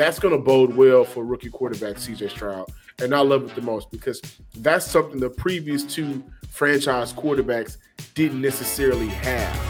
that's 0.00 0.18
going 0.18 0.34
to 0.34 0.40
bode 0.40 0.74
well 0.76 1.04
for 1.04 1.24
rookie 1.24 1.50
quarterback 1.50 1.96
CJ 1.96 2.30
Stroud. 2.30 2.70
And 3.02 3.14
I 3.14 3.20
love 3.20 3.44
it 3.44 3.54
the 3.54 3.60
most 3.60 3.90
because 3.90 4.22
that's 4.56 4.86
something 4.86 5.20
the 5.20 5.28
previous 5.28 5.84
two 5.84 6.24
franchise 6.48 7.12
quarterbacks 7.12 7.76
didn't 8.14 8.40
necessarily 8.40 9.08
have. 9.08 9.69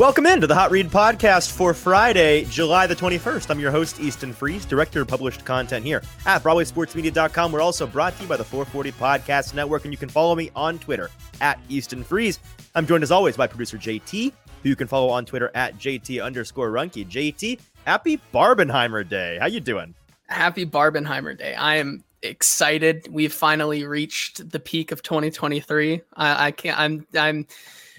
Welcome 0.00 0.24
into 0.24 0.46
the 0.46 0.54
Hot 0.54 0.70
Read 0.70 0.88
podcast 0.88 1.52
for 1.52 1.74
Friday, 1.74 2.46
July 2.46 2.86
the 2.86 2.96
21st. 2.96 3.50
I'm 3.50 3.60
your 3.60 3.70
host, 3.70 4.00
Easton 4.00 4.32
Freeze, 4.32 4.64
director 4.64 5.02
of 5.02 5.08
published 5.08 5.44
content 5.44 5.84
here 5.84 6.02
at 6.24 6.42
BroadwaySportsMedia.com. 6.42 7.52
We're 7.52 7.60
also 7.60 7.86
brought 7.86 8.16
to 8.16 8.22
you 8.22 8.26
by 8.26 8.38
the 8.38 8.44
440 8.44 8.92
Podcast 8.92 9.52
Network, 9.52 9.84
and 9.84 9.92
you 9.92 9.98
can 9.98 10.08
follow 10.08 10.34
me 10.34 10.50
on 10.56 10.78
Twitter 10.78 11.10
at 11.42 11.60
Easton 11.68 12.02
Freeze. 12.02 12.40
I'm 12.74 12.86
joined 12.86 13.02
as 13.02 13.10
always 13.10 13.36
by 13.36 13.46
producer 13.46 13.76
JT, 13.76 14.32
who 14.62 14.68
you 14.70 14.74
can 14.74 14.88
follow 14.88 15.10
on 15.10 15.26
Twitter 15.26 15.50
at 15.54 15.76
JT 15.76 16.24
underscore 16.24 16.70
Runky. 16.70 17.06
JT, 17.06 17.60
happy 17.84 18.18
Barbenheimer 18.32 19.06
Day. 19.06 19.36
How 19.38 19.48
you 19.48 19.60
doing? 19.60 19.94
Happy 20.28 20.64
Barbenheimer 20.64 21.36
Day. 21.36 21.54
I 21.54 21.76
am 21.76 22.04
excited. 22.22 23.06
We've 23.10 23.34
finally 23.34 23.84
reached 23.84 24.48
the 24.48 24.60
peak 24.60 24.92
of 24.92 25.02
2023. 25.02 26.00
I, 26.16 26.46
I 26.46 26.50
can't. 26.52 26.78
I'm. 26.78 27.06
I'm 27.18 27.46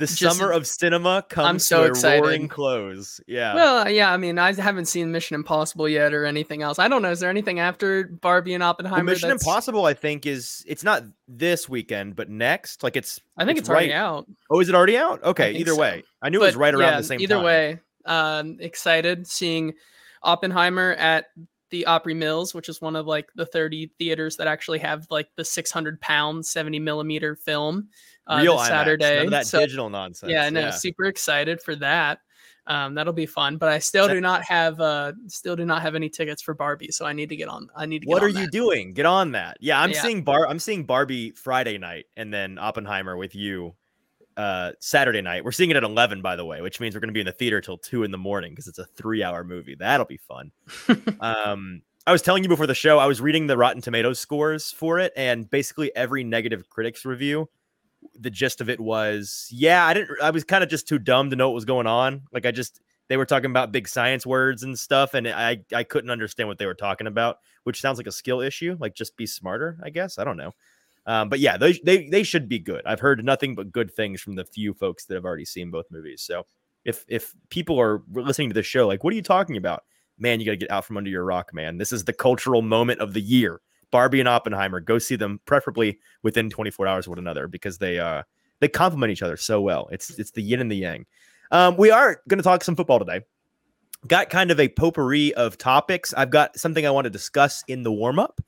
the 0.02 0.08
Just, 0.08 0.38
summer 0.38 0.52
of 0.52 0.68
cinema 0.68 1.24
comes 1.30 1.48
I'm 1.48 1.60
so 1.60 1.78
to 1.78 1.84
a 1.84 1.88
excited. 1.88 2.22
roaring 2.22 2.48
close. 2.48 3.22
Yeah. 3.28 3.56
Well, 3.56 3.90
yeah. 3.90 4.12
I 4.12 4.18
mean, 4.18 4.38
I 4.38 4.54
haven't 4.54 4.86
seen 4.86 5.12
Mission 5.12 5.36
Impossible 5.36 5.88
yet 5.88 6.14
or 6.14 6.26
anything 6.26 6.62
else. 6.62 6.80
I 6.80 6.88
don't 6.88 7.02
know. 7.02 7.12
Is 7.12 7.20
there 7.20 7.30
anything 7.30 7.60
after 7.60 8.06
Barbie 8.08 8.54
and 8.54 8.64
Oppenheimer? 8.64 8.98
Well, 8.98 9.06
Mission 9.06 9.30
that's... 9.30 9.44
Impossible, 9.44 9.86
I 9.86 9.94
think, 9.94 10.26
is 10.26 10.66
it's 10.68 10.84
not 10.84 11.04
this 11.28 11.70
weekend, 11.70 12.16
but 12.16 12.30
next. 12.30 12.84
Like 12.84 12.98
it's. 12.98 13.22
I 13.38 13.46
think 13.46 13.60
it's, 13.60 13.68
it's 13.68 13.70
already 13.70 13.94
out. 13.94 14.28
Oh, 14.50 14.60
is 14.60 14.68
it 14.68 14.76
already 14.76 14.98
out? 14.98 15.24
Okay. 15.24 15.54
Either 15.54 15.72
so. 15.72 15.80
way, 15.80 16.04
I 16.22 16.30
knew 16.30 16.40
but, 16.40 16.46
it 16.46 16.48
was 16.48 16.56
right 16.58 16.74
around 16.74 16.92
yeah, 16.92 16.98
the 16.98 17.04
same. 17.04 17.20
Time. 17.20 17.24
Either 17.24 17.36
time. 17.36 17.44
way, 17.44 17.80
um, 18.06 18.58
excited 18.60 19.28
seeing 19.28 19.76
Oppenheimer 20.24 20.92
at 20.94 21.28
the 21.72 21.86
Opry 21.86 22.14
Mills, 22.14 22.54
which 22.54 22.70
is 22.70 22.82
one 22.82 22.96
of 22.96 23.08
like 23.08 23.30
the 23.36 23.46
30 23.46 23.92
theaters 23.98 24.38
that 24.38 24.48
actually 24.48 24.80
have 24.80 25.08
like 25.10 25.30
the 25.36 25.46
600 25.46 26.00
pound 26.02 26.46
70 26.46 26.80
millimeter 26.80 27.36
film. 27.36 27.88
Uh, 28.28 28.40
Real 28.42 28.58
IMAX, 28.58 28.68
Saturday. 28.68 29.16
None 29.18 29.26
of 29.26 29.32
that 29.32 29.48
so, 29.48 29.60
digital 29.60 29.90
nonsense. 29.90 30.32
Yeah, 30.32 30.50
no, 30.50 30.60
yeah. 30.60 30.72
super 30.72 31.06
excited 31.06 31.62
for 31.62 31.76
that. 31.78 32.20
Um, 32.68 32.94
that'll 32.94 33.14
be 33.14 33.26
fun. 33.26 33.58
But 33.58 33.70
I 33.70 33.80
still 33.80 34.08
do 34.08 34.22
not 34.22 34.44
have 34.44 34.80
uh 34.80 35.14
still 35.28 35.56
do 35.56 35.66
not 35.66 35.82
have 35.82 35.96
any 35.96 36.10
tickets 36.10 36.42
for 36.42 36.54
Barbie, 36.54 36.92
so 36.92 37.06
I 37.06 37.14
need 37.14 37.30
to 37.30 37.36
get 37.36 37.50
on. 37.50 37.70
I 37.76 37.86
need 37.86 38.04
to. 38.04 38.08
what 38.08 38.24
are 38.24 38.30
you 38.30 38.48
doing? 38.50 38.94
Get 38.94 39.08
on 39.08 39.32
that. 39.32 39.58
Yeah, 39.60 39.82
I'm 39.82 39.92
yeah. 39.92 40.02
seeing 40.02 40.24
Bar. 40.24 40.48
I'm 40.48 40.60
seeing 40.60 40.84
Barbie 40.84 41.32
Friday 41.32 41.78
night, 41.80 42.06
and 42.16 42.32
then 42.32 42.60
Oppenheimer 42.60 43.18
with 43.18 43.34
you 43.34 43.76
uh 44.42 44.72
Saturday 44.80 45.22
night. 45.22 45.44
We're 45.44 45.52
seeing 45.52 45.70
it 45.70 45.76
at 45.76 45.84
11 45.84 46.22
by 46.22 46.36
the 46.36 46.46
way, 46.46 46.62
which 46.62 46.80
means 46.80 46.96
we're 46.96 47.02
going 47.02 47.10
to 47.10 47.14
be 47.14 47.20
in 47.20 47.26
the 47.26 47.32
theater 47.32 47.62
till 47.62 47.78
2 47.78 48.04
in 48.04 48.12
the 48.12 48.18
morning 48.18 48.52
because 48.52 48.68
it's 48.68 48.80
a 48.80 48.86
3-hour 48.98 49.44
movie. 49.44 49.76
That'll 49.76 50.06
be 50.06 50.18
fun. 50.18 50.52
um 51.20 51.82
I 52.08 52.12
was 52.12 52.24
telling 52.24 52.42
you 52.44 52.50
before 52.50 52.66
the 52.66 52.74
show, 52.74 52.98
I 52.98 53.06
was 53.06 53.22
reading 53.22 53.46
the 53.46 53.58
Rotten 53.58 53.82
Tomatoes 53.82 54.20
scores 54.20 54.72
for 54.72 54.98
it 55.00 55.14
and 55.16 55.50
basically 55.50 55.96
every 55.96 56.24
negative 56.24 56.68
critics 56.70 57.06
review 57.06 57.48
the 58.20 58.30
gist 58.30 58.62
of 58.62 58.70
it 58.70 58.80
was, 58.80 59.48
yeah, 59.52 59.86
I 59.86 59.94
didn't 59.94 60.22
I 60.22 60.32
was 60.32 60.44
kind 60.44 60.64
of 60.64 60.70
just 60.70 60.88
too 60.88 61.00
dumb 61.00 61.30
to 61.30 61.36
know 61.36 61.50
what 61.50 61.56
was 61.56 61.66
going 61.66 61.88
on. 61.88 62.24
Like 62.34 62.46
I 62.46 62.52
just 62.52 62.82
they 63.08 63.18
were 63.18 63.26
talking 63.26 63.52
about 63.52 63.72
big 63.72 63.88
science 63.88 64.26
words 64.26 64.64
and 64.64 64.78
stuff 64.78 65.14
and 65.14 65.28
I 65.28 65.60
I 65.74 65.84
couldn't 65.84 66.10
understand 66.10 66.50
what 66.50 66.58
they 66.58 66.66
were 66.66 66.74
talking 66.74 67.08
about, 67.08 67.38
which 67.64 67.82
sounds 67.82 67.98
like 67.98 68.08
a 68.08 68.12
skill 68.12 68.42
issue, 68.42 68.76
like 68.80 68.96
just 68.96 69.18
be 69.18 69.26
smarter, 69.26 69.78
I 69.84 69.90
guess. 69.90 70.18
I 70.18 70.24
don't 70.24 70.38
know. 70.38 70.52
Um, 71.06 71.30
but 71.30 71.40
yeah, 71.40 71.58
they, 71.58 71.80
they 71.84 72.08
they 72.10 72.24
should 72.24 72.48
be 72.48 72.60
good. 72.60 72.84
I've 72.86 73.00
heard 73.00 73.24
nothing 73.24 73.56
but 73.56 73.72
good 73.72 73.92
things 73.92 74.22
from 74.22 74.36
the 74.36 74.46
few 74.46 74.74
folks 74.74 75.06
that 75.06 75.16
have 75.16 75.26
already 75.26 75.46
seen 75.46 75.72
both 75.72 75.86
movies. 75.90 76.22
So 76.22 76.46
if 76.86 77.06
if 77.08 77.34
people 77.50 77.80
are 77.80 78.04
listening 78.12 78.50
to 78.50 78.54
the 78.54 78.64
show, 78.64 78.88
like, 78.88 79.04
what 79.04 79.14
are 79.14 79.16
you 79.16 79.22
talking 79.24 79.58
about? 79.58 79.84
Man, 80.18 80.40
you 80.40 80.46
got 80.46 80.52
to 80.52 80.58
get 80.58 80.72
out 80.72 80.86
from 80.86 80.98
under 80.98 81.10
your 81.10 81.24
rock, 81.24 81.54
man. 81.54 81.78
This 81.78 81.92
is 81.92 82.04
the 82.04 82.14
cultural 82.14 82.62
moment 82.62 83.00
of 83.00 83.14
the 83.14 83.22
year. 83.22 83.62
Barbie 83.90 84.20
and 84.20 84.30
Oppenheimer, 84.30 84.80
go 84.80 85.00
see 85.00 85.16
them, 85.16 85.42
preferably 85.46 86.00
within 86.24 86.50
24 86.50 86.88
hours 86.88 87.08
of 87.08 87.12
one 87.12 87.20
another, 87.20 87.48
because 87.48 87.80
they 87.80 88.00
uh 88.00 88.24
they 88.60 88.68
complement 88.68 89.12
each 89.12 89.24
other 89.24 89.38
so 89.38 89.60
well. 89.60 89.90
It's 89.92 90.12
it's 90.20 90.32
the 90.32 90.42
yin 90.42 90.62
and 90.62 90.72
the 90.72 90.76
yang. 90.76 91.06
Um, 91.52 91.76
we 91.78 91.92
are 91.92 92.22
going 92.28 92.38
to 92.38 92.44
talk 92.44 92.64
some 92.64 92.76
football 92.76 93.00
today. 93.00 93.22
Got 94.08 94.30
kind 94.30 94.52
of 94.52 94.60
a 94.60 94.70
potpourri 94.70 95.34
of 95.34 95.58
topics. 95.58 96.14
I've 96.14 96.30
got 96.30 96.58
something 96.58 96.88
I 96.88 96.92
want 96.92 97.06
to 97.06 97.10
discuss 97.10 97.64
in 97.68 97.84
the 97.84 97.92
warm 97.92 98.20
up. 98.20 98.40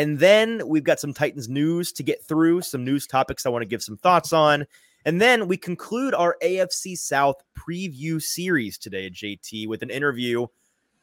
And 0.00 0.18
then 0.18 0.66
we've 0.66 0.82
got 0.82 0.98
some 0.98 1.12
Titans 1.12 1.46
news 1.46 1.92
to 1.92 2.02
get 2.02 2.24
through, 2.24 2.62
some 2.62 2.86
news 2.86 3.06
topics 3.06 3.44
I 3.44 3.50
want 3.50 3.60
to 3.60 3.68
give 3.68 3.82
some 3.82 3.98
thoughts 3.98 4.32
on. 4.32 4.66
And 5.04 5.20
then 5.20 5.46
we 5.46 5.58
conclude 5.58 6.14
our 6.14 6.38
AFC 6.42 6.96
South 6.96 7.36
preview 7.54 8.22
series 8.22 8.78
today, 8.78 9.10
JT, 9.10 9.68
with 9.68 9.82
an 9.82 9.90
interview 9.90 10.46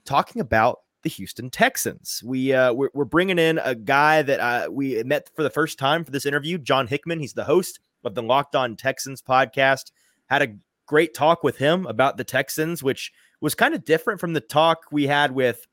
talking 0.03 0.41
about 0.41 0.80
the 1.03 1.09
Houston 1.09 1.52
Texans. 1.52 2.24
We 2.25 2.53
uh, 2.53 2.74
we're, 2.74 2.90
we're 2.96 3.06
bringing 3.06 3.38
in 3.38 3.59
a 3.59 3.75
guy 3.75 4.24
that 4.24 4.40
uh, 4.40 4.72
we 4.72 5.03
met 5.03 5.30
for 5.36 5.44
the 5.44 5.52
first 5.52 5.78
time 5.78 6.03
for 6.03 6.09
this 6.09 6.25
interview, 6.25 6.57
John 6.57 6.88
Hickman. 6.88 7.19
He's 7.19 7.34
the 7.34 7.44
host 7.44 7.80
of 8.03 8.16
the 8.16 8.24
Locked 8.24 8.56
On 8.56 8.75
Texans 8.75 9.22
podcast. 9.22 9.91
Had 10.25 10.41
a 10.41 10.56
great 10.88 11.13
talk 11.13 11.44
with 11.44 11.59
him 11.59 11.86
about 11.86 12.18
the 12.18 12.24
Texans, 12.24 12.81
which 12.81 13.13
was 13.41 13.53
kind 13.53 13.75
of 13.75 13.86
different 13.86 14.19
from 14.19 14.34
the 14.34 14.41
talk 14.41 14.86
we 14.91 15.06
had 15.06 15.34
with 15.34 15.68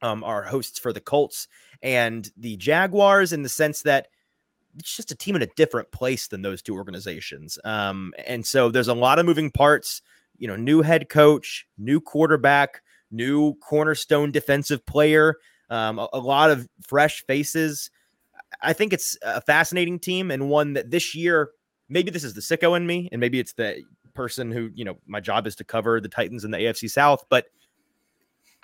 um, 0.00 0.22
our 0.22 0.44
hosts 0.44 0.78
for 0.78 0.92
the 0.92 1.00
Colts 1.00 1.48
and 1.82 2.30
the 2.36 2.56
Jaguars 2.56 3.32
in 3.32 3.42
the 3.42 3.48
sense 3.48 3.82
that 3.82 4.08
it's 4.78 4.94
just 4.94 5.10
a 5.10 5.14
team 5.14 5.36
in 5.36 5.42
a 5.42 5.46
different 5.56 5.90
place 5.90 6.28
than 6.28 6.42
those 6.42 6.62
two 6.62 6.74
organizations. 6.74 7.58
Um, 7.64 8.12
and 8.26 8.44
so 8.44 8.70
there's 8.70 8.88
a 8.88 8.94
lot 8.94 9.18
of 9.18 9.26
moving 9.26 9.50
parts, 9.50 10.02
you 10.38 10.46
know, 10.46 10.56
new 10.56 10.82
head 10.82 11.08
coach, 11.08 11.66
new 11.78 12.00
quarterback, 12.00 12.82
new 13.10 13.54
cornerstone 13.54 14.32
defensive 14.32 14.84
player, 14.84 15.36
um, 15.70 15.98
a, 15.98 16.08
a 16.12 16.18
lot 16.18 16.50
of 16.50 16.68
fresh 16.86 17.24
faces. 17.26 17.90
I 18.62 18.72
think 18.72 18.92
it's 18.92 19.16
a 19.22 19.40
fascinating 19.40 19.98
team 19.98 20.30
and 20.30 20.50
one 20.50 20.74
that 20.74 20.90
this 20.90 21.14
year, 21.14 21.50
maybe 21.88 22.10
this 22.10 22.24
is 22.24 22.34
the 22.34 22.40
sicko 22.40 22.76
in 22.76 22.86
me, 22.86 23.08
and 23.12 23.20
maybe 23.20 23.40
it's 23.40 23.54
the 23.54 23.82
person 24.14 24.50
who, 24.50 24.70
you 24.74 24.84
know, 24.84 24.98
my 25.06 25.20
job 25.20 25.46
is 25.46 25.56
to 25.56 25.64
cover 25.64 26.00
the 26.00 26.08
Titans 26.08 26.44
in 26.44 26.50
the 26.50 26.58
AFC 26.58 26.90
South, 26.90 27.24
but 27.28 27.46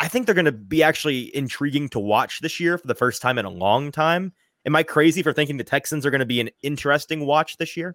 I 0.03 0.09
think 0.09 0.27
they're 0.27 0.35
going 0.35 0.47
to 0.47 0.53
be 0.53 0.83
actually 0.83 1.35
intriguing 1.35 1.89
to 1.91 2.01
watch 2.01 2.41
this 2.41 2.59
year 2.59 2.77
for 2.77 2.89
the 2.89 2.95
first 2.95 3.23
time 3.23 3.39
in 3.39 3.45
a 3.45 3.51
long 3.51 3.93
time. 3.93 4.33
Am 4.67 4.75
I 4.75 4.83
crazy 4.83 5.23
for 5.23 5.33
thinking 5.33 5.59
the 5.59 5.65
Texans 5.65 6.05
are 6.05 6.11
going 6.11 6.19
to 6.19 6.27
be 6.27 6.41
an 6.41 6.51
interesting 6.61 7.25
watch 7.25 7.57
this 7.57 7.77
year? 7.77 7.95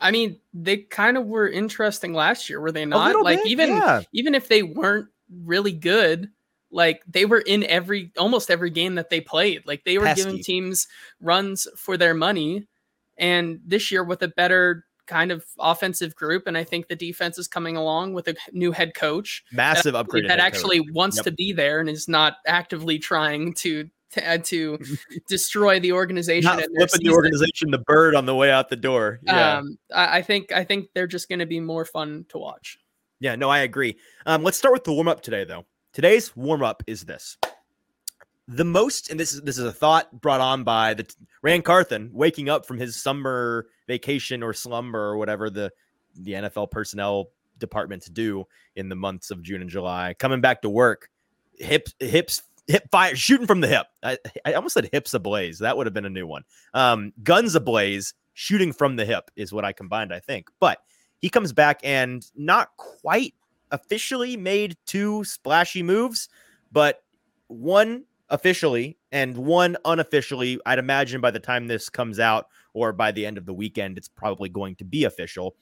I 0.00 0.10
mean, 0.10 0.40
they 0.52 0.78
kind 0.78 1.16
of 1.16 1.26
were 1.26 1.48
interesting 1.48 2.12
last 2.12 2.50
year, 2.50 2.60
were 2.60 2.72
they 2.72 2.84
not? 2.84 3.22
Like 3.22 3.38
bit, 3.38 3.46
even 3.46 3.68
yeah. 3.70 4.02
even 4.12 4.34
if 4.34 4.48
they 4.48 4.64
weren't 4.64 5.10
really 5.44 5.70
good, 5.70 6.28
like 6.72 7.02
they 7.06 7.24
were 7.24 7.40
in 7.40 7.62
every 7.62 8.10
almost 8.18 8.50
every 8.50 8.70
game 8.70 8.96
that 8.96 9.08
they 9.08 9.20
played. 9.20 9.62
Like 9.64 9.84
they 9.84 9.96
were 9.96 10.06
Pesky. 10.06 10.24
giving 10.24 10.42
teams 10.42 10.88
runs 11.20 11.68
for 11.76 11.96
their 11.96 12.14
money. 12.14 12.66
And 13.16 13.60
this 13.64 13.92
year 13.92 14.02
with 14.02 14.22
a 14.24 14.28
better 14.28 14.84
kind 15.08 15.32
of 15.32 15.44
offensive 15.58 16.14
group, 16.14 16.46
and 16.46 16.56
I 16.56 16.62
think 16.62 16.86
the 16.86 16.94
defense 16.94 17.38
is 17.38 17.48
coming 17.48 17.76
along 17.76 18.12
with 18.12 18.28
a 18.28 18.36
new 18.52 18.70
head 18.70 18.94
coach, 18.94 19.42
massive 19.50 19.94
that, 19.94 20.00
upgrade 20.00 20.28
that 20.28 20.38
actually 20.38 20.78
coach. 20.78 20.92
wants 20.92 21.16
yep. 21.16 21.24
to 21.24 21.32
be 21.32 21.52
there 21.52 21.80
and 21.80 21.88
is 21.88 22.06
not 22.06 22.36
actively 22.46 23.00
trying 23.00 23.54
to 23.54 23.88
to, 24.12 24.38
to 24.38 24.78
destroy 25.28 25.80
the 25.80 25.92
organization. 25.92 26.44
Not 26.44 26.62
flipping 26.76 27.06
the 27.06 27.12
organization 27.12 27.70
the 27.70 27.78
bird 27.78 28.14
on 28.14 28.26
the 28.26 28.34
way 28.34 28.50
out 28.50 28.68
the 28.68 28.76
door. 28.76 29.20
Yeah. 29.22 29.58
Um, 29.58 29.78
I, 29.92 30.18
I 30.18 30.22
think 30.22 30.52
I 30.52 30.64
think 30.64 30.90
they're 30.94 31.06
just 31.06 31.28
going 31.28 31.40
to 31.40 31.46
be 31.46 31.60
more 31.60 31.84
fun 31.84 32.26
to 32.28 32.38
watch. 32.38 32.78
Yeah, 33.20 33.34
no, 33.34 33.48
I 33.48 33.60
agree. 33.60 33.96
Um, 34.26 34.44
let's 34.44 34.56
start 34.56 34.72
with 34.72 34.84
the 34.84 34.92
warm 34.92 35.08
up 35.08 35.22
today, 35.22 35.44
though. 35.44 35.64
Today's 35.92 36.36
warm 36.36 36.62
up 36.62 36.82
is 36.86 37.04
this: 37.04 37.36
the 38.48 38.64
most, 38.64 39.10
and 39.10 39.20
this 39.20 39.34
is 39.34 39.42
this 39.42 39.58
is 39.58 39.64
a 39.64 39.72
thought 39.72 40.20
brought 40.22 40.40
on 40.40 40.64
by 40.64 40.94
the 40.94 41.06
Ran 41.42 41.60
Carthon 41.60 42.10
waking 42.14 42.48
up 42.48 42.64
from 42.64 42.78
his 42.78 42.96
summer 42.96 43.66
vacation 43.86 44.42
or 44.42 44.54
slumber 44.54 44.98
or 44.98 45.18
whatever 45.18 45.50
the 45.50 45.70
the 46.16 46.32
NFL 46.32 46.70
personnel 46.70 47.28
departments 47.58 48.08
do 48.08 48.46
in 48.74 48.88
the 48.88 48.96
months 48.96 49.30
of 49.30 49.42
June 49.42 49.60
and 49.60 49.68
July, 49.68 50.14
coming 50.18 50.40
back 50.40 50.62
to 50.62 50.70
work, 50.70 51.10
hips 51.58 51.94
hips 52.00 52.42
hip 52.66 52.90
fire 52.90 53.14
shooting 53.14 53.46
from 53.46 53.60
the 53.60 53.68
hip. 53.68 53.86
I, 54.02 54.16
I 54.46 54.54
almost 54.54 54.74
said 54.74 54.88
hips 54.92 55.12
ablaze. 55.12 55.58
That 55.58 55.76
would 55.76 55.86
have 55.86 55.94
been 55.94 56.06
a 56.06 56.10
new 56.10 56.26
one. 56.26 56.44
Um, 56.72 57.12
guns 57.22 57.54
ablaze, 57.54 58.14
shooting 58.32 58.72
from 58.72 58.96
the 58.96 59.04
hip 59.04 59.30
is 59.36 59.52
what 59.52 59.66
I 59.66 59.72
combined, 59.72 60.12
I 60.12 60.20
think. 60.20 60.48
But 60.58 60.78
he 61.20 61.28
comes 61.28 61.52
back 61.52 61.80
and 61.84 62.24
not 62.34 62.70
quite 62.78 63.34
officially 63.70 64.38
made 64.38 64.78
two 64.86 65.22
splashy 65.24 65.82
moves, 65.82 66.30
but 66.72 67.02
one 67.48 68.04
officially 68.30 68.98
and 69.12 69.36
one 69.36 69.76
unofficially. 69.84 70.60
I'd 70.66 70.78
imagine 70.78 71.20
by 71.20 71.30
the 71.30 71.40
time 71.40 71.66
this 71.66 71.88
comes 71.88 72.18
out 72.18 72.46
or 72.74 72.92
by 72.92 73.12
the 73.12 73.26
end 73.26 73.38
of 73.38 73.46
the 73.46 73.54
weekend, 73.54 73.98
it's 73.98 74.08
probably 74.08 74.48
going 74.48 74.76
to 74.76 74.84
be 74.84 75.04
official 75.04 75.56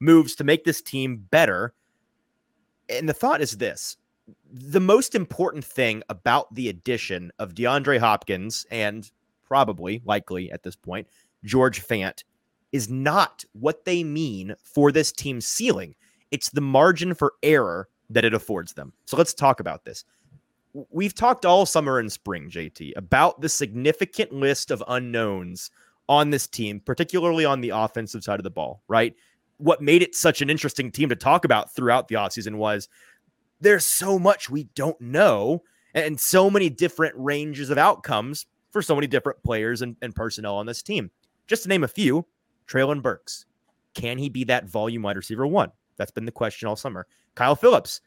moves 0.00 0.34
to 0.34 0.44
make 0.44 0.64
this 0.64 0.82
team 0.82 1.26
better. 1.30 1.74
And 2.88 3.08
the 3.08 3.14
thought 3.14 3.40
is 3.40 3.58
this 3.58 3.96
the 4.52 4.80
most 4.80 5.14
important 5.14 5.64
thing 5.64 6.02
about 6.08 6.54
the 6.54 6.68
addition 6.68 7.32
of 7.38 7.54
DeAndre 7.54 7.98
Hopkins 7.98 8.66
and 8.70 9.10
probably 9.44 10.00
likely 10.04 10.50
at 10.50 10.62
this 10.62 10.76
point 10.76 11.08
George 11.44 11.84
Fant 11.84 12.22
is 12.70 12.88
not 12.88 13.44
what 13.52 13.84
they 13.84 14.02
mean 14.04 14.54
for 14.62 14.92
this 14.92 15.12
team's 15.12 15.46
ceiling. 15.46 15.94
It's 16.30 16.50
the 16.50 16.60
margin 16.60 17.14
for 17.14 17.34
error 17.42 17.88
that 18.10 18.24
it 18.24 18.34
affords 18.34 18.72
them. 18.74 18.92
So 19.04 19.16
let's 19.16 19.34
talk 19.34 19.60
about 19.60 19.84
this. 19.84 20.04
We've 20.90 21.14
talked 21.14 21.44
all 21.44 21.66
summer 21.66 21.98
and 21.98 22.10
spring, 22.10 22.48
JT, 22.48 22.92
about 22.96 23.40
the 23.40 23.48
significant 23.48 24.32
list 24.32 24.70
of 24.70 24.82
unknowns 24.88 25.70
on 26.08 26.30
this 26.30 26.46
team, 26.46 26.80
particularly 26.80 27.44
on 27.44 27.60
the 27.60 27.70
offensive 27.70 28.24
side 28.24 28.40
of 28.40 28.44
the 28.44 28.50
ball, 28.50 28.82
right? 28.88 29.14
What 29.58 29.82
made 29.82 30.02
it 30.02 30.14
such 30.14 30.40
an 30.42 30.50
interesting 30.50 30.90
team 30.90 31.08
to 31.10 31.16
talk 31.16 31.44
about 31.44 31.74
throughout 31.74 32.08
the 32.08 32.16
offseason 32.16 32.56
was 32.56 32.88
there's 33.60 33.86
so 33.86 34.18
much 34.18 34.50
we 34.50 34.64
don't 34.74 35.00
know 35.00 35.62
and 35.94 36.18
so 36.18 36.50
many 36.50 36.68
different 36.68 37.14
ranges 37.16 37.70
of 37.70 37.78
outcomes 37.78 38.46
for 38.70 38.82
so 38.82 38.94
many 38.94 39.06
different 39.06 39.42
players 39.44 39.82
and, 39.82 39.96
and 40.02 40.14
personnel 40.14 40.56
on 40.56 40.66
this 40.66 40.82
team. 40.82 41.10
Just 41.46 41.64
to 41.64 41.68
name 41.68 41.84
a 41.84 41.88
few, 41.88 42.26
Treylon 42.66 43.02
Burks. 43.02 43.44
Can 43.94 44.18
he 44.18 44.28
be 44.28 44.44
that 44.44 44.66
volume 44.66 45.02
wide 45.02 45.16
receiver 45.16 45.46
one? 45.46 45.70
That's 45.96 46.10
been 46.10 46.24
the 46.24 46.32
question 46.32 46.66
all 46.66 46.76
summer. 46.76 47.06
Kyle 47.34 47.54
Phillips. 47.54 48.00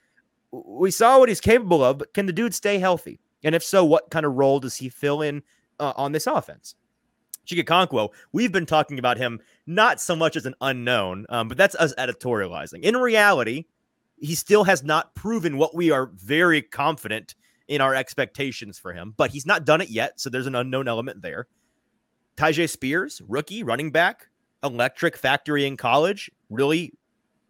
We 0.65 0.91
saw 0.91 1.19
what 1.19 1.29
he's 1.29 1.41
capable 1.41 1.83
of, 1.83 1.97
but 1.97 2.13
can 2.13 2.25
the 2.25 2.33
dude 2.33 2.53
stay 2.53 2.77
healthy? 2.77 3.19
And 3.43 3.55
if 3.55 3.63
so, 3.63 3.83
what 3.83 4.09
kind 4.09 4.25
of 4.25 4.33
role 4.33 4.59
does 4.59 4.77
he 4.77 4.89
fill 4.89 5.21
in 5.21 5.43
uh, 5.79 5.93
on 5.95 6.11
this 6.11 6.27
offense? 6.27 6.75
Chig 7.45 7.63
Okonkwo, 7.63 8.09
we've 8.31 8.51
been 8.51 8.65
talking 8.65 8.97
about 8.97 9.17
him 9.17 9.39
not 9.67 10.01
so 10.01 10.15
much 10.15 10.35
as 10.35 10.45
an 10.45 10.55
unknown, 10.61 11.25
um, 11.29 11.47
but 11.47 11.57
that's 11.57 11.75
us 11.75 11.93
editorializing. 11.95 12.81
In 12.81 12.97
reality, 12.97 13.65
he 14.17 14.35
still 14.35 14.63
has 14.63 14.83
not 14.83 15.13
proven 15.15 15.57
what 15.57 15.75
we 15.75 15.91
are 15.91 16.07
very 16.15 16.61
confident 16.61 17.35
in 17.67 17.81
our 17.81 17.93
expectations 17.93 18.79
for 18.79 18.93
him, 18.93 19.13
but 19.15 19.31
he's 19.31 19.45
not 19.45 19.65
done 19.65 19.81
it 19.81 19.89
yet. 19.89 20.19
So 20.19 20.29
there's 20.29 20.47
an 20.47 20.55
unknown 20.55 20.87
element 20.87 21.21
there. 21.21 21.47
Tyjae 22.37 22.69
Spears, 22.69 23.21
rookie 23.27 23.63
running 23.63 23.91
back, 23.91 24.27
electric 24.63 25.17
factory 25.17 25.65
in 25.65 25.77
college, 25.77 26.29
really 26.49 26.93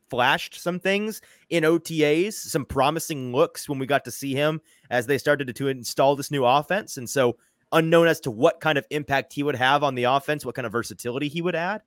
flashed 0.09 0.59
some 0.61 0.79
things 0.79 1.21
in 1.49 1.63
OTAs, 1.63 2.33
some 2.33 2.65
promising 2.65 3.31
looks 3.31 3.67
when 3.67 3.79
we 3.79 3.85
got 3.85 4.05
to 4.05 4.11
see 4.11 4.33
him 4.33 4.61
as 4.89 5.07
they 5.07 5.17
started 5.17 5.53
to, 5.55 5.67
install 5.67 6.15
this 6.15 6.31
new 6.31 6.45
offense. 6.45 6.97
And 6.97 7.09
so 7.09 7.37
unknown 7.71 8.07
as 8.07 8.19
to 8.21 8.31
what 8.31 8.59
kind 8.59 8.77
of 8.77 8.85
impact 8.89 9.33
he 9.33 9.43
would 9.43 9.55
have 9.55 9.83
on 9.83 9.95
the 9.95 10.03
offense, 10.03 10.45
what 10.45 10.55
kind 10.55 10.65
of 10.65 10.71
versatility 10.71 11.27
he 11.27 11.41
would 11.41 11.55
add. 11.55 11.81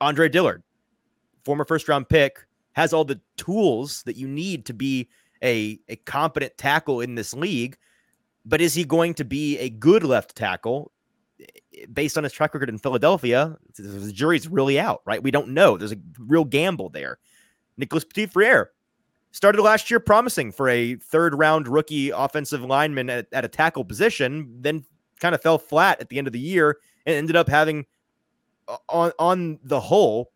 Andre 0.00 0.28
Dillard, 0.28 0.62
former 1.44 1.64
first 1.64 1.88
round 1.88 2.08
pick, 2.08 2.46
has 2.72 2.92
all 2.92 3.04
the 3.04 3.20
tools 3.36 4.02
that 4.04 4.16
you 4.16 4.28
need 4.28 4.66
to 4.66 4.74
be 4.74 5.08
a, 5.42 5.78
a 5.88 5.96
competent 5.96 6.56
tackle 6.56 7.00
in 7.00 7.14
this 7.14 7.34
league. 7.34 7.76
But 8.44 8.60
is 8.60 8.74
he 8.74 8.84
going 8.84 9.14
to 9.14 9.24
be 9.24 9.58
a 9.58 9.68
good 9.68 10.02
left 10.02 10.34
tackle? 10.34 10.92
Based 11.92 12.18
on 12.18 12.24
his 12.24 12.32
track 12.32 12.52
record 12.54 12.68
in 12.68 12.78
Philadelphia, 12.78 13.56
the 13.76 14.12
jury's 14.12 14.48
really 14.48 14.78
out, 14.78 15.02
right? 15.06 15.22
We 15.22 15.30
don't 15.30 15.48
know. 15.48 15.76
There's 15.76 15.92
a 15.92 15.98
real 16.18 16.44
gamble 16.44 16.90
there. 16.90 17.18
Nicholas 17.76 18.04
Petit 18.04 18.26
Frere 18.26 18.70
started 19.32 19.62
last 19.62 19.90
year 19.90 20.00
promising 20.00 20.52
for 20.52 20.68
a 20.68 20.96
third 20.96 21.34
round 21.34 21.68
rookie 21.68 22.10
offensive 22.10 22.62
lineman 22.62 23.08
at, 23.08 23.26
at 23.32 23.44
a 23.44 23.48
tackle 23.48 23.84
position, 23.84 24.54
then 24.60 24.84
kind 25.20 25.34
of 25.34 25.40
fell 25.40 25.58
flat 25.58 26.00
at 26.00 26.08
the 26.08 26.18
end 26.18 26.26
of 26.26 26.32
the 26.32 26.40
year 26.40 26.78
and 27.06 27.16
ended 27.16 27.36
up 27.36 27.48
having, 27.48 27.86
on, 28.88 29.12
on 29.18 29.58
the 29.62 29.80
whole, 29.80 30.32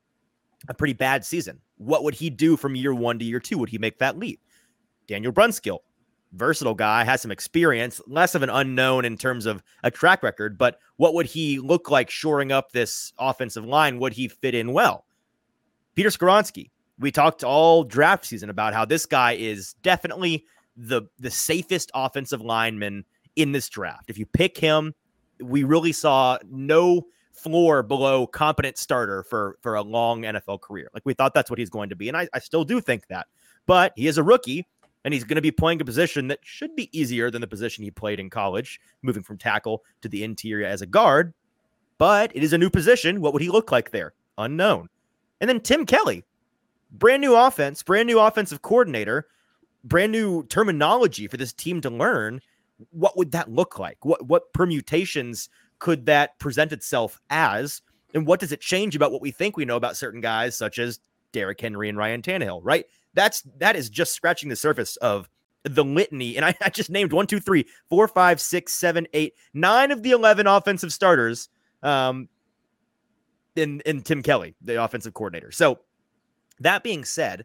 a 0.69 0.75
pretty 0.75 0.95
bad 0.95 1.25
season. 1.25 1.61
What 1.77 2.05
would 2.05 2.15
he 2.15 2.31
do 2.31 2.57
from 2.57 2.75
year 2.75 2.95
one 2.95 3.19
to 3.19 3.25
year 3.25 3.41
two? 3.41 3.59
Would 3.59 3.69
he 3.69 3.79
make 3.79 3.99
that 3.99 4.19
leap? 4.19 4.41
Daniel 5.07 5.33
Brunskill, 5.33 5.81
versatile 6.35 6.75
guy, 6.75 7.05
has 7.05 7.23
some 7.23 7.31
experience, 7.31 8.01
less 8.07 8.35
of 8.35 8.43
an 8.43 8.51
unknown 8.51 9.05
in 9.05 9.17
terms 9.17 9.47
of 9.47 9.63
a 9.83 9.91
track 9.91 10.23
record, 10.23 10.59
but 10.59 10.79
what 10.97 11.15
would 11.15 11.27
he 11.27 11.59
look 11.59 11.91
like 11.91 12.11
shoring 12.11 12.53
up 12.53 12.73
this 12.73 13.13
offensive 13.19 13.65
line? 13.65 13.99
Would 13.99 14.13
he 14.13 14.29
fit 14.29 14.55
in 14.55 14.73
well? 14.73 15.05
Peter 15.95 16.09
Skoronski, 16.09 16.71
we 16.99 17.11
talked 17.11 17.45
all 17.45 17.85
draft 17.85 18.25
season 18.25 18.51
about 18.51 18.75
how 18.75 18.85
this 18.85 19.07
guy 19.07 19.33
is 19.33 19.75
definitely 19.83 20.45
the 20.77 21.03
the 21.19 21.31
safest 21.31 21.91
offensive 21.95 22.41
lineman 22.41 23.05
in 23.37 23.53
this 23.53 23.69
draft. 23.69 24.11
If 24.11 24.19
you 24.19 24.27
pick 24.27 24.59
him, 24.59 24.95
we 25.41 25.65
really 25.65 25.93
saw 25.93 26.39
no 26.51 27.07
floor 27.33 27.83
below 27.83 28.27
competent 28.27 28.79
starter 28.79 29.25
for 29.25 29.59
for 29.61 29.75
a 29.75 29.83
long 29.83 30.23
NFL 30.23 30.61
career. 30.61 30.91
Like 30.95 31.05
we 31.05 31.15
thought 31.15 31.35
that's 31.35 31.51
what 31.51 31.59
he's 31.59 31.71
going 31.71 31.91
to 31.91 31.97
be, 31.97 32.09
and 32.09 32.17
I, 32.17 32.29
I 32.33 32.39
still 32.39 32.65
do 32.65 32.81
think 32.81 33.07
that. 33.09 33.27
But 33.67 33.93
he 33.97 34.07
is 34.07 34.19
a 34.19 34.23
rookie, 34.23 34.67
and 35.05 35.13
he's 35.13 35.25
going 35.25 35.37
to 35.37 35.43
be 35.43 35.51
playing 35.51 35.81
a 35.81 35.85
position 35.85 36.29
that 36.29 36.41
should 36.43 36.75
be 36.75 36.97
easier 36.99 37.31
than 37.31 37.41
the 37.41 37.47
position 37.47 37.85
he 37.85 37.91
played 37.91 38.19
in 38.19 38.31
college, 38.31 38.81
moving 39.03 39.23
from 39.23 39.39
tackle 39.39 39.85
to 40.01 40.09
the 40.09 40.25
interior 40.25 40.67
as 40.67 40.83
a 40.83 40.87
guard. 40.87 41.35
But 41.99 42.33
it 42.35 42.43
is 42.43 42.53
a 42.53 42.59
new 42.59 42.71
position. 42.71 43.21
What 43.21 43.33
would 43.33 43.43
he 43.43 43.51
look 43.51 43.71
like 43.71 43.91
there? 43.91 44.15
Unknown. 44.39 44.89
And 45.41 45.49
then 45.49 45.61
Tim 45.61 45.87
Kelly, 45.87 46.25
brand 46.91 47.21
new 47.21 47.37
offense, 47.37 47.83
brand 47.83 48.07
new 48.07 48.19
offensive 48.19 48.63
coordinator, 48.63 49.29
brand 49.85 50.11
new 50.11 50.45
terminology 50.45 51.29
for 51.29 51.37
this 51.37 51.53
team 51.53 51.81
to 51.83 51.91
learn. 51.91 52.41
What 52.91 53.17
would 53.17 53.33
that 53.33 53.51
look 53.51 53.79
like? 53.79 54.05
What 54.05 54.27
what 54.27 54.53
permutations 54.53 55.49
could 55.79 56.07
that 56.07 56.39
present 56.39 56.73
itself 56.73 57.21
as? 57.31 57.83
And 58.15 58.27
what 58.27 58.41
does 58.41 58.53
it 58.53 58.61
change 58.61 58.97
about 58.97 59.13
what 59.13 59.23
we 59.23 59.31
think 59.31 59.57
we 59.57 59.65
know 59.65 59.77
about 59.77 59.97
certain 59.97 60.21
guys, 60.21 60.57
such 60.57 60.79
as 60.79 61.01
Derrick 61.33 61.61
Henry 61.61 61.89
and 61.89 61.99
Ryan 61.99 62.23
Tannehill, 62.23 62.61
right? 62.63 62.87
That's 63.15 63.43
that 63.59 63.77
is 63.77 63.89
just 63.89 64.13
scratching 64.13 64.49
the 64.49 64.57
surface 64.57 64.97
of 64.97 65.29
the 65.65 65.85
litany. 65.85 66.37
And 66.37 66.45
I, 66.45 66.55
I 66.63 66.69
just 66.71 66.91
named 66.91 67.13
one, 67.13 67.27
two, 67.27 67.41
three, 67.41 67.67
four, 67.89 68.07
five, 68.09 68.41
six, 68.41 68.73
seven, 68.75 69.07
eight, 69.13 69.35
nine 69.53 69.91
of 69.91 70.03
the 70.03 70.11
11 70.11 70.47
offensive 70.47 70.93
starters 70.93 71.49
um, 71.83 72.29
in, 73.57 73.81
in 73.81 74.03
Tim 74.03 74.23
Kelly, 74.23 74.55
the 74.61 74.83
offensive 74.83 75.15
coordinator. 75.15 75.51
So 75.51 75.81
that 76.61 76.83
being 76.83 77.05
said, 77.05 77.45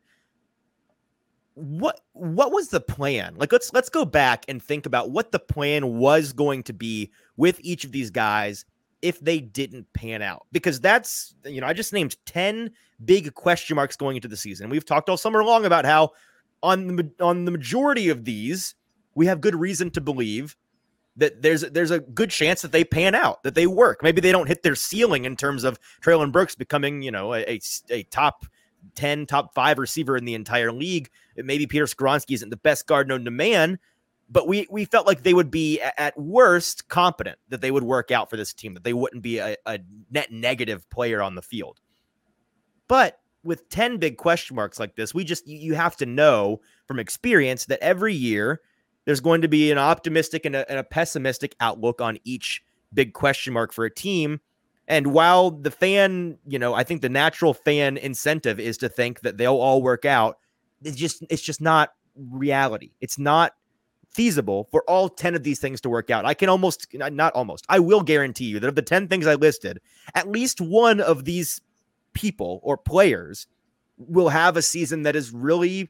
what 1.55 1.99
what 2.13 2.53
was 2.53 2.69
the 2.69 2.79
plan? 2.79 3.35
Like 3.35 3.51
let's 3.51 3.73
let's 3.73 3.89
go 3.89 4.05
back 4.05 4.45
and 4.47 4.63
think 4.63 4.85
about 4.85 5.11
what 5.11 5.33
the 5.33 5.39
plan 5.39 5.97
was 5.97 6.31
going 6.31 6.63
to 6.63 6.73
be 6.73 7.11
with 7.35 7.59
each 7.61 7.83
of 7.83 7.91
these 7.91 8.09
guys 8.11 8.63
if 9.01 9.19
they 9.19 9.39
didn't 9.39 9.91
pan 9.93 10.21
out. 10.21 10.45
Because 10.51 10.79
that's 10.79 11.35
you 11.45 11.61
know, 11.61 11.67
I 11.67 11.73
just 11.73 11.93
named 11.93 12.17
10 12.25 12.71
big 13.05 13.33
question 13.33 13.75
marks 13.75 13.95
going 13.95 14.15
into 14.15 14.27
the 14.27 14.37
season. 14.37 14.69
We've 14.69 14.85
talked 14.85 15.09
all 15.09 15.17
summer 15.17 15.43
long 15.43 15.65
about 15.65 15.85
how 15.85 16.11
on 16.61 16.95
the 16.95 17.11
on 17.19 17.45
the 17.45 17.51
majority 17.51 18.09
of 18.09 18.25
these, 18.25 18.75
we 19.15 19.25
have 19.27 19.41
good 19.41 19.55
reason 19.55 19.91
to 19.91 20.01
believe 20.01 20.55
that 21.15 21.41
there's 21.41 21.61
there's 21.61 21.91
a 21.91 21.99
good 21.99 22.29
chance 22.29 22.61
that 22.61 22.71
they 22.71 22.83
pan 22.83 23.15
out, 23.15 23.43
that 23.43 23.55
they 23.55 23.67
work. 23.67 24.01
Maybe 24.03 24.21
they 24.21 24.31
don't 24.31 24.47
hit 24.47 24.63
their 24.63 24.75
ceiling 24.75 25.25
in 25.25 25.35
terms 25.35 25.63
of 25.63 25.79
Treylon 26.01 26.31
Burks 26.31 26.55
becoming, 26.55 27.01
you 27.01 27.11
know, 27.11 27.33
a, 27.33 27.59
a, 27.89 28.03
top 28.03 28.45
10, 28.95 29.25
top 29.25 29.53
five 29.53 29.77
receiver 29.77 30.15
in 30.15 30.25
the 30.25 30.33
entire 30.33 30.71
league. 30.71 31.09
Maybe 31.35 31.67
Peter 31.67 31.85
Skoronski 31.85 32.35
isn't 32.35 32.49
the 32.49 32.57
best 32.57 32.87
guard 32.87 33.07
known 33.07 33.25
to 33.25 33.31
man, 33.31 33.79
but 34.29 34.47
we 34.47 34.67
we 34.69 34.85
felt 34.85 35.07
like 35.07 35.23
they 35.23 35.33
would 35.33 35.51
be 35.51 35.81
at 35.81 36.17
worst 36.19 36.87
competent, 36.87 37.37
that 37.49 37.61
they 37.61 37.71
would 37.71 37.83
work 37.83 38.11
out 38.11 38.29
for 38.29 38.37
this 38.37 38.53
team, 38.53 38.73
that 38.75 38.83
they 38.83 38.93
wouldn't 38.93 39.23
be 39.23 39.39
a, 39.39 39.55
a 39.65 39.79
net 40.11 40.31
negative 40.31 40.89
player 40.89 41.21
on 41.21 41.35
the 41.35 41.41
field. 41.41 41.79
But 42.87 43.19
with 43.43 43.69
10 43.69 43.97
big 43.97 44.17
question 44.17 44.55
marks 44.55 44.79
like 44.79 44.95
this, 44.95 45.13
we 45.13 45.23
just 45.23 45.47
you, 45.47 45.73
have 45.73 45.95
to 45.97 46.05
know 46.05 46.59
from 46.85 46.99
experience 46.99 47.65
that 47.65 47.79
every 47.81 48.13
year 48.13 48.61
there's 49.05 49.21
going 49.21 49.41
to 49.41 49.47
be 49.47 49.71
an 49.71 49.77
optimistic 49.77 50.45
and 50.45 50.55
a, 50.55 50.69
and 50.69 50.79
a 50.79 50.83
pessimistic 50.83 51.55
outlook 51.61 52.01
on 52.01 52.17
each 52.25 52.61
big 52.93 53.13
question 53.13 53.53
mark 53.53 53.71
for 53.71 53.85
a 53.85 53.93
team 53.93 54.41
and 54.89 55.13
while 55.13 55.51
the 55.51 55.69
fan, 55.69 56.39
you 56.47 56.57
know, 56.57 56.73
I 56.73 56.83
think 56.83 57.01
the 57.01 57.09
natural 57.09 57.53
fan 57.53 57.95
incentive 57.95 58.59
is 58.59 58.75
to 58.79 58.89
think 58.89 59.21
that 59.21 59.37
they'll 59.37 59.55
all 59.55 59.83
work 59.83 60.03
out. 60.03 60.39
It's 60.83 60.97
just 60.97 61.23
it's 61.29 61.43
just 61.43 61.61
not 61.61 61.93
reality. 62.15 62.93
It's 62.99 63.19
not 63.19 63.53
feasible 64.11 64.67
for 64.71 64.83
all 64.87 65.09
10 65.09 65.35
of 65.35 65.43
these 65.43 65.59
things 65.59 65.81
to 65.81 65.89
work 65.89 66.09
out. 66.09 66.25
I 66.25 66.33
can 66.33 66.49
almost 66.49 66.87
not 66.93 67.33
almost. 67.33 67.65
I 67.69 67.79
will 67.79 68.01
guarantee 68.01 68.45
you 68.45 68.59
that 68.59 68.67
of 68.67 68.75
the 68.75 68.81
10 68.81 69.07
things 69.07 69.27
I 69.27 69.35
listed, 69.35 69.79
at 70.15 70.29
least 70.29 70.61
one 70.61 70.99
of 70.99 71.25
these 71.25 71.61
people 72.13 72.59
or 72.63 72.77
players 72.77 73.47
will 73.97 74.29
have 74.29 74.57
a 74.57 74.61
season 74.61 75.03
that 75.03 75.15
is 75.15 75.31
really 75.31 75.89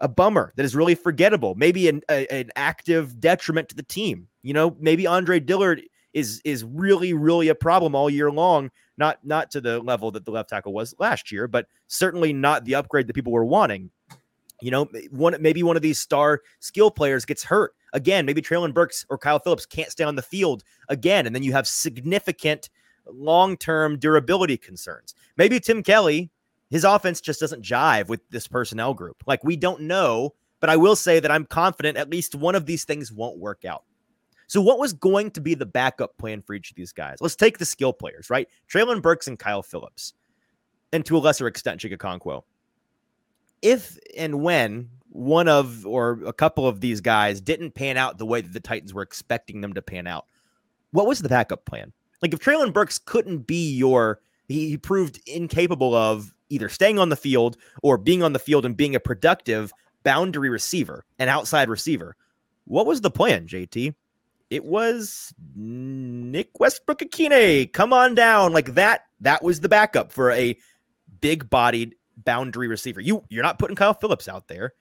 a 0.00 0.08
bummer, 0.08 0.52
that 0.56 0.64
is 0.64 0.76
really 0.76 0.94
forgettable, 0.94 1.54
maybe 1.56 1.88
an, 1.88 2.02
a, 2.08 2.26
an 2.32 2.50
active 2.56 3.20
detriment 3.20 3.68
to 3.68 3.74
the 3.74 3.82
team. 3.82 4.28
You 4.42 4.54
know, 4.54 4.76
maybe 4.80 5.06
Andre 5.06 5.40
Dillard 5.40 5.82
is 6.14 6.40
is 6.44 6.64
really 6.64 7.12
really 7.12 7.48
a 7.48 7.54
problem 7.54 7.94
all 7.94 8.08
year 8.08 8.30
long. 8.30 8.70
Not 8.96 9.18
not 9.24 9.50
to 9.52 9.60
the 9.60 9.80
level 9.80 10.10
that 10.12 10.24
the 10.24 10.30
left 10.30 10.50
tackle 10.50 10.72
was 10.72 10.94
last 10.98 11.30
year, 11.30 11.46
but 11.48 11.66
certainly 11.88 12.32
not 12.32 12.64
the 12.64 12.76
upgrade 12.76 13.06
that 13.06 13.14
people 13.14 13.32
were 13.32 13.44
wanting. 13.44 13.90
You 14.60 14.70
know, 14.70 14.88
one 15.10 15.36
maybe 15.40 15.62
one 15.62 15.76
of 15.76 15.82
these 15.82 16.00
star 16.00 16.42
skill 16.60 16.90
players 16.90 17.24
gets 17.24 17.44
hurt 17.44 17.74
again. 17.92 18.26
Maybe 18.26 18.42
Treylon 18.42 18.74
Burks 18.74 19.06
or 19.08 19.18
Kyle 19.18 19.38
Phillips 19.38 19.66
can't 19.66 19.90
stay 19.90 20.04
on 20.04 20.16
the 20.16 20.22
field 20.22 20.64
again, 20.88 21.26
and 21.26 21.34
then 21.34 21.42
you 21.42 21.52
have 21.52 21.68
significant 21.68 22.70
long 23.06 23.56
term 23.56 23.98
durability 23.98 24.56
concerns. 24.56 25.14
Maybe 25.36 25.60
Tim 25.60 25.82
Kelly, 25.82 26.30
his 26.70 26.84
offense 26.84 27.20
just 27.20 27.40
doesn't 27.40 27.64
jive 27.64 28.08
with 28.08 28.20
this 28.30 28.48
personnel 28.48 28.94
group. 28.94 29.22
Like 29.26 29.44
we 29.44 29.56
don't 29.56 29.82
know, 29.82 30.34
but 30.60 30.70
I 30.70 30.76
will 30.76 30.96
say 30.96 31.20
that 31.20 31.30
I'm 31.30 31.46
confident 31.46 31.96
at 31.96 32.10
least 32.10 32.34
one 32.34 32.54
of 32.54 32.66
these 32.66 32.84
things 32.84 33.12
won't 33.12 33.38
work 33.38 33.64
out. 33.64 33.84
So, 34.48 34.62
what 34.62 34.78
was 34.78 34.94
going 34.94 35.30
to 35.32 35.40
be 35.40 35.54
the 35.54 35.66
backup 35.66 36.16
plan 36.16 36.40
for 36.42 36.54
each 36.54 36.70
of 36.70 36.76
these 36.76 36.92
guys? 36.92 37.18
Let's 37.20 37.36
take 37.36 37.58
the 37.58 37.66
skill 37.66 37.92
players, 37.92 38.30
right? 38.30 38.48
Treylon 38.72 39.02
Burks 39.02 39.28
and 39.28 39.38
Kyle 39.38 39.62
Phillips, 39.62 40.14
and 40.92 41.04
to 41.04 41.16
a 41.16 41.20
lesser 41.20 41.46
extent, 41.46 41.80
Chig 41.80 41.96
Okonkwo. 41.96 42.42
If 43.62 43.98
and 44.16 44.42
when 44.42 44.88
one 45.10 45.48
of 45.48 45.86
or 45.86 46.20
a 46.26 46.32
couple 46.32 46.66
of 46.66 46.80
these 46.80 47.00
guys 47.00 47.40
didn't 47.40 47.72
pan 47.72 47.96
out 47.96 48.18
the 48.18 48.26
way 48.26 48.40
that 48.40 48.52
the 48.52 48.60
Titans 48.60 48.94
were 48.94 49.02
expecting 49.02 49.60
them 49.60 49.74
to 49.74 49.82
pan 49.82 50.06
out, 50.06 50.26
what 50.92 51.06
was 51.06 51.20
the 51.20 51.28
backup 51.28 51.64
plan? 51.64 51.92
Like 52.22 52.32
if 52.32 52.40
Treylon 52.40 52.72
Burks 52.72 52.98
couldn't 52.98 53.46
be 53.46 53.70
your, 53.74 54.20
he, 54.48 54.68
he 54.70 54.76
proved 54.76 55.20
incapable 55.26 55.94
of 55.94 56.34
either 56.48 56.68
staying 56.68 56.98
on 56.98 57.08
the 57.08 57.16
field 57.16 57.56
or 57.82 57.98
being 57.98 58.22
on 58.22 58.32
the 58.32 58.38
field 58.38 58.64
and 58.64 58.76
being 58.76 58.94
a 58.94 59.00
productive 59.00 59.72
boundary 60.02 60.48
receiver, 60.48 61.04
an 61.18 61.28
outside 61.28 61.68
receiver. 61.68 62.16
What 62.64 62.86
was 62.86 63.00
the 63.00 63.10
plan, 63.10 63.46
JT? 63.46 63.94
It 64.50 64.64
was 64.64 65.34
Nick 65.54 66.58
Westbrook-Ikhine. 66.58 67.72
Come 67.72 67.92
on 67.92 68.14
down. 68.14 68.52
Like 68.52 68.74
that, 68.74 69.02
that 69.20 69.42
was 69.42 69.60
the 69.60 69.68
backup 69.68 70.10
for 70.10 70.30
a 70.30 70.56
big 71.20 71.50
bodied 71.50 71.94
boundary 72.24 72.68
receiver. 72.68 73.00
You 73.00 73.24
you're 73.28 73.42
not 73.42 73.58
putting 73.58 73.76
Kyle 73.76 73.94
Phillips 73.94 74.28
out 74.28 74.48
there. 74.48 74.74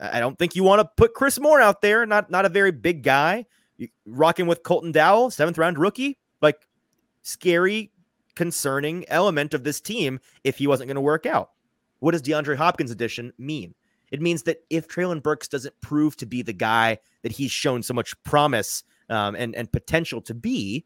I 0.00 0.18
don't 0.18 0.38
think 0.38 0.56
you 0.56 0.64
want 0.64 0.80
to 0.80 0.90
put 0.96 1.14
Chris 1.14 1.38
Moore 1.38 1.60
out 1.60 1.80
there. 1.80 2.04
Not 2.04 2.30
not 2.30 2.44
a 2.44 2.48
very 2.48 2.72
big 2.72 3.02
guy. 3.02 3.46
rocking 4.06 4.46
with 4.46 4.62
Colton 4.62 4.92
Dowell, 4.92 5.30
seventh 5.30 5.58
round 5.58 5.78
rookie. 5.78 6.18
Like 6.42 6.66
scary, 7.22 7.90
concerning 8.34 9.04
element 9.08 9.54
of 9.54 9.64
this 9.64 9.80
team 9.80 10.20
if 10.42 10.58
he 10.58 10.66
wasn't 10.66 10.88
going 10.88 10.96
to 10.96 11.00
work 11.00 11.26
out. 11.26 11.50
What 12.00 12.12
does 12.12 12.22
DeAndre 12.22 12.56
Hopkins 12.56 12.90
addition 12.90 13.32
mean? 13.38 13.74
It 14.10 14.20
means 14.20 14.42
that 14.44 14.58
if 14.70 14.86
Treylon 14.86 15.22
Burks 15.22 15.48
doesn't 15.48 15.80
prove 15.80 16.16
to 16.18 16.26
be 16.26 16.42
the 16.42 16.52
guy 16.52 16.98
that 17.22 17.32
he's 17.32 17.50
shown 17.50 17.82
so 17.82 17.94
much 17.94 18.14
promise 18.22 18.84
um, 19.08 19.34
and 19.34 19.54
and 19.54 19.70
potential 19.72 20.20
to 20.22 20.34
be, 20.34 20.84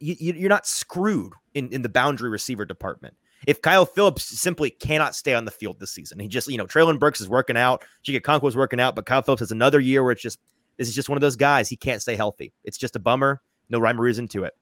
you, 0.00 0.46
are 0.46 0.48
not 0.48 0.66
screwed 0.66 1.32
in 1.54 1.68
in 1.70 1.82
the 1.82 1.88
boundary 1.88 2.30
receiver 2.30 2.64
department. 2.64 3.14
If 3.46 3.62
Kyle 3.62 3.86
Phillips 3.86 4.24
simply 4.24 4.70
cannot 4.70 5.14
stay 5.14 5.34
on 5.34 5.44
the 5.44 5.50
field 5.50 5.78
this 5.78 5.92
season, 5.92 6.18
he 6.18 6.28
just 6.28 6.48
you 6.48 6.58
know 6.58 6.66
Treylon 6.66 6.98
Burks 6.98 7.20
is 7.20 7.28
working 7.28 7.56
out, 7.56 7.84
Chig 8.04 8.20
Okonkwo 8.20 8.48
is 8.48 8.56
working 8.56 8.80
out, 8.80 8.94
but 8.94 9.06
Kyle 9.06 9.22
Phillips 9.22 9.40
has 9.40 9.52
another 9.52 9.80
year 9.80 10.02
where 10.02 10.12
it's 10.12 10.22
just 10.22 10.40
this 10.76 10.88
is 10.88 10.94
just 10.94 11.08
one 11.08 11.16
of 11.16 11.22
those 11.22 11.36
guys 11.36 11.68
he 11.68 11.76
can't 11.76 12.02
stay 12.02 12.16
healthy. 12.16 12.52
It's 12.64 12.78
just 12.78 12.96
a 12.96 13.00
bummer. 13.00 13.40
No 13.68 13.78
rhyme 13.78 14.00
or 14.00 14.04
reason 14.04 14.28
to 14.28 14.44
it. 14.44 14.54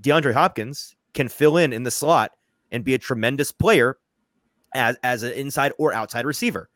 DeAndre 0.00 0.32
Hopkins 0.32 0.96
can 1.14 1.28
fill 1.28 1.56
in 1.56 1.72
in 1.72 1.82
the 1.82 1.90
slot 1.90 2.32
and 2.70 2.84
be 2.84 2.94
a 2.94 2.98
tremendous 2.98 3.52
player 3.52 3.98
as 4.74 4.96
as 5.02 5.22
an 5.22 5.32
inside 5.32 5.72
or 5.78 5.92
outside 5.92 6.26
receiver. 6.26 6.70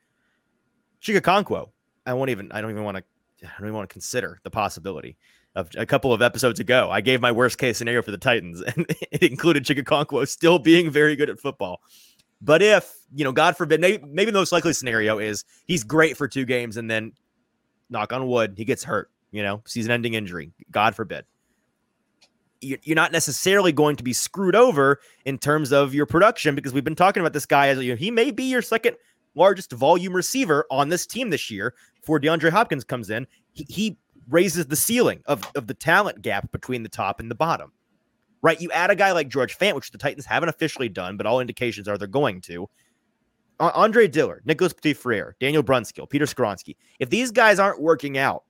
Chig 1.02 1.18
Okonkwo, 1.20 1.70
I 2.04 2.14
won't 2.14 2.30
even 2.30 2.52
I 2.52 2.60
don't 2.60 2.70
even 2.70 2.84
want 2.84 2.98
to 2.98 3.04
I 3.42 3.50
don't 3.58 3.68
even 3.68 3.74
want 3.74 3.88
to 3.88 3.92
consider 3.92 4.40
the 4.44 4.50
possibility 4.50 5.16
of 5.56 5.70
a 5.76 5.86
couple 5.86 6.12
of 6.12 6.22
episodes 6.22 6.60
ago. 6.60 6.88
I 6.90 7.00
gave 7.00 7.20
my 7.20 7.32
worst 7.32 7.58
case 7.58 7.78
scenario 7.78 8.02
for 8.02 8.12
the 8.12 8.18
Titans, 8.18 8.60
and 8.76 8.86
it 9.10 9.22
included 9.24 9.64
Chig 9.64 10.28
still 10.28 10.58
being 10.60 10.90
very 10.90 11.16
good 11.16 11.30
at 11.30 11.40
football. 11.40 11.80
But 12.42 12.62
if, 12.62 12.94
you 13.14 13.24
know, 13.24 13.32
God 13.32 13.56
forbid, 13.56 13.80
maybe, 13.80 14.04
maybe 14.06 14.30
the 14.30 14.38
most 14.38 14.52
likely 14.52 14.74
scenario 14.74 15.18
is 15.18 15.44
he's 15.66 15.82
great 15.82 16.16
for 16.16 16.28
two 16.28 16.44
games 16.44 16.76
and 16.76 16.88
then 16.88 17.12
knock 17.88 18.12
on 18.12 18.28
wood, 18.28 18.54
he 18.56 18.66
gets 18.66 18.84
hurt, 18.84 19.10
you 19.32 19.42
know, 19.42 19.62
season 19.64 19.90
ending 19.90 20.14
injury. 20.14 20.52
God 20.70 20.94
forbid 20.94 21.24
you're 22.60 22.96
not 22.96 23.12
necessarily 23.12 23.70
going 23.70 23.96
to 23.96 24.02
be 24.02 24.14
screwed 24.14 24.56
over 24.56 24.98
in 25.26 25.38
terms 25.38 25.72
of 25.72 25.94
your 25.94 26.06
production 26.06 26.54
because 26.54 26.72
we've 26.72 26.84
been 26.84 26.96
talking 26.96 27.20
about 27.20 27.34
this 27.34 27.46
guy 27.46 27.68
as 27.68 27.78
you 27.82 27.92
know, 27.92 27.96
he 27.96 28.10
may 28.10 28.30
be 28.30 28.44
your 28.44 28.62
second 28.62 28.96
largest 29.34 29.72
volume 29.72 30.14
receiver 30.14 30.66
on 30.70 30.88
this 30.88 31.06
team 31.06 31.30
this 31.30 31.50
year 31.50 31.74
before 32.00 32.18
DeAndre 32.18 32.50
Hopkins 32.50 32.82
comes 32.82 33.10
in. 33.10 33.26
He, 33.52 33.66
he 33.68 33.98
raises 34.28 34.66
the 34.66 34.76
ceiling 34.76 35.22
of, 35.26 35.42
of 35.54 35.66
the 35.66 35.74
talent 35.74 36.22
gap 36.22 36.50
between 36.52 36.82
the 36.82 36.88
top 36.88 37.20
and 37.20 37.30
the 37.30 37.34
bottom. 37.34 37.72
Right? 38.42 38.60
You 38.60 38.70
add 38.70 38.90
a 38.90 38.96
guy 38.96 39.12
like 39.12 39.28
George 39.28 39.56
Fant, 39.56 39.74
which 39.74 39.90
the 39.90 39.98
Titans 39.98 40.26
haven't 40.26 40.48
officially 40.48 40.88
done, 40.88 41.16
but 41.16 41.26
all 41.26 41.40
indications 41.40 41.88
are 41.88 41.98
they're 41.98 42.06
going 42.06 42.40
to. 42.42 42.68
Andre 43.58 44.06
Dillard, 44.06 44.42
Nicholas 44.44 44.74
Petit-Frere, 44.74 45.34
Daniel 45.40 45.62
Brunskill, 45.62 46.08
Peter 46.08 46.26
Skoronski. 46.26 46.76
If 47.00 47.08
these 47.08 47.30
guys 47.30 47.58
aren't 47.58 47.80
working 47.80 48.18
out, 48.18 48.44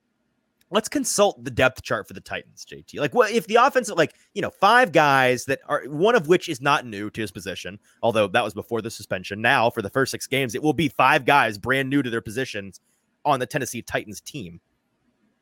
let's 0.69 0.89
consult 0.89 1.43
the 1.43 1.51
depth 1.51 1.81
chart 1.81 2.07
for 2.07 2.13
the 2.13 2.21
Titans, 2.21 2.65
JT. 2.65 2.99
Like, 2.99 3.15
what 3.15 3.31
if 3.31 3.47
the 3.47 3.55
offense, 3.55 3.89
like, 3.89 4.13
you 4.33 4.41
know, 4.41 4.49
five 4.49 4.91
guys 4.91 5.45
that 5.45 5.59
are 5.67 5.83
one 5.87 6.15
of 6.15 6.27
which 6.27 6.49
is 6.49 6.61
not 6.61 6.85
new 6.85 7.09
to 7.11 7.21
his 7.21 7.31
position, 7.31 7.79
although 8.03 8.27
that 8.27 8.43
was 8.43 8.53
before 8.53 8.81
the 8.81 8.91
suspension. 8.91 9.41
Now, 9.41 9.69
for 9.69 9.81
the 9.81 9.89
first 9.89 10.11
six 10.11 10.27
games, 10.27 10.55
it 10.55 10.63
will 10.63 10.73
be 10.73 10.89
five 10.89 11.25
guys 11.25 11.57
brand 11.57 11.89
new 11.89 12.01
to 12.01 12.09
their 12.09 12.21
positions 12.21 12.81
on 13.23 13.39
the 13.39 13.45
Tennessee 13.45 13.81
Titans 13.81 14.21
team. 14.21 14.59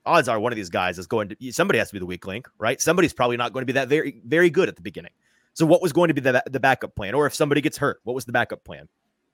Odds 0.05 0.27
are 0.27 0.39
one 0.39 0.51
of 0.51 0.55
these 0.55 0.69
guys 0.69 0.99
is 0.99 1.07
going 1.07 1.29
to 1.29 1.51
somebody 1.51 1.79
has 1.79 1.89
to 1.89 1.93
be 1.93 1.99
the 1.99 2.05
weak 2.05 2.27
link, 2.27 2.47
right? 2.59 2.79
Somebody's 2.79 3.13
probably 3.13 3.37
not 3.37 3.53
going 3.53 3.61
to 3.61 3.65
be 3.65 3.73
that 3.73 3.87
very, 3.87 4.21
very 4.25 4.49
good 4.49 4.69
at 4.69 4.75
the 4.75 4.81
beginning. 4.81 5.11
So, 5.53 5.65
what 5.65 5.81
was 5.81 5.93
going 5.93 6.09
to 6.09 6.13
be 6.13 6.21
the, 6.21 6.43
the 6.49 6.59
backup 6.59 6.95
plan? 6.95 7.13
Or 7.13 7.25
if 7.25 7.33
somebody 7.33 7.61
gets 7.61 7.77
hurt, 7.77 7.99
what 8.03 8.13
was 8.13 8.25
the 8.25 8.31
backup 8.31 8.63
plan? 8.63 8.87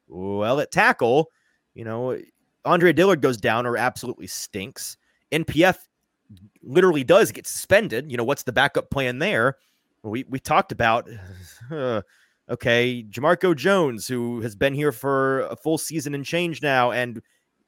Well, 0.08 0.60
at 0.60 0.72
tackle, 0.72 1.30
you 1.74 1.84
know, 1.84 2.18
Andre 2.66 2.94
Dillard 2.94 3.22
goes 3.22 3.38
down 3.38 3.66
or 3.66 3.78
absolutely 3.78 4.28
stinks. 4.28 4.98
NPF 5.32 5.78
literally 6.62 7.04
does 7.04 7.32
get 7.32 7.48
suspended, 7.48 8.12
you 8.12 8.18
know, 8.18 8.24
what's 8.24 8.44
the 8.44 8.54
backup 8.54 8.90
plan 8.90 9.20
there? 9.20 9.58
We 10.04 10.26
we 10.30 10.40
talked 10.40 10.72
about 10.72 11.10
uh, 11.72 12.02
okay, 12.50 13.04
Jamarco 13.10 13.56
Jones, 13.56 14.08
who 14.08 14.42
has 14.42 14.56
been 14.56 14.74
here 14.74 14.92
for 14.92 15.42
a 15.42 15.56
full 15.56 15.78
season 15.78 16.14
and 16.14 16.26
change 16.26 16.62
now, 16.62 16.92
and 16.92 17.22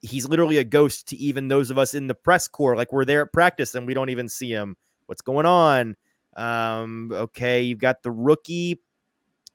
he's 0.03 0.27
literally 0.27 0.57
a 0.57 0.63
ghost 0.63 1.07
to 1.07 1.15
even 1.15 1.47
those 1.47 1.71
of 1.71 1.79
us 1.79 1.95
in 1.95 2.05
the 2.07 2.13
press 2.13 2.47
corps. 2.47 2.75
Like 2.75 2.93
we're 2.93 3.05
there 3.05 3.23
at 3.23 3.33
practice 3.33 3.73
and 3.73 3.87
we 3.87 3.95
don't 3.95 4.09
even 4.09 4.29
see 4.29 4.51
him. 4.51 4.77
What's 5.07 5.21
going 5.21 5.45
on? 5.45 5.95
Um, 6.35 7.11
okay, 7.11 7.61
you've 7.61 7.79
got 7.79 8.03
the 8.03 8.11
rookie, 8.11 8.81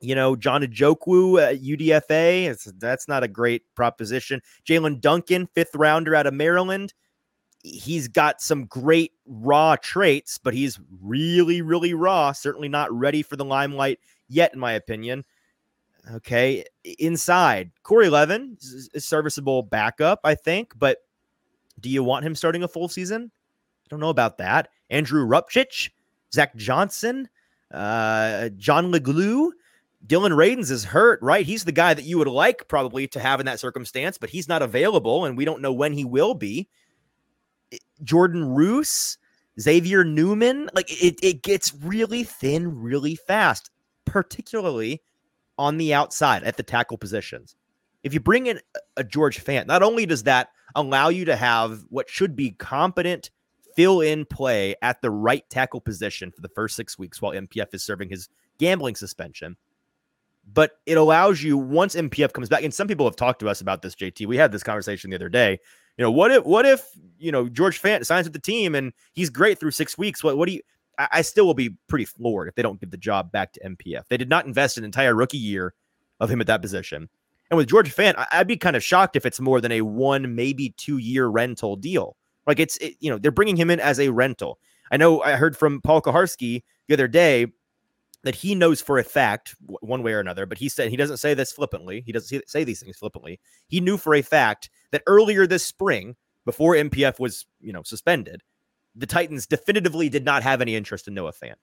you 0.00 0.14
know, 0.14 0.34
John 0.34 0.62
Ojukwu 0.62 1.40
at 1.40 1.62
UDFA. 1.62 2.46
It's, 2.46 2.64
that's 2.78 3.06
not 3.06 3.22
a 3.22 3.28
great 3.28 3.62
proposition. 3.76 4.40
Jaelyn 4.66 5.00
Duncan, 5.00 5.48
fifth 5.54 5.74
rounder 5.76 6.14
out 6.16 6.26
of 6.26 6.34
Maryland 6.34 6.92
he's 7.62 8.08
got 8.08 8.40
some 8.40 8.66
great 8.66 9.12
raw 9.26 9.76
traits, 9.76 10.38
but 10.38 10.54
he's 10.54 10.78
really, 11.02 11.62
really 11.62 11.94
raw. 11.94 12.32
Certainly 12.32 12.68
not 12.68 12.92
ready 12.92 13.22
for 13.22 13.36
the 13.36 13.44
limelight 13.44 13.98
yet, 14.28 14.52
in 14.54 14.60
my 14.60 14.72
opinion. 14.72 15.24
Okay. 16.14 16.64
Inside, 16.98 17.70
Corey 17.82 18.08
Levin 18.08 18.56
is 18.60 19.04
serviceable 19.04 19.62
backup, 19.62 20.20
I 20.24 20.34
think, 20.34 20.72
but 20.78 20.98
do 21.80 21.88
you 21.88 22.02
want 22.02 22.24
him 22.24 22.34
starting 22.34 22.62
a 22.62 22.68
full 22.68 22.88
season? 22.88 23.30
I 23.34 23.86
don't 23.90 24.00
know 24.00 24.08
about 24.08 24.38
that. 24.38 24.68
Andrew 24.90 25.26
Rupcich, 25.26 25.90
Zach 26.32 26.54
Johnson, 26.56 27.28
uh, 27.72 28.50
John 28.56 28.92
Leglue. 28.92 29.50
Dillon 30.06 30.32
Radunz 30.32 30.70
is 30.70 30.84
hurt, 30.84 31.20
right? 31.22 31.44
He's 31.44 31.64
the 31.64 31.72
guy 31.72 31.92
that 31.92 32.04
you 32.04 32.18
would 32.18 32.28
like 32.28 32.68
probably 32.68 33.08
to 33.08 33.20
have 33.20 33.40
in 33.40 33.46
that 33.46 33.58
circumstance, 33.58 34.16
but 34.16 34.30
he's 34.30 34.48
not 34.48 34.62
available, 34.62 35.24
and 35.24 35.36
we 35.36 35.44
don't 35.44 35.60
know 35.60 35.72
when 35.72 35.92
he 35.92 36.04
will 36.04 36.34
be. 36.34 36.68
Jordan 38.04 38.44
Roos, 38.44 39.18
Xavier 39.60 40.04
Newman. 40.04 40.70
Like 40.72 40.90
it, 40.90 41.18
it 41.22 41.42
gets 41.42 41.74
really 41.74 42.22
thin 42.22 42.80
really 42.80 43.16
fast, 43.16 43.70
particularly 44.04 45.02
on 45.58 45.76
the 45.76 45.94
outside 45.94 46.44
at 46.44 46.56
the 46.56 46.62
tackle 46.62 46.98
positions. 46.98 47.56
If 48.02 48.14
you 48.14 48.20
bring 48.20 48.46
in 48.46 48.60
a 48.96 49.04
George 49.04 49.42
Fant, 49.44 49.66
not 49.66 49.82
only 49.82 50.06
does 50.06 50.22
that 50.24 50.50
allow 50.74 51.08
you 51.08 51.24
to 51.24 51.36
have 51.36 51.84
what 51.88 52.08
should 52.08 52.36
be 52.36 52.52
competent 52.52 53.30
fill 53.74 54.00
in 54.00 54.24
play 54.24 54.74
at 54.82 55.00
the 55.02 55.10
right 55.10 55.48
tackle 55.50 55.80
position 55.80 56.30
for 56.30 56.40
the 56.40 56.48
first 56.48 56.76
six 56.76 56.98
weeks 56.98 57.20
while 57.20 57.32
MPF 57.32 57.74
is 57.74 57.84
serving 57.84 58.08
his 58.08 58.28
gambling 58.58 58.94
suspension, 58.94 59.56
but 60.52 60.72
it 60.86 60.96
allows 60.96 61.42
you 61.42 61.58
once 61.58 61.94
MPF 61.94 62.32
comes 62.32 62.48
back. 62.48 62.62
And 62.62 62.72
some 62.72 62.88
people 62.88 63.06
have 63.06 63.16
talked 63.16 63.40
to 63.40 63.48
us 63.48 63.60
about 63.60 63.82
this, 63.82 63.94
JT. 63.94 64.26
We 64.26 64.36
had 64.36 64.52
this 64.52 64.62
conversation 64.62 65.10
the 65.10 65.16
other 65.16 65.28
day 65.28 65.58
you 65.98 66.04
know, 66.04 66.12
what 66.12 66.30
if 66.30 66.44
what 66.44 66.64
if 66.64 66.88
you 67.18 67.32
know 67.32 67.48
George 67.48 67.82
Fant 67.82 68.06
signs 68.06 68.24
with 68.24 68.32
the 68.32 68.38
team 68.38 68.76
and 68.76 68.92
he's 69.12 69.30
great 69.30 69.58
through 69.58 69.72
six 69.72 69.98
weeks? 69.98 70.22
What 70.22 70.38
what 70.38 70.46
do 70.46 70.54
you? 70.54 70.60
I, 70.98 71.22
still 71.22 71.46
will 71.46 71.54
be 71.54 71.76
pretty 71.86 72.04
floored 72.04 72.48
if 72.48 72.54
they 72.54 72.62
don't 72.62 72.80
give 72.80 72.90
the 72.90 72.96
job 72.96 73.30
back 73.30 73.52
to 73.52 73.60
MPF. 73.60 74.08
They 74.08 74.16
did 74.16 74.28
not 74.28 74.46
invest 74.46 74.78
an 74.78 74.84
entire 74.84 75.14
rookie 75.14 75.38
year 75.38 75.74
of 76.20 76.30
him 76.30 76.40
at 76.40 76.48
that 76.48 76.62
position. 76.62 77.08
And 77.50 77.56
with 77.56 77.68
George 77.68 77.94
Fant, 77.94 78.14
I, 78.30 78.38
would 78.38 78.48
be 78.48 78.56
kind 78.56 78.76
of 78.76 78.82
shocked 78.82 79.16
if 79.16 79.24
it's 79.24 79.40
more 79.40 79.60
than 79.60 79.72
a 79.72 79.82
one, 79.82 80.34
maybe 80.34 80.74
two 80.76 80.98
year 80.98 81.26
rental 81.28 81.76
deal. 81.76 82.16
Like 82.46 82.58
it's, 82.58 82.76
it, 82.78 82.96
you 83.00 83.10
know, 83.10 83.18
they're 83.18 83.30
bringing 83.30 83.56
him 83.56 83.70
in 83.70 83.80
as 83.80 84.00
a 84.00 84.10
rental. 84.10 84.58
I 84.90 84.96
know 84.96 85.22
I 85.22 85.32
heard 85.32 85.56
from 85.56 85.80
Paul 85.80 86.02
Kuharsky 86.02 86.62
the 86.88 86.94
other 86.94 87.08
day 87.08 87.46
that 88.24 88.34
he 88.34 88.54
knows 88.54 88.80
for 88.80 88.98
a 88.98 89.04
fact, 89.04 89.54
one 89.66 90.02
way 90.02 90.12
or 90.12 90.20
another, 90.20 90.44
but 90.44 90.58
he 90.58 90.68
said 90.68 90.90
he 90.90 90.96
doesn't 90.96 91.18
say 91.18 91.34
this 91.34 91.52
flippantly. 91.52 92.02
He 92.04 92.12
doesn't 92.12 92.48
say 92.48 92.64
these 92.64 92.82
things 92.82 92.96
flippantly. 92.96 93.38
He 93.68 93.80
knew 93.80 93.96
for 93.96 94.14
a 94.14 94.22
fact 94.22 94.70
that 94.90 95.02
earlier 95.06 95.46
this 95.46 95.64
spring, 95.64 96.16
before 96.44 96.74
MPF 96.74 97.20
was, 97.20 97.44
you 97.60 97.74
know, 97.74 97.82
suspended, 97.82 98.42
the 98.98 99.06
Titans 99.06 99.46
definitively 99.46 100.08
did 100.08 100.24
not 100.24 100.42
have 100.42 100.60
any 100.60 100.74
interest 100.74 101.06
in 101.06 101.14
Noah 101.14 101.32
Fant. 101.32 101.54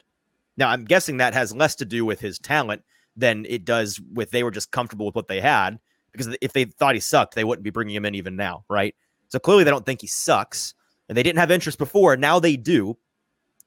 Now, 0.58 0.70
I'm 0.70 0.86
guessing 0.86 1.18
that 1.18 1.34
has 1.34 1.54
less 1.54 1.76
to 1.76 1.86
do 1.86 2.06
with 2.06 2.22
his 2.22 2.40
talent 2.40 2.82
than 3.18 3.46
it 3.48 3.66
does 3.66 4.00
with 4.14 4.32
they 4.32 4.44
were 4.44 4.52
just 4.52 4.72
comfortable 4.72 5.06
with 5.06 5.16
what 5.16 5.28
they 5.28 5.42
had. 5.42 5.80
Because 6.12 6.36
if 6.42 6.54
they 6.54 6.64
thought 6.64 6.96
he 6.96 7.02
sucked, 7.02 7.36
they 7.36 7.44
wouldn't 7.44 7.64
be 7.64 7.72
bringing 7.72 7.96
him 7.96 8.06
in 8.06 8.16
even 8.16 8.38
now, 8.38 8.64
right? 8.70 8.96
So 9.28 9.38
clearly 9.38 9.66
they 9.66 9.72
don't 9.72 9.86
think 9.86 10.00
he 10.00 10.08
sucks. 10.08 10.74
and 11.10 11.18
they 11.18 11.24
didn't 11.24 11.40
have 11.40 11.52
interest 11.52 11.78
before. 11.78 12.16
Now 12.16 12.40
they 12.40 12.56
do. 12.56 12.98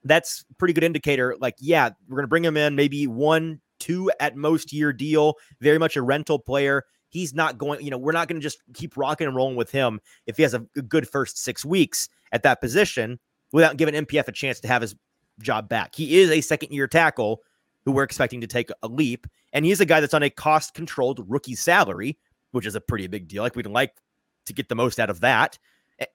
That's 0.02 0.44
pretty 0.56 0.72
good 0.72 0.84
indicator. 0.84 1.36
Like, 1.38 1.56
yeah, 1.58 1.90
we're 2.08 2.16
going 2.16 2.24
to 2.24 2.28
bring 2.28 2.44
him 2.44 2.56
in 2.56 2.74
maybe 2.74 3.06
one, 3.06 3.60
two 3.78 4.10
at 4.18 4.34
most 4.34 4.72
year 4.72 4.92
deal, 4.94 5.34
very 5.60 5.78
much 5.78 5.96
a 5.96 6.02
rental 6.02 6.38
player. 6.38 6.84
He's 7.10 7.34
not 7.34 7.58
going, 7.58 7.84
you 7.84 7.90
know, 7.90 7.98
we're 7.98 8.12
not 8.12 8.28
going 8.28 8.40
to 8.40 8.42
just 8.42 8.62
keep 8.72 8.96
rocking 8.96 9.26
and 9.26 9.36
rolling 9.36 9.56
with 9.56 9.70
him 9.70 10.00
if 10.26 10.36
he 10.36 10.42
has 10.42 10.54
a 10.54 10.60
good 10.60 11.08
first 11.08 11.38
six 11.38 11.64
weeks 11.64 12.08
at 12.32 12.42
that 12.44 12.60
position 12.60 13.18
without 13.52 13.76
giving 13.76 13.94
MPF 13.94 14.28
a 14.28 14.32
chance 14.32 14.60
to 14.60 14.68
have 14.68 14.82
his 14.82 14.94
job 15.40 15.68
back. 15.68 15.94
He 15.94 16.18
is 16.18 16.30
a 16.30 16.40
second 16.40 16.72
year 16.72 16.86
tackle 16.86 17.42
who 17.84 17.92
we're 17.92 18.02
expecting 18.02 18.40
to 18.40 18.46
take 18.46 18.70
a 18.82 18.88
leap. 18.88 19.26
And 19.52 19.64
he's 19.64 19.80
a 19.80 19.86
guy 19.86 20.00
that's 20.00 20.14
on 20.14 20.22
a 20.22 20.30
cost 20.30 20.74
controlled 20.74 21.24
rookie 21.28 21.54
salary, 21.54 22.18
which 22.50 22.66
is 22.66 22.74
a 22.74 22.80
pretty 22.80 23.06
big 23.06 23.28
deal. 23.28 23.42
Like 23.42 23.56
we'd 23.56 23.66
like 23.66 23.94
to 24.46 24.52
get 24.52 24.68
the 24.68 24.74
most 24.74 24.98
out 25.00 25.10
of 25.10 25.20
that. 25.20 25.58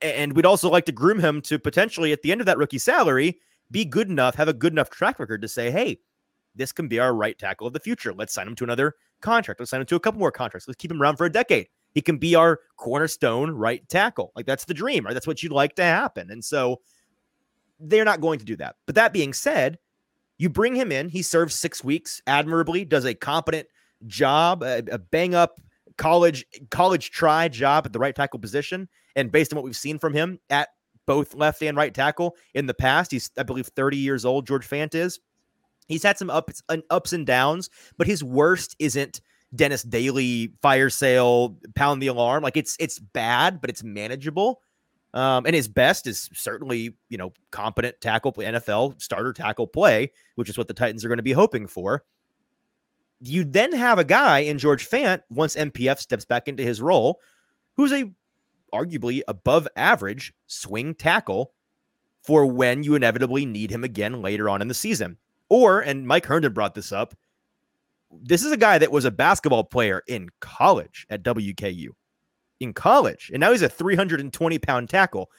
And 0.01 0.33
we'd 0.35 0.45
also 0.45 0.69
like 0.69 0.85
to 0.85 0.91
groom 0.91 1.19
him 1.19 1.41
to 1.43 1.59
potentially 1.59 2.11
at 2.11 2.21
the 2.21 2.31
end 2.31 2.41
of 2.41 2.45
that 2.45 2.57
rookie 2.57 2.77
salary 2.77 3.39
be 3.71 3.85
good 3.85 4.09
enough, 4.09 4.35
have 4.35 4.47
a 4.47 4.53
good 4.53 4.71
enough 4.71 4.89
track 4.89 5.19
record 5.19 5.41
to 5.41 5.47
say, 5.47 5.71
hey, 5.71 5.99
this 6.55 6.71
can 6.71 6.87
be 6.87 6.99
our 6.99 7.13
right 7.13 7.37
tackle 7.37 7.67
of 7.67 7.73
the 7.73 7.79
future. 7.79 8.13
Let's 8.13 8.33
sign 8.33 8.47
him 8.47 8.55
to 8.55 8.63
another 8.63 8.95
contract. 9.21 9.59
Let's 9.59 9.71
sign 9.71 9.81
him 9.81 9.87
to 9.87 9.95
a 9.95 9.99
couple 9.99 10.19
more 10.19 10.31
contracts. 10.31 10.67
Let's 10.67 10.77
keep 10.77 10.91
him 10.91 11.01
around 11.01 11.17
for 11.17 11.25
a 11.25 11.31
decade. 11.31 11.67
He 11.93 12.01
can 12.01 12.17
be 12.17 12.35
our 12.35 12.59
cornerstone 12.77 13.51
right 13.51 13.87
tackle. 13.89 14.31
Like 14.35 14.45
that's 14.45 14.65
the 14.65 14.73
dream, 14.73 15.05
right? 15.05 15.13
That's 15.13 15.27
what 15.27 15.41
you'd 15.41 15.51
like 15.51 15.75
to 15.75 15.83
happen. 15.83 16.29
And 16.29 16.43
so 16.43 16.81
they're 17.89 18.05
not 18.05 18.21
going 18.21 18.39
to 18.39 18.45
do 18.45 18.55
that. 18.57 18.75
But 18.85 18.95
that 18.95 19.13
being 19.13 19.33
said, 19.33 19.77
you 20.37 20.49
bring 20.49 20.75
him 20.75 20.91
in, 20.91 21.09
he 21.09 21.21
serves 21.21 21.55
six 21.55 21.83
weeks 21.83 22.21
admirably, 22.27 22.85
does 22.85 23.05
a 23.05 23.13
competent 23.13 23.67
job, 24.05 24.63
a, 24.63 24.83
a 24.91 24.97
bang 24.97 25.35
up 25.35 25.59
college 25.97 26.45
college 26.71 27.11
try 27.11 27.47
job 27.47 27.85
at 27.85 27.93
the 27.93 27.99
right 27.99 28.15
tackle 28.15 28.39
position. 28.39 28.89
And 29.15 29.31
based 29.31 29.53
on 29.53 29.57
what 29.57 29.65
we've 29.65 29.75
seen 29.75 29.99
from 29.99 30.13
him 30.13 30.39
at 30.49 30.69
both 31.05 31.35
left 31.35 31.61
and 31.61 31.77
right 31.77 31.93
tackle 31.93 32.35
in 32.53 32.65
the 32.65 32.73
past, 32.73 33.11
he's 33.11 33.29
I 33.37 33.43
believe 33.43 33.67
30 33.67 33.97
years 33.97 34.25
old. 34.25 34.47
George 34.47 34.67
Fant 34.67 34.95
is. 34.95 35.19
He's 35.87 36.03
had 36.03 36.17
some 36.17 36.29
ups 36.29 36.61
and 36.69 36.81
ups 36.89 37.13
and 37.13 37.25
downs, 37.25 37.69
but 37.97 38.07
his 38.07 38.23
worst 38.23 38.75
isn't 38.79 39.19
Dennis 39.53 39.83
Daly 39.83 40.53
fire 40.61 40.89
sale, 40.89 41.57
pound 41.75 42.01
the 42.01 42.07
alarm. 42.07 42.41
Like 42.41 42.57
it's 42.57 42.75
it's 42.79 42.99
bad, 42.99 43.61
but 43.61 43.69
it's 43.69 43.83
manageable. 43.83 44.61
Um, 45.13 45.45
and 45.45 45.55
his 45.55 45.67
best 45.67 46.07
is 46.07 46.29
certainly, 46.33 46.95
you 47.09 47.17
know, 47.17 47.33
competent 47.51 48.01
tackle 48.01 48.33
NFL 48.33 48.99
starter 49.01 49.31
tackle 49.31 49.67
play, 49.67 50.11
which 50.35 50.49
is 50.49 50.57
what 50.57 50.67
the 50.67 50.73
Titans 50.73 51.05
are 51.05 51.07
going 51.07 51.17
to 51.17 51.23
be 51.23 51.33
hoping 51.33 51.67
for. 51.67 52.03
You 53.21 53.43
then 53.43 53.71
have 53.73 53.99
a 53.99 54.03
guy 54.03 54.39
in 54.39 54.57
George 54.57 54.89
Fant, 54.89 55.21
once 55.29 55.55
MPF 55.55 55.99
steps 55.99 56.25
back 56.25 56.47
into 56.47 56.63
his 56.63 56.81
role, 56.81 57.19
who's 57.75 57.93
a 57.93 58.11
arguably 58.73 59.21
above 59.27 59.67
average 59.75 60.33
swing 60.47 60.95
tackle 60.95 61.53
for 62.23 62.45
when 62.45 62.83
you 62.83 62.95
inevitably 62.95 63.45
need 63.45 63.69
him 63.69 63.83
again 63.83 64.21
later 64.21 64.49
on 64.49 64.61
in 64.61 64.67
the 64.67 64.73
season. 64.73 65.17
Or, 65.47 65.79
and 65.79 66.07
Mike 66.07 66.25
Herndon 66.25 66.53
brought 66.53 66.73
this 66.73 66.91
up, 66.91 67.13
this 68.11 68.43
is 68.43 68.51
a 68.51 68.57
guy 68.57 68.79
that 68.79 68.91
was 68.91 69.05
a 69.05 69.11
basketball 69.11 69.63
player 69.63 70.01
in 70.07 70.29
college 70.39 71.05
at 71.09 71.23
WKU 71.23 71.89
in 72.63 72.73
college, 72.73 73.29
and 73.33 73.39
now 73.39 73.51
he's 73.51 73.61
a 73.61 73.69
320 73.69 74.59
pound 74.59 74.89
tackle. 74.89 75.29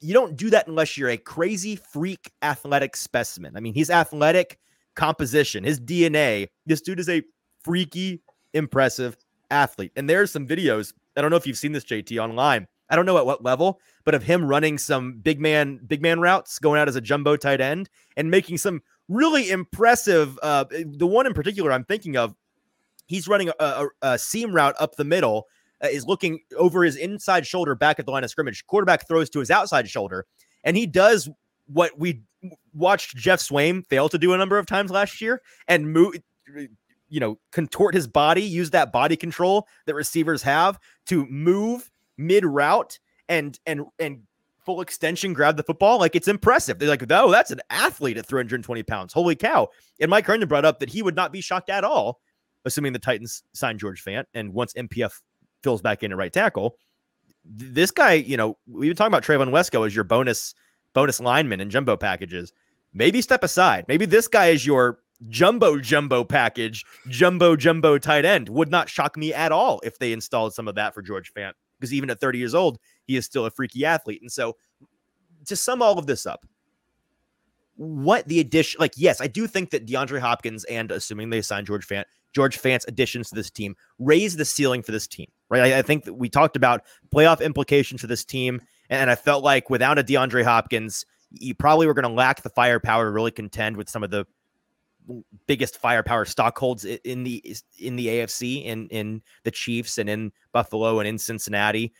You 0.00 0.12
don't 0.12 0.36
do 0.36 0.50
that 0.50 0.68
unless 0.68 0.96
you're 0.96 1.08
a 1.08 1.16
crazy 1.16 1.76
freak 1.76 2.30
athletic 2.42 2.96
specimen. 2.96 3.56
I 3.56 3.60
mean, 3.60 3.74
he's 3.74 3.90
athletic 3.90 4.58
composition, 4.94 5.64
his 5.64 5.80
DNA. 5.80 6.48
This 6.66 6.80
dude 6.80 7.00
is 7.00 7.08
a 7.08 7.22
freaky, 7.64 8.22
impressive 8.52 9.16
athlete. 9.50 9.92
And 9.96 10.08
there's 10.08 10.30
some 10.30 10.46
videos. 10.46 10.92
I 11.16 11.22
don't 11.22 11.30
know 11.30 11.36
if 11.36 11.46
you've 11.46 11.56
seen 11.56 11.72
this, 11.72 11.84
JT, 11.84 12.18
online. 12.22 12.66
I 12.88 12.96
don't 12.96 13.06
know 13.06 13.18
at 13.18 13.26
what 13.26 13.42
level, 13.42 13.80
but 14.04 14.14
of 14.14 14.22
him 14.22 14.46
running 14.46 14.78
some 14.78 15.18
big 15.18 15.40
man, 15.40 15.80
big 15.86 16.02
man 16.02 16.20
routes, 16.20 16.58
going 16.58 16.80
out 16.80 16.88
as 16.88 16.96
a 16.96 17.00
jumbo 17.00 17.36
tight 17.36 17.60
end 17.60 17.88
and 18.16 18.30
making 18.30 18.58
some 18.58 18.82
really 19.08 19.50
impressive. 19.50 20.38
Uh, 20.42 20.64
the 20.70 21.06
one 21.06 21.26
in 21.26 21.34
particular 21.34 21.72
I'm 21.72 21.84
thinking 21.84 22.16
of, 22.16 22.34
he's 23.06 23.28
running 23.28 23.48
a, 23.48 23.54
a, 23.60 23.88
a 24.02 24.18
seam 24.18 24.52
route 24.52 24.76
up 24.78 24.96
the 24.96 25.04
middle 25.04 25.46
uh, 25.82 25.88
is 25.88 26.06
looking 26.06 26.40
over 26.56 26.84
his 26.84 26.96
inside 26.96 27.46
shoulder 27.46 27.74
back 27.74 27.98
at 27.98 28.06
the 28.06 28.12
line 28.12 28.24
of 28.24 28.30
scrimmage. 28.30 28.66
Quarterback 28.66 29.06
throws 29.06 29.30
to 29.30 29.40
his 29.40 29.50
outside 29.50 29.88
shoulder, 29.88 30.26
and 30.64 30.76
he 30.76 30.86
does 30.86 31.28
what 31.66 31.98
we 31.98 32.22
watched 32.74 33.16
Geoff 33.16 33.40
Swaim 33.40 33.84
fail 33.86 34.08
to 34.08 34.18
do 34.18 34.32
a 34.32 34.38
number 34.38 34.58
of 34.58 34.66
times 34.66 34.90
last 34.90 35.20
year 35.20 35.42
and 35.68 35.92
move 35.92 36.14
you 37.08 37.20
know 37.20 37.38
contort 37.52 37.94
his 37.94 38.06
body 38.06 38.42
use 38.42 38.70
that 38.70 38.92
body 38.92 39.16
control 39.16 39.66
that 39.86 39.94
receivers 39.94 40.42
have 40.42 40.78
to 41.06 41.26
move 41.26 41.90
mid 42.18 42.44
route 42.44 42.98
and 43.28 43.58
and 43.66 43.82
and 43.98 44.22
full 44.64 44.80
extension 44.80 45.32
grab 45.32 45.56
the 45.56 45.62
football. 45.62 45.98
Like 45.98 46.16
it's 46.16 46.28
impressive. 46.28 46.78
They're 46.78 46.88
like 46.88 47.04
oh 47.10 47.30
that's 47.30 47.50
an 47.50 47.60
athlete 47.70 48.18
at 48.18 48.26
320 48.26 48.82
pounds. 48.82 49.12
Holy 49.12 49.36
cow. 49.36 49.68
And 50.00 50.10
mike 50.10 50.26
herndon 50.26 50.48
brought 50.48 50.64
up 50.64 50.80
that 50.80 50.90
he 50.90 51.02
would 51.02 51.16
not 51.16 51.32
be 51.32 51.40
shocked 51.40 51.70
at 51.70 51.84
all 51.84 52.20
assuming 52.64 52.92
the 52.92 52.98
titans 52.98 53.44
sign 53.52 53.78
george 53.78 54.04
fant. 54.04 54.24
And 54.34 54.52
once 54.52 54.72
mpf 54.74 55.12
fills 55.66 55.82
back 55.82 56.04
in 56.04 56.12
at 56.12 56.16
right 56.16 56.32
tackle. 56.32 56.76
This 57.44 57.90
guy, 57.90 58.12
you 58.12 58.36
know, 58.36 58.56
we've 58.68 58.90
been 58.90 58.96
talking 58.96 59.12
about 59.12 59.24
Trevon 59.24 59.50
Wesco 59.50 59.84
as 59.84 59.96
your 59.96 60.04
bonus 60.04 60.54
bonus 60.94 61.18
lineman 61.18 61.60
in 61.60 61.70
jumbo 61.70 61.96
packages. 61.96 62.52
Maybe 62.94 63.20
step 63.20 63.42
aside. 63.42 63.84
Maybe 63.88 64.06
this 64.06 64.28
guy 64.28 64.46
is 64.46 64.64
your 64.64 65.00
jumbo 65.28 65.80
jumbo 65.80 66.22
package, 66.22 66.84
jumbo 67.08 67.56
jumbo 67.56 67.98
tight 67.98 68.24
end. 68.24 68.48
Would 68.48 68.70
not 68.70 68.88
shock 68.88 69.16
me 69.16 69.34
at 69.34 69.50
all 69.50 69.80
if 69.82 69.98
they 69.98 70.12
installed 70.12 70.54
some 70.54 70.68
of 70.68 70.76
that 70.76 70.94
for 70.94 71.02
George 71.02 71.32
Fant 71.34 71.54
because 71.80 71.92
even 71.92 72.10
at 72.10 72.20
30 72.20 72.38
years 72.38 72.54
old, 72.54 72.78
he 73.06 73.16
is 73.16 73.26
still 73.26 73.44
a 73.44 73.50
freaky 73.50 73.84
athlete. 73.84 74.22
And 74.22 74.30
so 74.30 74.56
to 75.46 75.56
sum 75.56 75.82
all 75.82 75.98
of 75.98 76.06
this 76.06 76.26
up, 76.26 76.46
what 77.76 78.26
the 78.26 78.40
addition 78.40 78.78
like 78.80 78.92
yes 78.96 79.20
i 79.20 79.26
do 79.26 79.46
think 79.46 79.70
that 79.70 79.86
deandre 79.86 80.18
hopkins 80.18 80.64
and 80.64 80.90
assuming 80.90 81.28
they 81.28 81.42
sign 81.42 81.64
george 81.64 81.86
fant 81.86 82.04
george 82.34 82.60
fant's 82.60 82.86
additions 82.88 83.28
to 83.28 83.34
this 83.34 83.50
team 83.50 83.76
raise 83.98 84.36
the 84.36 84.44
ceiling 84.44 84.82
for 84.82 84.92
this 84.92 85.06
team 85.06 85.26
right? 85.48 85.72
I, 85.72 85.78
I, 85.78 85.82
think 85.82 86.04
we 86.10 86.28
talked 86.28 86.56
about 86.56 86.82
playoff 87.14 87.40
implications 87.40 88.00
for 88.00 88.06
this 88.06 88.24
team, 88.24 88.60
and 88.90 89.10
I 89.10 89.14
felt 89.14 89.44
like 89.44 89.70
without 89.70 89.98
a 89.98 90.04
DeAndre 90.04 90.44
Hopkins, 90.44 91.04
you 91.30 91.54
probably 91.54 91.86
were 91.86 91.94
going 91.94 92.08
to 92.08 92.14
lack 92.14 92.42
the 92.42 92.50
firepower 92.50 93.04
to 93.04 93.10
really 93.10 93.30
contend 93.30 93.76
with 93.76 93.88
some 93.88 94.02
of 94.02 94.10
the 94.10 94.26
biggest 95.46 95.78
firepower 95.78 96.24
stockholds 96.24 96.84
in 96.84 97.24
the 97.24 97.56
in 97.78 97.96
the 97.96 98.08
AFC 98.08 98.64
in 98.64 98.88
in 98.88 99.22
the 99.44 99.50
Chiefs 99.50 99.98
and 99.98 100.08
in 100.08 100.32
Buffalo 100.52 100.98
and 100.98 101.08
in 101.08 101.18
Cincinnati. 101.18 101.92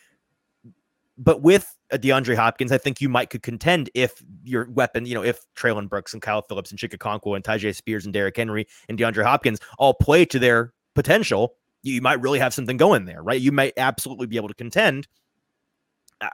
But 1.18 1.40
with 1.40 1.74
a 1.90 1.98
DeAndre 1.98 2.36
Hopkins, 2.36 2.72
I 2.72 2.78
think 2.78 3.00
you 3.00 3.08
might 3.08 3.30
could 3.30 3.42
contend 3.42 3.88
if 3.94 4.22
your 4.44 4.68
weapon, 4.70 5.06
you 5.06 5.14
know, 5.14 5.24
if 5.24 5.40
Treylon 5.54 5.88
Burks 5.88 6.12
and 6.12 6.20
Kyle 6.20 6.42
Phillips 6.42 6.70
and 6.70 6.78
Chig 6.78 6.96
Okonkwo 6.96 7.34
and 7.34 7.44
Tyjae 7.44 7.74
Spears 7.74 8.04
and 8.04 8.12
Derrick 8.12 8.36
Henry 8.36 8.66
and 8.88 8.98
DeAndre 8.98 9.24
Hopkins 9.24 9.60
all 9.78 9.94
play 9.94 10.24
to 10.26 10.38
their 10.38 10.74
potential 10.94 11.54
you 11.82 12.00
might 12.00 12.20
really 12.20 12.38
have 12.38 12.54
something 12.54 12.76
going 12.76 13.04
there, 13.04 13.22
right? 13.22 13.40
You 13.40 13.52
might 13.52 13.74
absolutely 13.76 14.26
be 14.26 14.36
able 14.36 14.48
to 14.48 14.54
contend. 14.54 15.06
I, 16.20 16.30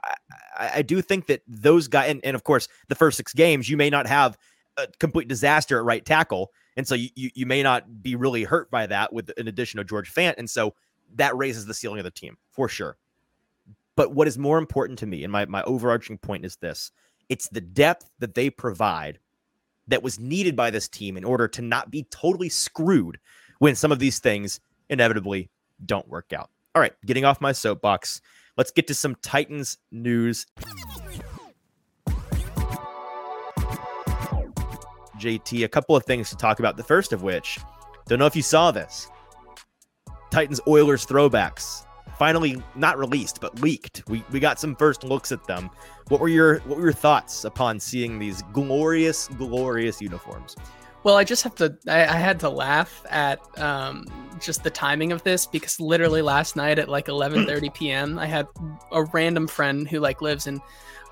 I 0.57 0.81
do 0.81 1.01
think 1.01 1.27
that 1.27 1.41
those 1.47 1.87
guys, 1.87 2.09
and, 2.09 2.21
and 2.23 2.35
of 2.35 2.43
course, 2.43 2.67
the 2.87 2.95
first 2.95 3.17
six 3.17 3.33
games, 3.33 3.69
you 3.69 3.77
may 3.77 3.89
not 3.89 4.07
have 4.07 4.37
a 4.77 4.87
complete 4.99 5.27
disaster 5.27 5.77
at 5.77 5.85
right 5.85 6.05
tackle. 6.05 6.51
And 6.75 6.87
so 6.87 6.95
you, 6.95 7.09
you, 7.15 7.29
you 7.35 7.45
may 7.45 7.61
not 7.61 8.01
be 8.01 8.15
really 8.15 8.43
hurt 8.43 8.71
by 8.71 8.87
that 8.87 9.13
with 9.13 9.31
an 9.37 9.47
addition 9.47 9.79
of 9.79 9.87
George 9.87 10.11
Fant. 10.13 10.35
And 10.37 10.49
so 10.49 10.73
that 11.15 11.35
raises 11.37 11.65
the 11.65 11.73
ceiling 11.73 11.99
of 11.99 12.05
the 12.05 12.11
team 12.11 12.37
for 12.51 12.67
sure. 12.67 12.97
But 13.95 14.13
what 14.13 14.27
is 14.27 14.37
more 14.37 14.57
important 14.57 14.97
to 14.99 15.05
me, 15.05 15.23
and 15.23 15.31
my, 15.31 15.45
my 15.45 15.61
overarching 15.63 16.17
point 16.17 16.45
is 16.45 16.55
this 16.55 16.91
it's 17.29 17.47
the 17.49 17.61
depth 17.61 18.09
that 18.19 18.33
they 18.33 18.49
provide 18.49 19.19
that 19.87 20.03
was 20.03 20.19
needed 20.19 20.55
by 20.55 20.71
this 20.71 20.87
team 20.87 21.17
in 21.17 21.23
order 21.23 21.47
to 21.47 21.61
not 21.61 21.91
be 21.91 22.03
totally 22.09 22.49
screwed 22.49 23.19
when 23.59 23.75
some 23.75 23.91
of 23.91 23.99
these 23.99 24.19
things 24.19 24.59
inevitably 24.93 25.49
don't 25.85 26.07
work 26.07 26.31
out. 26.33 26.49
All 26.75 26.81
right, 26.81 26.93
getting 27.05 27.25
off 27.25 27.41
my 27.41 27.51
soapbox, 27.51 28.21
let's 28.57 28.71
get 28.71 28.87
to 28.87 28.95
some 28.95 29.15
Titans 29.21 29.77
news. 29.91 30.45
JT, 35.17 35.63
a 35.63 35.67
couple 35.67 35.95
of 35.95 36.03
things 36.05 36.29
to 36.29 36.35
talk 36.35 36.59
about. 36.59 36.77
The 36.77 36.83
first 36.83 37.13
of 37.13 37.23
which, 37.23 37.59
don't 38.07 38.19
know 38.19 38.25
if 38.25 38.35
you 38.35 38.41
saw 38.41 38.71
this. 38.71 39.09
Titans 40.31 40.59
Oilers 40.67 41.05
throwbacks 41.05 41.85
finally 42.17 42.61
not 42.75 42.97
released 42.97 43.39
but 43.39 43.61
leaked. 43.61 44.03
We 44.07 44.23
we 44.31 44.39
got 44.39 44.59
some 44.59 44.75
first 44.75 45.03
looks 45.03 45.31
at 45.31 45.45
them. 45.45 45.69
What 46.09 46.19
were 46.19 46.27
your 46.27 46.59
what 46.61 46.77
were 46.77 46.83
your 46.83 46.93
thoughts 46.93 47.45
upon 47.45 47.79
seeing 47.79 48.19
these 48.19 48.41
glorious 48.53 49.27
glorious 49.29 50.01
uniforms? 50.01 50.55
Well, 51.03 51.15
I 51.17 51.23
just 51.23 51.43
have 51.43 51.55
to. 51.55 51.75
I, 51.87 52.01
I 52.05 52.17
had 52.17 52.39
to 52.41 52.49
laugh 52.49 53.05
at 53.09 53.39
um, 53.59 54.05
just 54.41 54.63
the 54.63 54.69
timing 54.69 55.11
of 55.11 55.23
this 55.23 55.45
because 55.45 55.79
literally 55.79 56.21
last 56.21 56.55
night 56.55 56.79
at 56.79 56.89
like 56.89 57.07
11:30 57.07 57.73
p.m. 57.75 58.17
I 58.17 58.25
had 58.25 58.47
a 58.91 59.03
random 59.05 59.47
friend 59.47 59.87
who 59.87 59.99
like 59.99 60.21
lives 60.21 60.47
in 60.47 60.61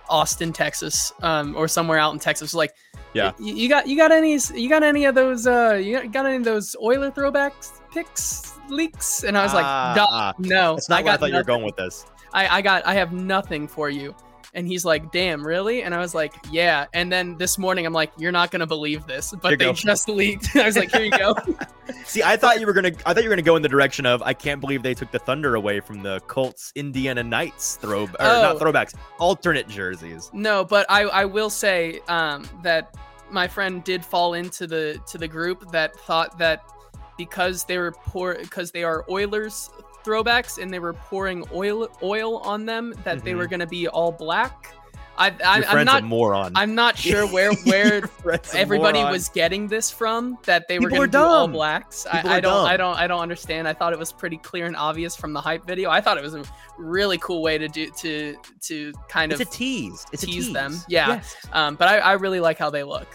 Austin, 0.10 0.54
Texas, 0.54 1.12
um, 1.21 1.56
or 1.56 1.67
somewhere 1.67 1.97
out 1.97 2.13
in 2.13 2.19
Texas. 2.19 2.54
Like, 2.54 2.73
yeah, 3.13 3.34
you, 3.39 3.67
got 3.67 3.88
you 3.88 3.97
got 3.97 4.12
any 4.12 4.38
you 4.54 4.69
got 4.69 4.84
any 4.84 5.06
of 5.06 5.15
those 5.15 5.47
uh 5.47 5.73
you 5.73 6.08
got 6.08 6.25
any 6.25 6.38
of 6.38 6.43
those 6.43 6.75
Oiler 6.82 7.12
throwbacks 7.12 7.82
picks 7.91 8.58
leaks? 8.69 9.23
And 9.23 9.38
I 9.38 9.43
was 9.43 9.54
like, 9.54 9.65
uh, 9.65 10.04
uh, 10.04 10.34
no, 10.39 10.75
that's 10.75 10.89
not 10.89 10.99
I 10.99 11.01
got 11.01 11.13
I 11.13 11.17
thought 11.17 11.32
you 11.32 11.38
were 11.38 11.43
going 11.43 11.63
with 11.63 11.75
this. 11.75 12.06
I 12.34 12.60
I 12.60 12.62
got 12.62 12.86
I 12.86 12.93
have 12.93 13.12
nothing 13.12 13.67
for 13.67 13.89
you. 13.89 14.15
And 14.53 14.67
he's 14.67 14.83
like, 14.83 15.11
damn, 15.11 15.45
really? 15.45 15.83
And 15.83 15.95
I 15.95 15.99
was 15.99 16.13
like, 16.13 16.33
yeah. 16.51 16.85
And 16.93 17.11
then 17.11 17.37
this 17.37 17.57
morning, 17.57 17.85
I'm 17.85 17.93
like, 17.93 18.11
you're 18.17 18.31
not 18.31 18.51
gonna 18.51 18.67
believe 18.67 19.07
this, 19.07 19.33
but 19.41 19.57
they 19.57 19.65
go. 19.65 19.73
just 19.73 20.09
leaked. 20.09 20.49
I 20.55 20.65
was 20.65 20.77
like, 20.77 20.91
here 20.91 21.03
you 21.03 21.11
go. 21.11 21.35
See, 22.05 22.21
I 22.23 22.35
thought 22.35 22.59
you 22.59 22.65
were 22.65 22.73
gonna, 22.73 22.91
I 23.05 23.13
thought 23.13 23.23
you 23.23 23.29
were 23.29 23.35
gonna 23.35 23.41
go 23.43 23.55
in 23.55 23.61
the 23.61 23.69
direction 23.69 24.05
of, 24.05 24.21
I 24.21 24.33
can't 24.33 24.59
believe 24.59 24.83
they 24.83 24.93
took 24.93 25.11
the 25.11 25.19
Thunder 25.19 25.55
away 25.55 25.79
from 25.79 26.03
the 26.03 26.19
Colts 26.21 26.71
Indiana 26.75 27.23
Nights 27.23 27.77
throw, 27.77 28.03
or 28.03 28.09
oh. 28.19 28.41
not 28.41 28.57
throwbacks, 28.57 28.93
alternate 29.19 29.67
jerseys. 29.69 30.29
No, 30.33 30.65
but 30.65 30.85
I, 30.89 31.03
I 31.03 31.25
will 31.25 31.49
say 31.49 32.01
um, 32.07 32.47
that 32.63 32.95
my 33.29 33.47
friend 33.47 33.83
did 33.83 34.03
fall 34.03 34.33
into 34.33 34.67
the 34.67 34.99
to 35.07 35.17
the 35.17 35.27
group 35.27 35.71
that 35.71 35.95
thought 35.95 36.37
that 36.37 36.63
because 37.17 37.63
they 37.63 37.77
were 37.77 37.91
poor 37.91 38.35
because 38.35 38.71
they 38.71 38.83
are 38.83 39.05
Oilers 39.09 39.69
throwbacks 40.03 40.61
and 40.61 40.73
they 40.73 40.79
were 40.79 40.93
pouring 40.93 41.43
oil 41.53 41.89
oil 42.03 42.37
on 42.39 42.65
them 42.65 42.93
that 43.03 43.17
mm-hmm. 43.17 43.25
they 43.25 43.35
were 43.35 43.43
mm-hmm. 43.43 43.49
going 43.49 43.59
to 43.59 43.67
be 43.67 43.87
all 43.87 44.11
black. 44.11 44.73
I, 45.17 45.35
I, 45.45 45.79
am 45.79 45.85
not 45.85 46.03
moron. 46.03 46.53
I'm 46.55 46.73
not 46.73 46.97
sure 46.97 47.27
where 47.33 47.53
where 47.53 48.09
everybody 48.53 49.03
was 49.03 49.29
getting 49.29 49.67
this 49.67 49.91
from 49.91 50.37
that 50.45 50.67
they 50.67 50.79
People 50.79 50.97
were 50.97 51.07
going 51.07 51.11
to 51.11 51.17
do 51.17 51.23
all 51.23 51.47
blacks. 51.47 52.07
I, 52.07 52.19
I, 52.19 52.39
don't 52.39 52.41
dumb. 52.41 52.65
I 52.65 52.77
don't 52.77 52.97
I 52.97 53.07
don't 53.07 53.19
understand. 53.19 53.67
I 53.67 53.73
thought 53.73 53.93
it 53.93 53.99
was 53.99 54.11
pretty 54.11 54.37
clear 54.37 54.65
and 54.65 54.75
obvious 54.75 55.15
from 55.15 55.33
the 55.33 55.41
hype 55.41 55.65
video. 55.67 55.89
I 55.89 56.01
thought 56.01 56.17
it 56.17 56.23
was 56.23 56.33
a 56.33 56.43
really 56.77 57.17
cool 57.19 57.43
way 57.43 57.57
to 57.57 57.67
do 57.67 57.91
to 57.97 58.35
to 58.61 58.93
kind 59.09 59.31
it's 59.31 59.41
of 59.41 59.47
a 59.47 59.51
tease. 59.51 60.05
It's 60.11 60.23
tease, 60.23 60.35
a 60.35 60.37
tease. 60.47 60.53
them. 60.53 60.77
Yeah. 60.87 61.07
Yes. 61.09 61.35
Um, 61.53 61.75
but 61.75 61.87
I, 61.87 61.99
I 61.99 62.13
really 62.13 62.39
like 62.39 62.57
how 62.57 62.69
they 62.69 62.83
look. 62.83 63.07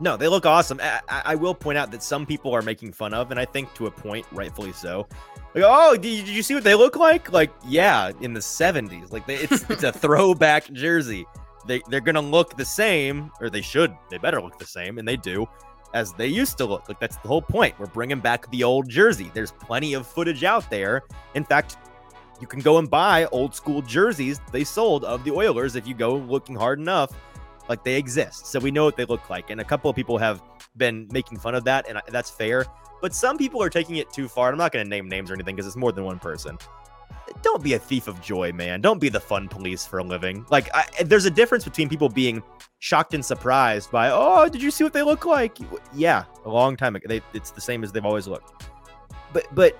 No, 0.00 0.16
they 0.16 0.28
look 0.28 0.46
awesome. 0.46 0.80
I, 0.80 1.00
I, 1.08 1.34
will 1.34 1.54
point 1.54 1.76
out 1.76 1.90
that 1.90 2.04
some 2.04 2.24
people 2.24 2.54
are 2.54 2.62
making 2.62 2.92
fun 2.92 3.12
of, 3.12 3.32
and 3.32 3.40
I 3.40 3.44
think 3.44 3.74
to 3.74 3.86
a 3.86 3.90
point, 3.90 4.24
rightfully 4.30 4.72
so. 4.72 5.08
Like, 5.62 5.70
oh, 5.72 5.96
did, 5.96 6.26
did 6.26 6.28
you 6.28 6.42
see 6.42 6.54
what 6.54 6.64
they 6.64 6.74
look 6.74 6.96
like? 6.96 7.32
Like, 7.32 7.52
yeah, 7.66 8.12
in 8.20 8.32
the 8.32 8.40
'70s. 8.40 9.12
Like, 9.12 9.26
they, 9.26 9.36
it's 9.36 9.68
it's 9.70 9.82
a 9.82 9.92
throwback 10.04 10.70
jersey. 10.72 11.26
They 11.66 11.82
they're 11.88 12.00
gonna 12.00 12.20
look 12.20 12.56
the 12.56 12.64
same, 12.64 13.30
or 13.40 13.50
they 13.50 13.60
should. 13.60 13.94
They 14.10 14.18
better 14.18 14.40
look 14.40 14.58
the 14.58 14.66
same, 14.66 14.98
and 14.98 15.06
they 15.06 15.16
do, 15.16 15.46
as 15.94 16.12
they 16.14 16.26
used 16.26 16.58
to 16.58 16.64
look. 16.64 16.88
Like 16.88 17.00
that's 17.00 17.16
the 17.16 17.28
whole 17.28 17.42
point. 17.42 17.78
We're 17.78 17.86
bringing 17.86 18.20
back 18.20 18.50
the 18.50 18.64
old 18.64 18.88
jersey. 18.88 19.30
There's 19.34 19.52
plenty 19.52 19.94
of 19.94 20.06
footage 20.06 20.44
out 20.44 20.68
there. 20.70 21.02
In 21.34 21.44
fact, 21.44 21.76
you 22.40 22.46
can 22.46 22.60
go 22.60 22.78
and 22.78 22.88
buy 22.88 23.26
old 23.26 23.54
school 23.54 23.82
jerseys 23.82 24.40
they 24.52 24.64
sold 24.64 25.04
of 25.04 25.24
the 25.24 25.32
Oilers 25.32 25.76
if 25.76 25.86
you 25.86 25.94
go 25.94 26.16
looking 26.16 26.54
hard 26.54 26.78
enough 26.78 27.12
like 27.68 27.84
they 27.84 27.96
exist. 27.96 28.46
So 28.46 28.58
we 28.58 28.70
know 28.70 28.84
what 28.84 28.96
they 28.96 29.04
look 29.04 29.28
like. 29.28 29.50
And 29.50 29.60
a 29.60 29.64
couple 29.64 29.90
of 29.90 29.96
people 29.96 30.18
have 30.18 30.42
been 30.76 31.08
making 31.12 31.38
fun 31.38 31.54
of 31.54 31.64
that, 31.64 31.88
and 31.88 32.00
that's 32.08 32.30
fair. 32.30 32.64
But 33.00 33.14
some 33.14 33.38
people 33.38 33.62
are 33.62 33.70
taking 33.70 33.96
it 33.96 34.10
too 34.12 34.28
far. 34.28 34.50
I'm 34.50 34.58
not 34.58 34.72
going 34.72 34.84
to 34.84 34.88
name 34.88 35.08
names 35.08 35.30
or 35.30 35.34
anything 35.34 35.56
because 35.56 35.66
it's 35.66 35.76
more 35.76 35.92
than 35.92 36.04
one 36.04 36.18
person. 36.18 36.58
Don't 37.42 37.62
be 37.62 37.74
a 37.74 37.78
thief 37.78 38.08
of 38.08 38.20
joy, 38.20 38.52
man. 38.52 38.80
Don't 38.80 39.00
be 39.00 39.08
the 39.08 39.20
fun 39.20 39.48
police 39.48 39.86
for 39.86 39.98
a 39.98 40.04
living. 40.04 40.44
Like, 40.50 40.68
I, 40.74 40.86
there's 41.04 41.26
a 41.26 41.30
difference 41.30 41.64
between 41.64 41.88
people 41.88 42.08
being 42.08 42.42
shocked 42.78 43.14
and 43.14 43.24
surprised 43.24 43.90
by, 43.90 44.10
oh, 44.10 44.48
did 44.48 44.62
you 44.62 44.70
see 44.70 44.82
what 44.82 44.92
they 44.92 45.02
look 45.02 45.26
like? 45.26 45.58
Yeah, 45.94 46.24
a 46.44 46.48
long 46.48 46.76
time 46.76 46.96
ago. 46.96 47.06
They, 47.06 47.20
it's 47.34 47.50
the 47.50 47.60
same 47.60 47.84
as 47.84 47.92
they've 47.92 48.04
always 48.04 48.26
looked. 48.26 48.68
But, 49.32 49.46
but 49.54 49.78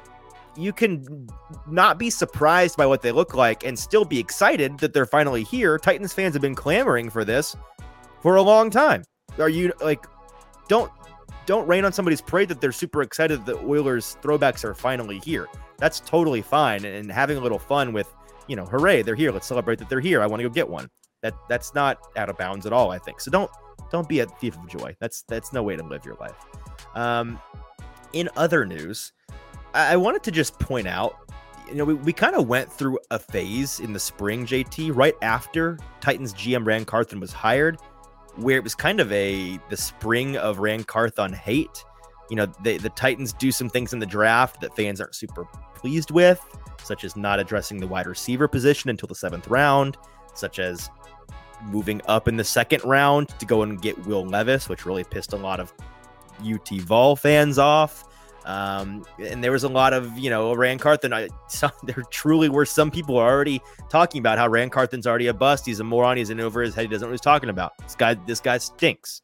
you 0.59 0.73
can 0.73 1.27
not 1.69 1.99
be 1.99 2.11
surprised 2.11 2.77
by 2.77 2.85
what 2.85 3.01
they 3.01 3.13
look 3.13 3.35
like 3.35 3.65
and 3.65 3.79
still 3.79 4.05
be 4.05 4.19
excited 4.19 4.79
that 4.79 4.93
they're 4.93 5.07
finally 5.07 5.45
here. 5.45 5.79
Titans 5.79 6.13
fans 6.13 6.35
have 6.35 6.43
been 6.43 6.55
clamoring 6.55 7.09
for 7.11 7.25
this 7.25 7.57
for 8.21 8.37
a 8.37 8.43
long 8.43 8.69
time. 8.69 9.05
Are 9.39 9.49
you 9.49 9.73
like 9.81 10.05
don't 10.69 10.91
don't 11.49 11.67
rain 11.67 11.83
on 11.87 11.93
somebody's 11.95 12.21
parade 12.21 12.47
that 12.51 12.61
they're 12.61 12.71
super 12.71 13.01
excited 13.01 13.47
that 13.47 13.57
the 13.57 13.67
Oilers 13.67 14.19
throwbacks 14.21 14.65
are 14.65 14.75
finally 14.75 15.19
here. 15.21 15.49
That's 15.79 15.99
totally 15.99 16.43
fine 16.43 16.85
and 16.85 17.11
having 17.11 17.39
a 17.39 17.41
little 17.41 17.59
fun 17.59 17.95
with, 17.95 18.15
you 18.49 18.55
know, 18.55 18.67
hooray, 18.67 19.01
they're 19.01 19.15
here. 19.15 19.33
Let's 19.33 19.47
celebrate 19.47 19.79
that 19.79 19.89
they're 19.89 19.99
here. 19.99 20.21
I 20.21 20.27
want 20.27 20.43
to 20.43 20.49
go 20.49 20.53
get 20.53 20.69
one. 20.69 20.91
That 21.23 21.33
that's 21.49 21.75
not 21.75 22.01
out 22.19 22.29
of 22.29 22.37
bounds 22.37 22.67
at 22.67 22.75
all, 22.75 22.91
I 22.91 22.99
think. 22.99 23.23
So 23.23 23.31
don't 23.31 23.51
don't 23.91 24.07
be 24.07 24.21
a 24.21 24.27
thief 24.27 24.59
of 24.59 24.69
joy. 24.69 24.95
That's 25.01 25.23
that's 25.23 25.55
no 25.55 25.63
way 25.63 25.75
to 25.75 25.83
live 25.83 26.05
your 26.05 26.17
life. 26.17 26.37
Um 26.95 27.41
in 28.13 28.29
other 28.37 28.67
news, 28.67 29.15
I, 29.73 29.95
I 29.95 29.97
wanted 29.97 30.23
to 30.25 30.31
just 30.31 30.59
point 30.59 30.87
out 30.87 31.17
you 31.67 31.77
know, 31.77 31.85
we, 31.85 31.95
we 31.95 32.13
kind 32.13 32.35
of 32.35 32.47
went 32.47 32.71
through 32.71 32.99
a 33.11 33.19
phase 33.19 33.81
in 33.81 33.93
the 33.95 33.99
spring, 33.99 34.47
JT, 34.47 34.95
right 34.95 35.15
after 35.23 35.79
Titans 36.01 36.35
GM 36.35 36.67
Ran 36.67 36.85
Carthon 36.85 37.21
was 37.21 37.33
hired 37.33 37.79
where 38.38 38.57
it 38.57 38.64
was 38.64 38.74
kind 38.74 39.01
of 39.01 39.11
a 39.12 39.59
the 39.68 39.77
spring 39.77 40.37
of 40.37 40.59
Ran 40.59 40.85
Carthon 40.85 41.33
hate. 41.33 41.85
You 42.31 42.37
know, 42.37 42.46
they, 42.62 42.77
the 42.77 42.90
Titans 42.90 43.33
do 43.33 43.51
some 43.51 43.68
things 43.68 43.92
in 43.92 43.98
the 43.98 44.07
draft 44.07 44.61
that 44.61 44.77
fans 44.77 45.01
aren't 45.01 45.14
super 45.14 45.44
pleased 45.74 46.11
with, 46.11 46.44
such 46.83 47.05
as 47.05 47.16
not 47.16 47.40
addressing 47.40 47.79
the 47.79 47.87
wide 47.87 48.07
receiver 48.07 48.48
position 48.48 48.90
until 48.90 49.07
the 49.07 49.14
seventh 49.14 49.48
round, 49.48 49.96
such 50.35 50.59
as 50.59 50.90
moving 51.64 52.01
up 52.07 52.29
in 52.29 52.37
the 52.37 52.44
second 52.44 52.85
round 52.85 53.29
to 53.38 53.46
go 53.46 53.62
and 53.62 53.83
get 53.83 53.98
Will 54.07 54.24
Levis, 54.24 54.68
which 54.68 54.87
really 54.87 55.05
pissed 55.05 55.33
a 55.33 55.37
lot 55.37 55.59
of 55.59 55.72
UT 56.44 56.68
Vol 56.83 57.16
fans 57.16 57.59
off. 57.59 58.05
Um, 58.49 59.05
and 59.19 59.45
there 59.45 59.53
was 59.53 59.63
a 59.63 59.69
lot 59.69 59.93
of, 59.93 60.19
you 60.19 60.31
know, 60.31 60.55
Ran 60.55 60.79
Carthon. 60.79 61.13
I, 61.13 61.29
some, 61.49 61.71
there 61.85 62.03
truly 62.11 62.49
were 62.49 62.65
some 62.65 62.91
people 62.91 63.19
already 63.19 63.61
talking 63.91 64.21
about 64.21 64.39
how 64.39 64.49
Ran 64.49 64.71
Carthon's 64.71 65.07
already 65.07 65.27
a 65.27 65.35
bust. 65.35 65.67
He's 65.67 65.81
a 65.81 65.85
moron. 65.85 66.17
He's 66.17 66.31
in 66.31 66.41
over 66.41 66.63
his 66.63 66.75
head. 66.75 66.83
He 66.83 66.89
doesn't 66.89 67.03
know 67.03 67.11
what 67.11 67.13
he's 67.13 67.21
talking 67.21 67.51
about. 67.51 67.77
This 67.79 67.95
guy, 67.95 68.15
this 68.15 68.41
guy 68.41 68.57
stinks. 68.59 69.23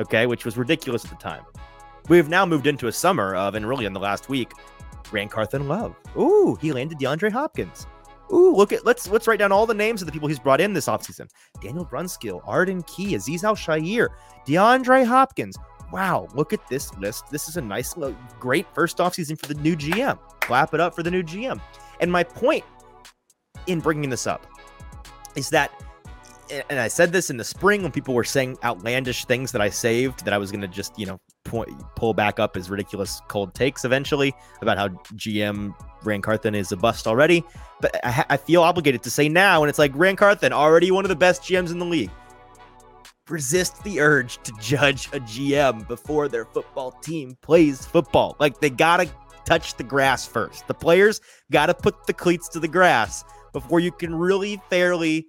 Okay, 0.00 0.26
which 0.26 0.44
was 0.44 0.58
ridiculous 0.58 1.04
at 1.04 1.10
the 1.10 1.16
time. 1.16 1.44
We've 2.08 2.28
now 2.28 2.44
moved 2.44 2.66
into 2.66 2.88
a 2.88 2.92
summer 2.92 3.36
of, 3.36 3.54
and 3.54 3.66
really 3.66 3.86
in 3.86 3.92
the 3.92 4.00
last 4.00 4.28
week, 4.28 4.50
Ran 5.12 5.28
Carthon 5.28 5.68
love. 5.68 5.94
Ooh, 6.16 6.56
he 6.60 6.72
landed 6.72 6.98
DeAndre 6.98 7.30
Hopkins. 7.30 7.86
Ooh, 8.32 8.56
look 8.56 8.72
at 8.72 8.84
let's 8.84 9.06
let's 9.08 9.28
write 9.28 9.38
down 9.38 9.52
all 9.52 9.66
the 9.66 9.74
names 9.74 10.02
of 10.02 10.06
the 10.06 10.12
people 10.12 10.26
he's 10.26 10.38
brought 10.38 10.60
in 10.60 10.72
this 10.72 10.86
offseason. 10.86 11.30
Daniel 11.62 11.86
Brunskill, 11.86 12.40
Arden 12.44 12.82
Key, 12.82 13.14
Aziz 13.14 13.44
Al-Shaair, 13.44 14.08
DeAndre 14.46 15.06
Hopkins, 15.06 15.56
wow, 15.92 16.28
look 16.34 16.52
at 16.52 16.66
this 16.68 16.92
list. 16.98 17.30
This 17.30 17.48
is 17.48 17.56
a 17.56 17.60
nice, 17.60 17.94
great 18.40 18.66
first 18.74 18.98
offseason 18.98 19.38
for 19.38 19.52
the 19.52 19.60
new 19.60 19.76
GM. 19.76 20.18
Clap 20.40 20.74
it 20.74 20.80
up 20.80 20.94
for 20.94 21.02
the 21.02 21.10
new 21.10 21.22
GM. 21.22 21.60
And 22.00 22.10
my 22.10 22.24
point 22.24 22.64
in 23.66 23.80
bringing 23.80 24.10
this 24.10 24.26
up 24.26 24.46
is 25.36 25.50
that, 25.50 25.70
and 26.68 26.78
I 26.78 26.88
said 26.88 27.12
this 27.12 27.30
in 27.30 27.36
the 27.36 27.44
spring 27.44 27.82
when 27.82 27.92
people 27.92 28.14
were 28.14 28.24
saying 28.24 28.58
outlandish 28.62 29.24
things 29.24 29.52
that 29.52 29.62
I 29.62 29.70
saved 29.70 30.24
that 30.24 30.34
I 30.34 30.38
was 30.38 30.50
going 30.50 30.60
to 30.60 30.68
just, 30.68 30.98
you 30.98 31.06
know, 31.06 31.18
point, 31.44 31.70
pull 31.96 32.12
back 32.14 32.38
up 32.38 32.56
as 32.56 32.68
ridiculous 32.68 33.20
cold 33.28 33.54
takes 33.54 33.84
eventually 33.84 34.34
about 34.60 34.76
how 34.76 34.88
GM 35.16 35.74
Ran 36.02 36.20
Carthon 36.20 36.54
is 36.54 36.72
a 36.72 36.76
bust 36.76 37.06
already. 37.06 37.42
But 37.80 37.98
I, 38.04 38.24
I 38.30 38.36
feel 38.36 38.62
obligated 38.62 39.02
to 39.04 39.10
say 39.10 39.28
now, 39.28 39.62
and 39.62 39.70
it's 39.70 39.78
like 39.78 39.92
Ran 39.94 40.16
Carthon, 40.16 40.52
already 40.52 40.90
one 40.90 41.04
of 41.04 41.08
the 41.08 41.16
best 41.16 41.42
GMs 41.42 41.70
in 41.70 41.78
the 41.78 41.86
league 41.86 42.10
resist 43.28 43.82
the 43.84 44.00
urge 44.00 44.42
to 44.42 44.52
judge 44.60 45.06
a 45.08 45.20
GM 45.20 45.86
before 45.88 46.28
their 46.28 46.44
football 46.44 46.92
team 46.92 47.36
plays 47.40 47.84
football. 47.86 48.36
Like 48.38 48.60
they 48.60 48.70
gotta 48.70 49.08
touch 49.44 49.76
the 49.76 49.84
grass 49.84 50.26
first. 50.26 50.66
The 50.66 50.74
players 50.74 51.20
gotta 51.50 51.74
put 51.74 52.06
the 52.06 52.12
cleats 52.12 52.48
to 52.50 52.60
the 52.60 52.68
grass 52.68 53.24
before 53.52 53.80
you 53.80 53.92
can 53.92 54.14
really 54.14 54.60
fairly 54.68 55.26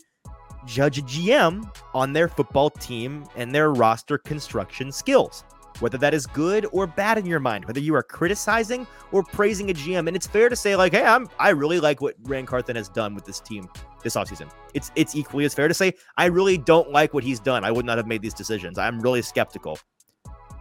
judge 0.65 0.97
a 0.97 1.03
GM 1.03 1.69
on 1.93 2.11
their 2.13 2.27
football 2.27 2.69
team 2.69 3.25
and 3.35 3.53
their 3.53 3.71
roster 3.71 4.17
construction 4.17 4.91
skills 4.91 5.43
whether 5.79 5.97
that 5.97 6.13
is 6.13 6.25
good 6.25 6.65
or 6.71 6.87
bad 6.87 7.17
in 7.17 7.25
your 7.25 7.39
mind, 7.39 7.65
whether 7.65 7.79
you 7.79 7.93
are 7.95 8.03
criticizing 8.03 8.87
or 9.11 9.23
praising 9.23 9.69
a 9.69 9.73
GM. 9.73 10.07
And 10.07 10.15
it's 10.15 10.27
fair 10.27 10.49
to 10.49 10.55
say, 10.55 10.75
like, 10.75 10.93
hey, 10.93 11.03
I'm 11.03 11.29
I 11.39 11.49
really 11.49 11.79
like 11.79 12.01
what 12.01 12.15
Ran 12.23 12.45
Carthon 12.45 12.75
has 12.75 12.89
done 12.89 13.15
with 13.15 13.25
this 13.25 13.39
team 13.39 13.69
this 14.05 14.15
offseason. 14.15 14.49
It's 14.73 14.91
it's 14.95 15.15
equally 15.15 15.43
as 15.43 15.53
fair 15.53 15.67
to 15.67 15.73
say, 15.73 15.93
I 16.15 16.25
really 16.27 16.57
don't 16.57 16.91
like 16.91 17.13
what 17.13 17.25
he's 17.25 17.41
done. 17.41 17.65
I 17.65 17.71
would 17.71 17.85
not 17.85 17.97
have 17.97 18.07
made 18.07 18.21
these 18.21 18.33
decisions. 18.33 18.77
I'm 18.77 19.01
really 19.01 19.21
skeptical. 19.21 19.77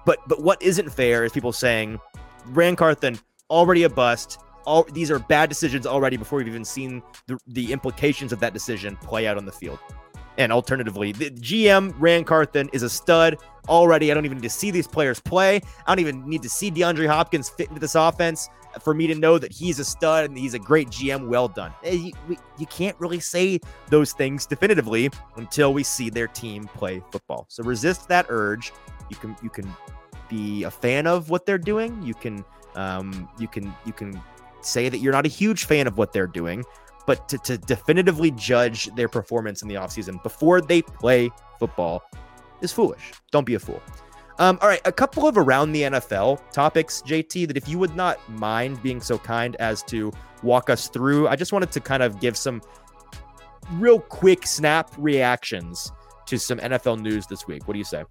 But 0.05 0.19
but 0.27 0.43
what 0.43 0.61
isn't 0.61 0.91
fair 0.91 1.25
is 1.25 1.31
people 1.31 1.53
saying 1.53 2.01
Ran 2.47 2.75
Carthon 2.75 3.19
already 3.49 3.85
a 3.85 3.89
bust. 3.89 4.41
All 4.67 4.85
these 4.85 5.11
are 5.11 5.19
bad 5.19 5.49
decisions 5.49 5.87
already 5.87 6.17
before 6.17 6.39
we've 6.39 6.49
even 6.49 6.65
seen 6.65 7.03
the, 7.27 7.39
the 7.49 7.71
implications 7.71 8.33
of 8.33 8.41
that 8.41 8.55
decision 8.55 8.97
play 8.97 9.27
out 9.27 9.37
on 9.37 9.45
the 9.45 9.53
field. 9.53 9.79
And 10.37 10.51
alternatively, 10.51 11.13
the 11.13 11.31
GM 11.31 11.95
Ran 11.99 12.25
Carthon 12.25 12.69
is 12.73 12.83
a 12.83 12.91
stud 12.91 13.37
already. 13.69 14.11
I 14.11 14.15
don't 14.15 14.25
even 14.25 14.39
need 14.39 14.45
to 14.45 14.51
see 14.51 14.71
these 14.71 14.87
players 14.87 15.21
play. 15.21 15.61
I 15.87 15.95
don't 15.95 16.01
even 16.01 16.29
need 16.29 16.43
to 16.43 16.49
see 16.49 16.71
DeAndre 16.71 17.07
Hopkins 17.07 17.49
fit 17.51 17.69
into 17.69 17.81
this 17.81 17.95
offense 17.95 18.49
for 18.83 18.95
me 18.95 19.07
to 19.07 19.15
know 19.15 19.39
that 19.39 19.53
he's 19.53 19.79
a 19.79 19.85
stud 19.85 20.27
and 20.27 20.37
he's 20.37 20.55
a 20.55 20.59
great 20.59 20.89
GM. 20.89 21.29
Well 21.29 21.49
done. 21.49 21.73
Eh, 21.85 22.11
you, 22.29 22.37
you 22.59 22.67
can't 22.67 22.99
really 22.99 23.21
say 23.21 23.61
those 23.89 24.13
things 24.13 24.47
definitively 24.47 25.11
until 25.37 25.73
we 25.73 25.83
see 25.83 26.11
their 26.11 26.29
team 26.29 26.65
play 26.75 27.03
football. 27.11 27.47
So 27.49 27.63
resist 27.65 28.09
that 28.09 28.27
urge. 28.29 28.73
You 29.11 29.17
can 29.17 29.37
you 29.43 29.51
can 29.51 29.73
be 30.29 30.65
a 30.65 30.71
fan 30.71 31.07
of 31.07 31.31
what 31.31 31.47
they're 31.47 31.59
doing. 31.59 32.03
You 32.03 32.15
can 32.15 32.45
um, 32.75 33.29
you 33.39 33.49
can 33.49 33.75
you 33.85 33.93
can 33.93 34.21
say 34.61 34.89
that 34.89 34.99
you're 34.99 35.13
not 35.13 35.27
a 35.27 35.29
huge 35.29 35.65
fan 35.67 35.87
of 35.87 35.99
what 35.99 36.13
they're 36.13 36.27
doing 36.27 36.65
but 37.07 37.29
to, 37.29 37.39
to 37.39 37.59
definitively 37.59 38.31
judge 38.31 38.87
their 38.95 39.09
performance 39.09 39.63
in 39.63 39.69
the 39.69 39.75
offseason 39.75 40.23
before 40.23 40.61
they 40.61 40.83
play 40.83 41.31
football 41.59 42.03
is 42.61 42.73
foolish. 42.73 43.13
Don't 43.31 43.45
be 43.45 43.55
a 43.55 43.59
fool. 43.59 43.83
Um, 44.39 44.59
all 44.61 44.69
right, 44.69 44.81
a 44.85 44.93
couple 44.93 45.29
of 45.29 45.39
around 45.39 45.73
the 45.73 45.83
NFL 45.83 46.41
topics, 46.51 47.03
JT, 47.07 47.47
that 47.47 47.57
if 47.57 47.69
you 47.69 47.79
would 47.79 47.95
not 47.95 48.19
mind 48.29 48.83
being 48.83 49.01
so 49.01 49.17
kind 49.17 49.55
as 49.57 49.83
to 49.85 50.13
walk 50.43 50.71
us 50.71 50.89
through, 50.89 51.29
I 51.29 51.37
just 51.37 51.53
wanted 51.53 51.71
to 51.73 51.81
kind 51.81 52.03
of 52.03 52.21
give 52.21 52.37
some 52.37 52.61
real 53.73 54.01
quick 54.01 54.47
snap 54.47 54.91
reactions 54.99 55.93
to 56.27 56.39
some 56.39 56.59
NFL 56.59 57.01
news 57.01 57.27
this 57.27 57.47
week. 57.47 57.69
What 57.69 57.75
do 57.75 57.79
you 57.79 57.85
say? 57.85 58.05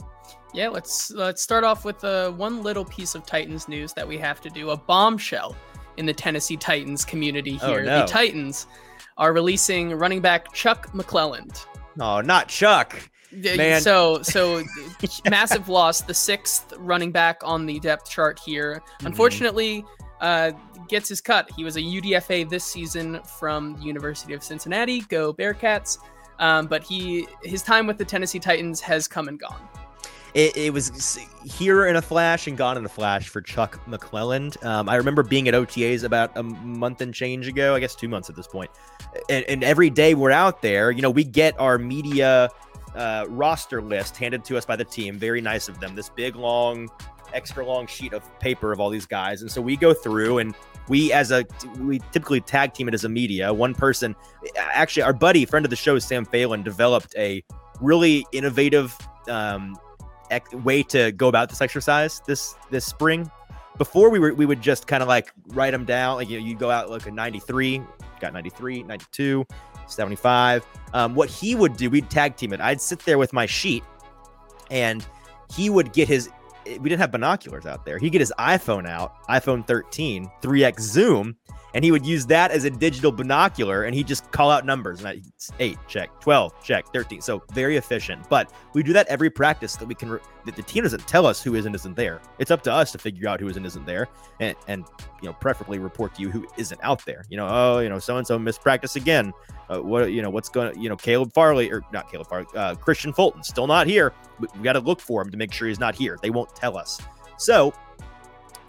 Yeah, 0.54 0.70
let's 0.70 1.10
let's 1.12 1.42
start 1.42 1.64
off 1.64 1.84
with 1.84 2.04
uh, 2.04 2.32
one 2.32 2.62
little 2.62 2.86
piece 2.86 3.16
of 3.16 3.26
Titans 3.26 3.68
news 3.68 3.92
that 3.94 4.08
we 4.08 4.18
have 4.20 4.40
to 4.42 4.50
do. 4.50 4.70
A 4.70 4.78
bombshell 4.78 5.56
in 5.98 6.06
the 6.06 6.14
Tennessee 6.14 6.58
Titans 6.58 7.04
community 7.04 7.60
oh, 7.62 7.68
here. 7.68 7.80
Oh, 7.82 7.86
no. 7.86 8.00
The 8.02 8.06
Titans 8.06 8.68
are 9.18 9.34
releasing 9.34 9.92
running 9.92 10.22
back 10.22 10.54
Chuck 10.54 10.92
McClelland. 10.94 11.66
Oh, 12.00 12.22
not 12.22 12.48
Chuck. 12.48 13.10
Man. 13.34 13.82
So 13.82 14.22
so 14.22 14.64
massive 15.30 15.70
loss, 15.70 16.02
the 16.02 16.14
sixth 16.14 16.74
running 16.78 17.12
back 17.12 17.42
on 17.44 17.66
the 17.66 17.80
depth 17.80 18.10
chart 18.10 18.40
here. 18.40 18.82
Mm-hmm. 18.86 19.08
Unfortunately, 19.08 19.86
uh, 20.22 20.52
gets 20.88 21.10
his 21.10 21.22
cut. 21.22 21.50
He 21.56 21.64
was 21.64 21.78
a 21.78 21.82
UDFA 21.82 22.50
this 22.50 22.64
season 22.64 23.22
from 23.40 23.76
the 23.78 23.84
University 23.84 24.34
of 24.34 24.44
Cincinnati. 24.44 25.02
Go 25.02 25.34
Bearcats! 25.34 25.98
Um, 26.40 26.68
but 26.68 26.84
he 26.84 27.28
his 27.44 27.62
time 27.62 27.88
with 27.88 27.98
the 27.98 28.06
Tennessee 28.06 28.40
Titans 28.40 28.82
has 28.82 29.08
come 29.08 29.28
and 29.28 29.40
gone 29.40 29.68
it, 30.34 30.58
it, 30.58 30.74
was 30.74 31.20
here 31.44 31.86
in 31.86 31.96
a 31.96 32.02
flash 32.02 32.48
and 32.48 32.58
gone 32.58 32.78
in 32.78 32.86
a 32.86 32.90
flash 32.90 33.30
for 33.30 33.42
Chuck 33.42 33.80
McClelland. 33.88 34.64
Um, 34.66 34.90
I 34.90 34.96
remember 34.96 35.22
being 35.22 35.48
at 35.48 35.54
OTAs 35.54 36.04
about 36.04 36.36
a 36.36 36.44
month 36.44 37.02
and 37.02 37.14
change 37.14 37.48
ago, 37.48 37.76
I 37.76 37.80
guess 37.80 37.96
two 37.96 38.08
months 38.08 38.30
at 38.30 38.36
this 38.36 38.48
point. 38.48 38.72
And, 39.30 39.46
and 39.46 39.64
every 39.64 39.90
day 39.90 40.16
we're 40.16 40.32
out 40.32 40.62
there, 40.62 40.90
you 40.90 41.02
know, 41.02 41.12
we 41.12 41.24
get 41.24 41.60
our 41.60 41.78
media 41.78 42.50
uh, 42.96 43.26
roster 43.30 43.82
list 43.82 44.18
handed 44.18 44.44
to 44.46 44.58
us 44.58 44.66
by 44.66 44.76
the 44.76 44.86
team. 44.86 45.18
Very 45.18 45.42
nice 45.42 45.68
of 45.68 45.80
them. 45.80 45.96
This 45.96 46.10
big, 46.10 46.36
long, 46.36 46.90
extra 47.34 47.66
long 47.66 47.88
sheet 47.88 48.14
of 48.14 48.40
paper 48.40 48.72
of 48.72 48.80
all 48.80 48.90
these 48.90 49.06
guys. 49.06 49.42
And 49.42 49.52
so 49.52 49.62
we 49.62 49.76
go 49.76 49.94
through 49.94 50.40
and 50.40 50.56
we 50.90 51.14
as 51.14 51.32
a 51.32 51.46
we 51.80 52.00
typically 52.12 52.42
tag 52.42 52.74
team 52.74 52.90
it 52.90 52.94
as 52.94 53.06
a 53.06 53.10
media 53.10 53.54
one 53.54 53.74
person 53.74 54.14
actually 54.58 55.02
our 55.02 55.14
buddy 55.14 55.46
friend 55.46 55.66
of 55.66 55.70
the 55.70 55.78
show 55.78 55.98
sam 55.98 56.26
phelan 56.26 56.62
developed 56.62 57.16
a 57.18 57.42
really 57.80 58.26
innovative 58.34 58.94
um, 59.30 59.78
way 60.64 60.84
to 60.84 61.12
go 61.14 61.28
about 61.28 61.50
this 61.50 61.62
exercise 61.62 62.22
this 62.26 62.56
this 62.72 62.86
spring. 62.86 63.30
Before 63.78 64.10
we 64.10 64.20
were 64.20 64.34
we 64.34 64.46
would 64.46 64.62
just 64.62 64.88
kind 64.88 65.02
of 65.02 65.10
like 65.10 65.32
write 65.48 65.72
them 65.72 65.86
down. 65.86 66.18
Like 66.18 66.30
you 66.30 66.40
know, 66.40 66.46
you 66.46 66.56
go 66.56 66.70
out 66.70 66.90
like 66.90 67.06
a 67.08 67.12
93, 67.12 67.82
got 68.20 68.34
93, 68.34 68.84
92, 68.84 69.46
75. 69.88 70.66
Um, 70.94 71.16
what 71.16 71.30
he 71.30 71.56
would 71.56 71.78
do, 71.78 71.90
we'd 71.90 72.10
tag 72.10 72.36
team 72.36 72.54
it. 72.54 72.62
I'd 72.62 72.82
sit 72.82 73.00
there 73.00 73.18
with 73.18 73.34
my 73.34 73.46
sheet, 73.46 73.84
and 74.70 75.06
he 75.54 75.70
would 75.70 75.94
get 75.94 76.08
his. 76.08 76.30
We 76.66 76.90
didn't 76.90 77.00
have 77.00 77.12
binoculars 77.12 77.66
out 77.66 77.86
there. 77.86 77.98
He'd 77.98 78.12
get 78.12 78.22
his 78.22 78.34
iPhone 78.40 78.88
out, 78.88 79.14
iPhone 79.28 79.68
13, 79.68 80.32
3x 80.42 80.80
zoom, 80.80 81.36
and 81.74 81.84
he 81.84 81.92
would 81.92 82.06
use 82.06 82.26
that 82.28 82.52
as 82.52 82.64
a 82.64 82.70
digital 82.70 83.12
binocular 83.12 83.84
and 83.84 83.96
he'd 83.96 84.08
just 84.08 84.30
call 84.32 84.52
out 84.52 84.66
numbers. 84.66 85.04
And 85.04 85.24
eight 85.60 85.78
check. 85.88 86.10
12 86.22 86.64
check. 86.64 86.86
13 86.94 87.22
so 87.22 87.44
very 87.52 87.78
efficient. 87.78 88.28
But 88.30 88.52
we 88.74 88.84
do 88.84 88.94
that 88.94 89.08
every 89.08 89.30
practice 89.30 89.76
that 89.78 89.88
we 89.88 89.96
can 89.96 90.10
re- 90.10 90.20
that 90.46 90.56
the 90.56 90.64
team 90.64 90.84
doesn't 90.84 91.08
tell 91.08 91.26
us 91.26 91.42
who 91.42 91.56
is 91.56 91.66
and 91.66 91.74
isn't 91.74 91.96
there. 91.96 92.22
It's 92.40 92.52
up 92.52 92.62
to 92.64 92.72
us 92.72 92.92
to 92.92 92.98
figure 92.98 93.28
out 93.28 93.40
who 93.40 93.48
is 93.48 93.58
and 93.58 93.66
isn't 93.66 93.86
there 93.86 94.08
and 94.40 94.56
and 94.68 94.86
you 95.22 95.30
know 95.30 95.34
preferably 95.34 95.80
report 95.80 96.16
to 96.16 96.22
you 96.22 96.30
who 96.30 96.48
isn't 96.58 96.80
out 96.84 97.04
there. 97.06 97.26
You 97.30 97.38
know 97.38 97.48
oh 97.50 97.80
you 97.80 97.90
know 97.90 98.00
so 98.00 98.18
and 98.18 98.28
so 98.28 98.38
missed 98.38 98.62
practice 98.62 98.96
again. 98.96 99.34
Uh, 99.70 99.80
what 99.80 100.12
you 100.12 100.22
know 100.22 100.30
what's 100.30 100.50
going 100.50 100.74
to 100.74 100.80
you 100.80 100.90
know 100.90 100.98
caleb 100.98 101.34
farley 101.34 101.72
or 101.72 101.82
not 101.92 102.12
caleb 102.12 102.28
farley 102.28 102.46
uh, 102.56 102.76
kristian 102.76 103.16
fulton 103.16 103.44
still 103.44 103.68
not 103.68 103.88
here. 103.88 104.14
We, 104.40 104.48
we 104.58 104.64
got 104.64 104.74
to 104.74 104.80
look 104.80 105.00
for 105.00 105.22
him 105.22 105.32
to 105.32 105.38
make 105.38 105.52
sure 105.52 105.68
he's 105.68 105.80
not 105.80 105.96
here. 105.96 106.20
They 106.22 106.30
won't 106.30 106.56
tell 106.56 106.78
us. 106.78 107.02
So 107.38 107.74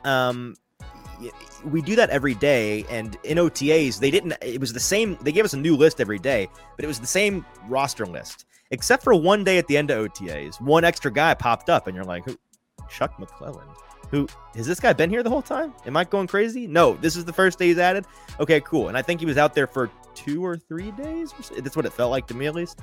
um 0.05 0.55
we 1.64 1.83
do 1.83 1.96
that 1.96 2.11
every 2.11 2.35
day. 2.35 2.85
And 2.90 3.16
in 3.24 3.38
OTAs, 3.38 3.98
they 3.98 4.11
didn't, 4.11 4.35
it 4.42 4.61
was 4.61 4.72
the 4.72 4.81
same, 4.81 5.18
they 5.22 5.33
gave 5.33 5.44
us 5.44 5.53
a 5.53 5.59
new 5.59 5.77
list 5.77 6.00
every 6.00 6.18
day, 6.18 6.48
but 6.77 6.85
it 6.85 6.88
was 6.88 7.00
the 7.00 7.07
same 7.07 7.44
roster 7.68 8.07
list, 8.07 8.46
except 8.70 9.03
for 9.03 9.14
one 9.14 9.44
day 9.44 9.59
at 9.59 9.66
the 9.66 9.77
end 9.77 9.90
of 9.90 10.11
OTAs. 10.11 10.61
One 10.61 10.85
extra 10.85 11.12
guy 11.12 11.35
popped 11.35 11.70
up, 11.70 11.87
and 11.87 11.94
you're 11.94 12.05
like, 12.05 12.24
who? 12.24 12.37
Chuck 12.90 13.16
McClelland. 13.18 13.74
Who 14.11 14.29
has 14.55 14.66
this 14.66 14.79
guy 14.79 14.92
been 14.92 15.11
here 15.11 15.22
the 15.22 15.31
whole 15.31 15.42
time? 15.42 15.72
Am 15.87 15.96
I 15.96 16.05
going 16.05 16.27
crazy? 16.27 16.66
No, 16.66 16.94
this 16.94 17.16
is 17.16 17.24
the 17.24 17.33
first 17.33 17.59
day 17.59 17.68
he's 17.68 17.79
added. 17.79 18.05
Okay, 18.38 18.61
cool. 18.61 18.88
And 18.88 18.96
I 18.96 19.03
think 19.03 19.20
he 19.20 19.27
was 19.27 19.38
out 19.38 19.55
there 19.55 19.66
for 19.66 19.90
two 20.14 20.44
or 20.44 20.57
three 20.57 20.90
days. 20.92 21.33
That's 21.57 21.77
what 21.77 21.87
it 21.87 21.92
felt 21.92 22.11
like 22.11 22.27
to 22.29 22.35
me, 22.35 22.46
at 22.46 22.55
least. 22.55 22.81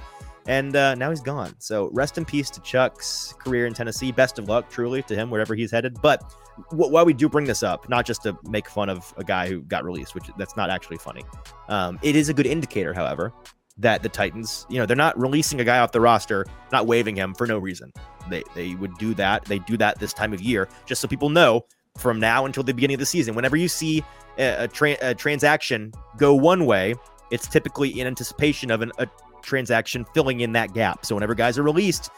And 0.47 0.75
uh, 0.75 0.95
now 0.95 1.09
he's 1.09 1.21
gone. 1.21 1.53
So 1.59 1.89
rest 1.93 2.17
in 2.17 2.25
peace 2.25 2.49
to 2.51 2.61
Chuck's 2.61 3.33
career 3.39 3.67
in 3.67 3.73
Tennessee. 3.73 4.11
Best 4.11 4.39
of 4.39 4.49
luck, 4.49 4.69
truly, 4.69 5.03
to 5.03 5.15
him, 5.15 5.29
wherever 5.29 5.53
he's 5.53 5.71
headed. 5.71 6.01
But 6.01 6.33
why 6.71 7.03
we 7.03 7.13
do 7.13 7.29
bring 7.29 7.45
this 7.45 7.63
up, 7.63 7.87
not 7.89 8.05
just 8.05 8.23
to 8.23 8.37
make 8.43 8.67
fun 8.67 8.89
of 8.89 9.13
a 9.17 9.23
guy 9.23 9.47
who 9.47 9.61
got 9.61 9.83
released, 9.83 10.15
which 10.15 10.25
that's 10.37 10.57
not 10.57 10.69
actually 10.69 10.97
funny. 10.97 11.23
Um, 11.69 11.99
it 12.01 12.15
is 12.15 12.29
a 12.29 12.33
good 12.33 12.47
indicator, 12.47 12.93
however, 12.93 13.31
that 13.77 14.03
the 14.03 14.09
Titans, 14.09 14.65
you 14.69 14.79
know, 14.79 14.85
they're 14.85 14.97
not 14.97 15.17
releasing 15.19 15.61
a 15.61 15.63
guy 15.63 15.79
off 15.79 15.91
the 15.91 16.01
roster, 16.01 16.45
not 16.71 16.87
waiving 16.87 17.15
him 17.15 17.33
for 17.33 17.47
no 17.47 17.57
reason. 17.57 17.91
They 18.29 18.43
they 18.55 18.75
would 18.75 18.97
do 18.97 19.13
that. 19.15 19.45
They 19.45 19.59
do 19.59 19.77
that 19.77 19.99
this 19.99 20.13
time 20.13 20.33
of 20.33 20.41
year 20.41 20.67
just 20.85 21.01
so 21.01 21.07
people 21.07 21.29
know 21.29 21.65
from 21.97 22.19
now 22.19 22.45
until 22.45 22.63
the 22.63 22.73
beginning 22.73 22.95
of 22.95 22.99
the 22.99 23.05
season. 23.05 23.35
Whenever 23.35 23.57
you 23.57 23.67
see 23.67 24.03
a, 24.37 24.63
a, 24.63 24.67
tra- 24.67 24.97
a 25.01 25.15
transaction 25.15 25.91
go 26.17 26.33
one 26.33 26.65
way, 26.65 26.95
it's 27.31 27.47
typically 27.47 27.99
in 27.99 28.07
anticipation 28.07 28.69
of 28.69 28.81
an, 28.81 28.91
a 28.99 29.07
transaction 29.41 30.05
filling 30.13 30.41
in 30.41 30.51
that 30.51 30.73
gap. 30.73 31.05
So 31.05 31.15
whenever 31.15 31.33
guys 31.33 31.57
are 31.57 31.63
released, 31.63 32.11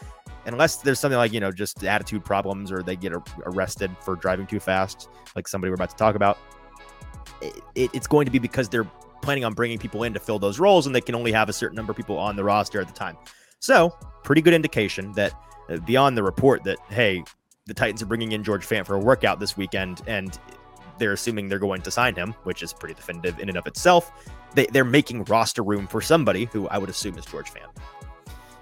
unless 0.46 0.76
there's 0.76 1.00
something 1.00 1.18
like 1.18 1.32
you 1.32 1.40
know 1.40 1.50
just 1.50 1.84
attitude 1.84 2.24
problems 2.24 2.70
or 2.70 2.82
they 2.82 2.96
get 2.96 3.12
arrested 3.46 3.90
for 4.00 4.16
driving 4.16 4.46
too 4.46 4.60
fast 4.60 5.08
like 5.36 5.48
somebody 5.48 5.70
we're 5.70 5.74
about 5.74 5.90
to 5.90 5.96
talk 5.96 6.14
about 6.14 6.38
it, 7.40 7.60
it, 7.74 7.90
it's 7.92 8.06
going 8.06 8.24
to 8.24 8.30
be 8.30 8.38
because 8.38 8.68
they're 8.68 8.88
planning 9.22 9.44
on 9.44 9.54
bringing 9.54 9.78
people 9.78 10.02
in 10.02 10.12
to 10.12 10.20
fill 10.20 10.38
those 10.38 10.58
roles 10.58 10.86
and 10.86 10.94
they 10.94 11.00
can 11.00 11.14
only 11.14 11.32
have 11.32 11.48
a 11.48 11.52
certain 11.52 11.76
number 11.76 11.90
of 11.90 11.96
people 11.96 12.18
on 12.18 12.36
the 12.36 12.44
roster 12.44 12.80
at 12.80 12.86
the 12.86 12.92
time 12.92 13.16
so 13.58 13.90
pretty 14.22 14.42
good 14.42 14.54
indication 14.54 15.12
that 15.12 15.32
uh, 15.70 15.78
beyond 15.78 16.16
the 16.16 16.22
report 16.22 16.62
that 16.64 16.78
hey 16.90 17.22
the 17.66 17.74
titans 17.74 18.02
are 18.02 18.06
bringing 18.06 18.32
in 18.32 18.44
george 18.44 18.66
fant 18.66 18.86
for 18.86 18.94
a 18.94 19.00
workout 19.00 19.40
this 19.40 19.56
weekend 19.56 20.02
and 20.06 20.38
they're 20.98 21.14
assuming 21.14 21.48
they're 21.48 21.58
going 21.58 21.80
to 21.80 21.90
sign 21.90 22.14
him 22.14 22.34
which 22.44 22.62
is 22.62 22.72
pretty 22.72 22.94
definitive 22.94 23.38
in 23.40 23.48
and 23.48 23.56
of 23.56 23.66
itself 23.66 24.12
they, 24.54 24.66
they're 24.66 24.84
making 24.84 25.24
roster 25.24 25.62
room 25.62 25.86
for 25.86 26.00
somebody 26.00 26.46
who 26.46 26.68
i 26.68 26.78
would 26.78 26.90
assume 26.90 27.16
is 27.18 27.24
george 27.24 27.50
fant 27.50 27.70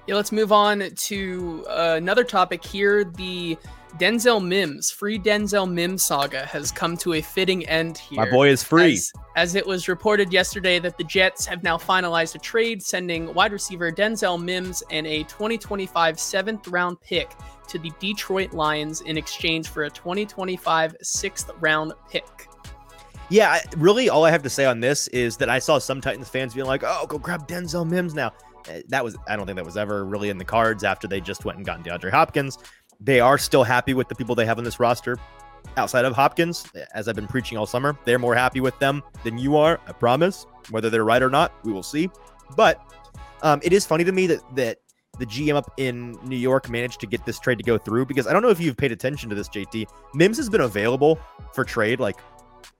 yeah, 0.07 0.17
let's 0.17 0.33
move 0.33 0.51
on 0.51 0.81
to 0.81 1.65
uh, 1.69 1.95
another 1.97 2.25
topic 2.25 2.65
here. 2.65 3.05
The 3.05 3.57
Denzel 3.99 4.45
Mims, 4.45 4.91
free 4.91 5.17
Denzel 5.17 5.71
Mims 5.71 6.05
saga 6.05 6.45
has 6.45 6.73
come 6.73 6.97
to 6.99 7.15
a 7.15 7.21
fitting 7.21 7.65
end 7.69 7.99
here. 7.99 8.17
My 8.17 8.29
boy 8.29 8.49
is 8.49 8.65
free. 8.65 8.95
As, 8.95 9.13
as, 9.37 9.55
it 9.55 9.65
was 9.65 9.87
reported 9.87 10.33
yesterday 10.33 10.81
that 10.81 10.99
the 10.99 11.05
Jets 11.05 11.47
have 11.47 11.63
now 11.63 11.77
finalized 11.77 12.35
a 12.35 12.39
trade 12.39 12.83
sending 12.83 13.33
wide 13.33 13.53
receiver 13.53 13.93
Denzel 13.93 14.43
Mims 14.43 14.83
and 14.91 15.07
a 15.07 15.23
2025 15.25 16.19
seventh 16.19 16.67
round 16.67 17.01
pick 17.01 17.31
to 17.69 17.79
the 17.79 17.93
Detroit 18.01 18.53
Lions 18.53 19.03
in 19.03 19.17
exchange 19.17 19.69
for 19.69 19.85
a 19.85 19.91
2025 19.91 20.97
sixth 21.03 21.49
round 21.61 21.93
pick. 22.11 22.49
Yeah, 23.33 23.63
really, 23.79 24.11
all 24.11 24.27
I 24.27 24.31
have 24.31 24.43
to 24.43 24.51
say 24.51 24.67
on 24.67 24.81
this 24.81 25.09
is 25.09 25.39
that 25.39 25.49
I 25.49 25.59
saw 25.59 25.79
some 25.79 26.03
Titans 26.03 26.29
fans 26.29 26.53
being 26.53 26.67
like, 26.67 26.83
oh, 26.85 27.07
go 27.07 27.17
grab 27.17 27.49
Denzel 27.49 27.89
Mims 27.89 28.13
now. 28.13 28.31
Eh, 28.69 28.83
that 28.89 29.03
was 29.03 29.17
I 29.27 29.37
don't 29.37 29.47
think 29.47 29.57
that 29.57 29.65
was 29.65 29.79
ever 29.79 30.05
really 30.05 30.29
in 30.29 30.37
the 30.37 30.45
cards 30.45 30.85
after 30.85 31.09
they 31.09 31.19
just 31.19 31.47
went 31.47 31.57
and 31.57 31.65
got 31.65 31.83
DeAndre 31.83 32.11
Hopkins. 32.11 32.59
They 33.01 33.21
are 33.21 33.39
still 33.39 33.65
happy 33.65 33.95
with 33.95 34.11
the 34.11 34.15
people 34.15 34.35
they 34.35 34.45
have 34.45 34.59
on 34.59 34.65
this 34.65 34.79
roster 34.79 35.17
outside 35.79 36.05
of 36.05 36.15
Hopkins, 36.15 36.67
as 36.95 37.09
I've 37.09 37.17
been 37.17 37.27
preaching 37.27 37.57
all 37.57 37.65
summer. 37.65 37.97
They're 38.05 38.19
more 38.19 38.35
happy 38.35 38.61
with 38.61 38.79
them 38.81 39.03
than 39.25 39.39
you 39.39 39.57
are, 39.57 39.81
I 39.87 39.93
promise. 39.93 40.45
Whether 40.69 40.91
they're 40.91 41.05
right 41.05 41.23
or 41.23 41.31
not, 41.31 41.55
we 41.65 41.73
will 41.73 41.83
see. 41.83 42.11
But 42.55 42.83
um, 43.41 43.61
it 43.63 43.73
is 43.73 43.87
funny 43.87 44.05
to 44.05 44.13
me 44.13 44.27
that 44.27 44.57
that 44.57 44.79
the 45.19 45.27
GM 45.27 45.55
up 45.55 45.73
in 45.77 46.19
New 46.25 46.37
York 46.37 46.69
managed 46.69 47.01
to 47.01 47.07
get 47.07 47.25
this 47.25 47.39
trade 47.39 47.59
to 47.59 47.65
go 47.65 47.79
through 47.79 48.07
because 48.07 48.27
I 48.27 48.33
don't 48.33 48.43
know 48.43 48.49
if 48.49 48.61
you've 48.61 48.77
paid 48.77 48.93
attention 48.93 49.29
to 49.29 49.35
this, 49.35 49.49
JT. 49.49 49.87
Mims 50.15 50.37
has 50.37 50.49
been 50.49 50.63
available 50.63 51.19
for 51.55 51.65
trade 51.65 52.01
like 52.01 52.19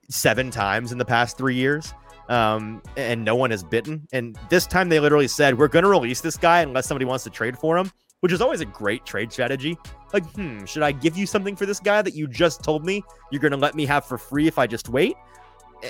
seven 0.09 0.51
times 0.51 0.91
in 0.91 0.97
the 0.97 1.05
past 1.05 1.37
three 1.37 1.55
years 1.55 1.93
um, 2.29 2.81
and 2.97 3.23
no 3.23 3.35
one 3.35 3.51
has 3.51 3.63
bitten. 3.63 4.07
And 4.11 4.37
this 4.49 4.65
time 4.65 4.89
they 4.89 4.99
literally 4.99 5.27
said, 5.27 5.57
we're 5.57 5.67
going 5.67 5.83
to 5.83 5.89
release 5.89 6.21
this 6.21 6.37
guy 6.37 6.61
unless 6.61 6.87
somebody 6.87 7.05
wants 7.05 7.23
to 7.25 7.29
trade 7.29 7.57
for 7.57 7.77
him, 7.77 7.91
which 8.21 8.31
is 8.31 8.41
always 8.41 8.61
a 8.61 8.65
great 8.65 9.05
trade 9.05 9.31
strategy. 9.31 9.77
Like, 10.13 10.25
hmm, 10.31 10.65
should 10.65 10.83
I 10.83 10.91
give 10.91 11.17
you 11.17 11.25
something 11.25 11.55
for 11.55 11.65
this 11.65 11.79
guy 11.79 12.01
that 12.01 12.13
you 12.13 12.27
just 12.27 12.63
told 12.63 12.85
me 12.85 13.03
you're 13.31 13.41
going 13.41 13.51
to 13.51 13.57
let 13.57 13.75
me 13.75 13.85
have 13.85 14.05
for 14.05 14.17
free 14.17 14.47
if 14.47 14.57
I 14.57 14.67
just 14.67 14.89
wait? 14.89 15.15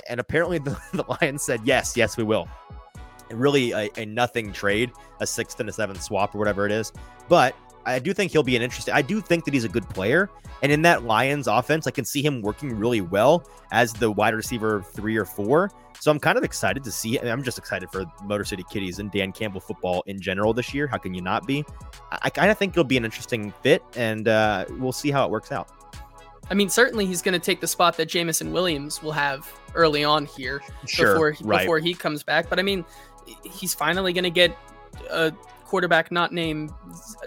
And 0.10 0.20
apparently 0.20 0.58
the, 0.60 0.80
the 0.94 1.04
Lions 1.22 1.44
said, 1.44 1.62
yes, 1.64 1.96
yes, 1.96 2.18
we 2.18 2.24
will. 2.24 2.48
And 3.30 3.40
really 3.40 3.72
a, 3.72 3.90
a 3.98 4.06
nothing 4.06 4.52
trade, 4.52 4.92
a 5.20 5.28
sixth 5.28 5.60
and 5.60 5.70
a 5.70 5.74
seventh 5.74 6.02
swap 6.04 6.36
or 6.36 6.40
whatever 6.40 6.66
it 6.66 6.72
is. 6.72 6.92
But 7.30 7.56
I 7.86 8.00
do 8.00 8.14
think 8.14 8.32
he'll 8.32 8.44
be 8.44 8.56
an 8.56 8.62
interesting. 8.62 8.94
I 8.94 9.02
do 9.02 9.22
think 9.22 9.46
that 9.46 9.54
he's 9.54 9.64
a 9.64 9.70
good 9.70 9.88
player, 9.90 10.30
and 10.62 10.72
in 10.72 10.82
that 10.84 11.04
Lions 11.04 11.48
offense, 11.48 11.88
I 11.88 11.92
can 11.92 12.06
see 12.06 12.22
him 12.22 12.42
working 12.42 12.76
really 12.78 13.02
well 13.02 13.48
as 13.72 13.94
the 13.94 14.12
wide 14.12 14.34
receiver 14.34 14.82
three 14.94 15.18
or 15.18 15.26
four. 15.26 15.72
So 16.00 16.12
I'm 16.12 16.20
kind 16.20 16.38
of 16.38 16.44
excited 16.44 16.84
to 16.84 16.92
see. 16.92 17.20
I 17.20 17.28
am 17.28 17.44
just 17.44 17.58
excited 17.58 17.90
for 17.90 18.06
Motor 18.24 18.46
City 18.46 18.64
Kitties 18.70 19.00
and 19.00 19.12
Dan 19.12 19.32
Campbell 19.32 19.62
football 19.62 20.04
in 20.08 20.20
general 20.20 20.54
this 20.54 20.74
year. 20.74 20.88
How 20.88 20.98
can 20.98 21.14
you 21.14 21.22
not 21.22 21.48
be? 21.48 21.64
I, 22.12 22.30
kind 22.30 22.52
of 22.52 22.58
think 22.58 22.74
it'll 22.74 22.84
be 22.84 22.98
an 22.98 23.06
interesting 23.06 23.54
fit, 23.64 23.84
and 23.96 24.28
uh, 24.28 24.66
we'll 24.72 24.92
see 24.92 25.12
how 25.12 25.26
it 25.26 25.32
works 25.32 25.52
out. 25.52 25.70
I 26.50 26.56
mean, 26.56 26.70
certainly 26.70 27.06
he's 27.06 27.22
going 27.22 27.34
to 27.34 27.40
take 27.40 27.62
the 27.62 27.68
spot 27.68 27.96
that 27.98 28.08
Jameson 28.08 28.52
Williams 28.52 29.02
will 29.02 29.14
have 29.14 29.50
early 29.76 30.04
on 30.04 30.26
here 30.26 30.62
sure, 30.86 31.14
before 31.14 31.36
right. 31.42 31.60
before 31.62 31.80
he 31.80 31.94
comes 31.94 32.22
back. 32.22 32.50
But 32.50 32.60
I 32.60 32.64
mean, 32.64 32.84
he's 33.44 33.74
finally 33.74 34.14
going 34.14 34.26
to 34.26 34.30
get 34.30 34.56
a 35.10 35.34
quarterback 35.74 36.12
not 36.12 36.32
named 36.32 36.70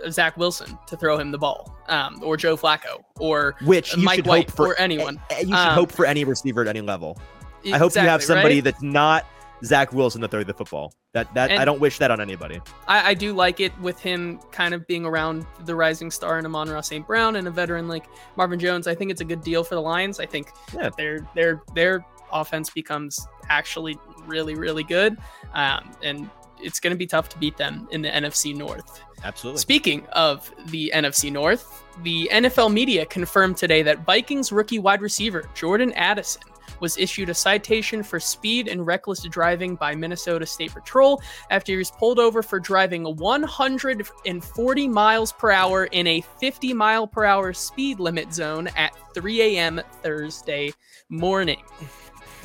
Zach 0.08 0.36
Wilson 0.36 0.78
to 0.86 0.96
throw 0.96 1.18
him 1.18 1.32
the 1.32 1.38
ball, 1.38 1.76
um, 1.88 2.22
or 2.22 2.36
Joe 2.36 2.56
Flacco, 2.56 3.02
or 3.18 3.56
which 3.64 3.96
Mike 3.96 4.24
White, 4.24 4.52
for, 4.52 4.68
or 4.68 4.78
anyone. 4.78 5.20
You 5.32 5.46
should 5.46 5.52
um, 5.52 5.74
hope 5.74 5.90
for 5.90 6.06
any 6.06 6.22
receiver 6.22 6.60
at 6.60 6.68
any 6.68 6.80
level. 6.80 7.18
Exactly, 7.64 7.72
I 7.72 7.78
hope 7.78 7.94
you 7.96 8.02
have 8.02 8.22
somebody 8.22 8.54
right? 8.54 8.64
that's 8.64 8.82
not 8.82 9.26
Zach 9.64 9.92
Wilson 9.92 10.20
to 10.20 10.28
throw 10.28 10.44
the 10.44 10.54
football. 10.54 10.94
That 11.12 11.34
that 11.34 11.50
and 11.50 11.60
I 11.60 11.64
don't 11.64 11.80
wish 11.80 11.98
that 11.98 12.12
on 12.12 12.20
anybody. 12.20 12.60
I, 12.86 13.10
I, 13.10 13.14
do 13.14 13.32
like 13.32 13.58
it 13.58 13.76
with 13.80 13.98
him 13.98 14.38
kind 14.52 14.74
of 14.74 14.86
being 14.86 15.04
around 15.04 15.44
the 15.64 15.74
rising 15.74 16.12
star 16.12 16.38
in 16.38 16.46
Amon-Ra 16.46 16.82
St. 16.82 17.04
Brown 17.04 17.34
and 17.34 17.48
a 17.48 17.50
veteran 17.50 17.88
like 17.88 18.04
Marvin 18.36 18.60
Jones. 18.60 18.86
I 18.86 18.94
think 18.94 19.10
it's 19.10 19.22
a 19.22 19.24
good 19.24 19.42
deal 19.42 19.64
for 19.64 19.74
the 19.74 19.82
Lions. 19.82 20.20
I 20.20 20.26
think 20.26 20.52
yeah. 20.72 20.90
their 20.96 21.26
their 21.34 21.62
their 21.74 22.06
offense 22.32 22.70
becomes 22.70 23.18
actually 23.48 23.98
really 24.24 24.54
really 24.54 24.84
good, 24.84 25.18
um, 25.52 25.90
and 26.00 26.30
it's 26.60 26.80
going 26.80 26.92
to 26.92 26.96
be 26.96 27.06
tough 27.06 27.28
to 27.30 27.38
beat 27.38 27.56
them 27.56 27.88
in 27.90 28.02
the 28.02 28.08
NFC 28.08 28.54
North. 28.54 29.02
Absolutely. 29.24 29.60
Speaking 29.60 30.06
of 30.12 30.50
the 30.66 30.92
NFC 30.94 31.32
North, 31.32 31.84
the 32.02 32.30
NFL 32.32 32.72
media 32.72 33.06
confirmed 33.06 33.56
today 33.56 33.82
that 33.82 34.04
Vikings 34.04 34.52
rookie 34.52 34.78
wide 34.78 35.00
receiver 35.00 35.48
Jordan 35.54 35.92
Addison 35.94 36.42
was 36.80 36.98
issued 36.98 37.28
a 37.28 37.34
citation 37.34 38.02
for 38.02 38.20
speed 38.20 38.68
and 38.68 38.86
reckless 38.86 39.22
driving 39.24 39.76
by 39.76 39.94
Minnesota 39.94 40.44
State 40.46 40.72
Patrol 40.72 41.20
after 41.50 41.72
he 41.72 41.78
was 41.78 41.90
pulled 41.90 42.18
over 42.18 42.42
for 42.42 42.60
driving 42.60 43.04
140 43.04 44.88
miles 44.88 45.32
per 45.32 45.50
hour 45.50 45.84
in 45.86 46.06
a 46.06 46.20
50 46.20 46.74
mile 46.74 47.06
per 47.06 47.24
hour 47.24 47.52
speed 47.52 47.98
limit 47.98 48.32
zone 48.32 48.68
at 48.76 48.92
3 49.14 49.56
a.m. 49.56 49.80
Thursday 50.02 50.72
morning. 51.08 51.62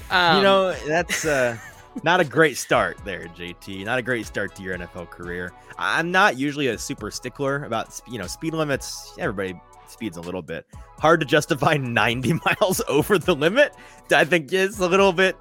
Um, 0.10 0.38
you 0.38 0.44
know, 0.44 0.74
that's 0.88 1.26
uh 1.26 1.58
not 2.04 2.20
a 2.20 2.26
great 2.26 2.58
start 2.58 2.98
there, 3.04 3.26
JT. 3.38 3.86
Not 3.86 4.00
a 4.00 4.02
great 4.02 4.26
start 4.26 4.56
to 4.56 4.64
your 4.64 4.78
NFL 4.78 5.10
career. 5.10 5.52
I'm 5.78 6.12
not 6.12 6.38
usually 6.38 6.68
a 6.68 6.78
super 6.78 7.12
stickler 7.12 7.64
about 7.64 8.00
you 8.08 8.18
know 8.18 8.28
speed 8.28 8.54
limits. 8.54 9.14
Everybody 9.18 9.60
speeds 9.88 10.18
a 10.18 10.22
little 10.22 10.42
bit. 10.42 10.66
Hard 11.00 11.20
to 11.20 11.26
justify 11.26 11.78
90 11.80 12.34
miles 12.46 12.82
over 12.88 13.18
the 13.18 13.36
limit. 13.36 13.74
I 14.12 14.26
think 14.26 14.52
it's 14.54 14.80
a 14.80 14.88
little 14.88 15.14
bit. 15.14 15.36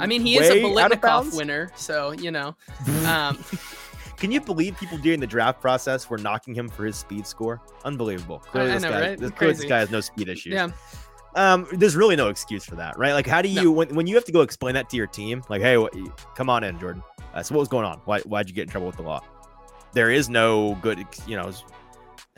I 0.00 0.06
mean, 0.06 0.22
he 0.22 0.36
is 0.36 0.50
a 0.50 0.54
Biletnikoff 0.54 1.36
winner, 1.36 1.70
so 1.76 2.12
you 2.12 2.30
know. 2.30 2.56
Um, 3.06 3.42
Can 4.16 4.32
you 4.32 4.40
believe 4.40 4.78
people 4.78 4.96
during 4.96 5.20
the 5.20 5.26
draft 5.26 5.60
process 5.60 6.08
were 6.08 6.16
knocking 6.16 6.54
him 6.54 6.70
for 6.70 6.86
his 6.86 6.96
speed 6.96 7.26
score? 7.26 7.60
Unbelievable. 7.84 8.38
Clearly, 8.38 8.70
I, 8.70 8.76
I 8.76 8.78
know, 8.78 8.90
guy, 8.90 9.00
right? 9.10 9.36
clearly 9.36 9.56
this 9.56 9.64
guy 9.66 9.78
has 9.80 9.90
no 9.90 10.00
speed 10.00 10.30
issues. 10.30 10.54
Yeah 10.54 10.70
um, 11.36 11.68
there's 11.72 11.94
really 11.94 12.16
no 12.16 12.28
excuse 12.28 12.64
for 12.64 12.76
that, 12.76 12.98
right? 12.98 13.12
Like, 13.12 13.26
how 13.26 13.42
do 13.42 13.48
you 13.48 13.64
no. 13.64 13.70
when, 13.70 13.94
when 13.94 14.06
you 14.06 14.14
have 14.14 14.24
to 14.24 14.32
go 14.32 14.40
explain 14.40 14.74
that 14.74 14.88
to 14.90 14.96
your 14.96 15.06
team? 15.06 15.42
Like, 15.50 15.60
hey, 15.60 15.76
what, 15.76 15.94
come 16.34 16.48
on 16.48 16.64
in, 16.64 16.78
Jordan. 16.80 17.02
Uh, 17.34 17.42
so 17.42 17.54
what 17.54 17.60
was 17.60 17.68
going 17.68 17.84
on? 17.84 18.00
Why 18.06 18.20
why'd 18.20 18.48
you 18.48 18.54
get 18.54 18.62
in 18.62 18.68
trouble 18.68 18.86
with 18.86 18.96
the 18.96 19.02
law? 19.02 19.22
There 19.92 20.10
is 20.10 20.28
no 20.30 20.76
good, 20.76 21.06
you 21.26 21.36
know. 21.36 21.52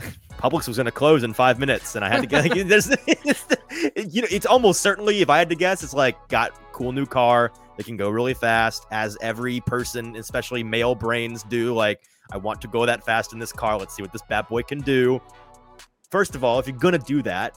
Publix 0.39 0.69
was 0.69 0.77
going 0.77 0.87
to 0.87 0.93
close 0.93 1.23
in 1.23 1.33
five 1.33 1.59
minutes, 1.59 1.95
and 1.95 2.05
I 2.05 2.09
had 2.09 2.21
to 2.21 2.27
get. 2.27 2.49
Like, 2.49 2.67
there's, 2.67 2.89
you 4.13 4.23
know, 4.23 4.29
it's 4.31 4.47
almost 4.47 4.81
certainly, 4.81 5.21
if 5.21 5.31
I 5.31 5.39
had 5.39 5.49
to 5.49 5.57
guess, 5.57 5.85
it's 5.85 5.95
like 5.95 6.17
got 6.29 6.53
cool 6.73 6.91
new 6.91 7.07
car 7.07 7.53
that 7.77 7.87
can 7.87 7.97
go 7.97 8.11
really 8.11 8.35
fast, 8.35 8.85
as 8.91 9.17
every 9.21 9.61
person, 9.61 10.17
especially 10.17 10.65
male 10.65 10.97
brains, 10.97 11.45
do. 11.45 11.73
Like, 11.73 12.01
I 12.33 12.37
want 12.37 12.61
to 12.63 12.69
go 12.69 12.85
that 12.85 13.05
fast 13.05 13.33
in 13.33 13.39
this 13.39 13.53
car. 13.53 13.79
Let's 13.79 13.95
see 13.95 14.03
what 14.03 14.13
this 14.13 14.23
bad 14.29 14.49
boy 14.49 14.63
can 14.65 14.81
do. 14.81 15.21
First 16.11 16.35
of 16.35 16.43
all, 16.43 16.59
if 16.59 16.67
you're 16.67 16.77
gonna 16.77 16.99
do 16.99 17.23
that, 17.23 17.57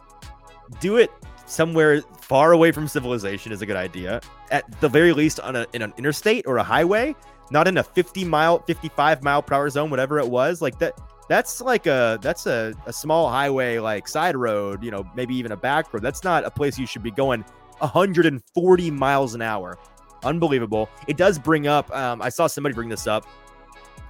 do 0.80 0.97
it 0.97 1.10
somewhere 1.52 2.02
far 2.02 2.54
away 2.54 2.72
from 2.72 2.88
civilization 2.88 3.52
is 3.52 3.62
a 3.62 3.66
good 3.66 3.76
idea. 3.76 4.22
At 4.50 4.80
the 4.80 4.90
very 4.90 5.14
least, 5.14 5.40
on 5.40 5.56
a 5.56 5.68
in 5.74 5.82
an 5.82 5.94
interstate 5.98 6.48
or 6.48 6.58
a 6.58 6.64
highway, 6.64 7.16
not 7.52 7.68
in 7.68 7.78
a 7.78 7.84
50 7.84 8.24
mile, 8.26 8.60
55 8.60 9.22
mile 9.22 9.42
per 9.42 9.56
hour 9.56 9.70
zone, 9.70 9.90
whatever 9.90 10.20
it 10.20 10.30
was. 10.30 10.62
Like 10.62 10.80
that. 10.80 11.00
That's 11.30 11.62
like 11.62 11.88
a 11.88 12.20
that's 12.22 12.46
a, 12.46 12.74
a 12.86 12.92
small 12.92 13.30
highway, 13.30 13.80
like 13.80 14.08
side 14.08 14.36
road, 14.36 14.84
you 14.84 14.92
know, 14.92 15.10
maybe 15.16 15.36
even 15.36 15.54
a 15.54 15.58
back 15.58 15.94
road. 15.94 16.04
That's 16.04 16.24
not 16.26 16.44
a 16.44 16.52
place 16.52 16.78
you 16.78 16.86
should 16.86 17.04
be 17.04 17.12
going 17.12 17.46
140 17.80 18.92
miles 18.92 19.34
an 19.34 19.42
hour. 19.42 19.78
Unbelievable. 20.24 20.90
It 21.08 21.16
does 21.16 21.40
bring 21.40 21.68
up. 21.68 21.90
Um, 21.96 22.22
I 22.22 22.30
saw 22.30 22.48
somebody 22.48 22.76
bring 22.76 22.90
this 22.90 23.08
up 23.08 23.26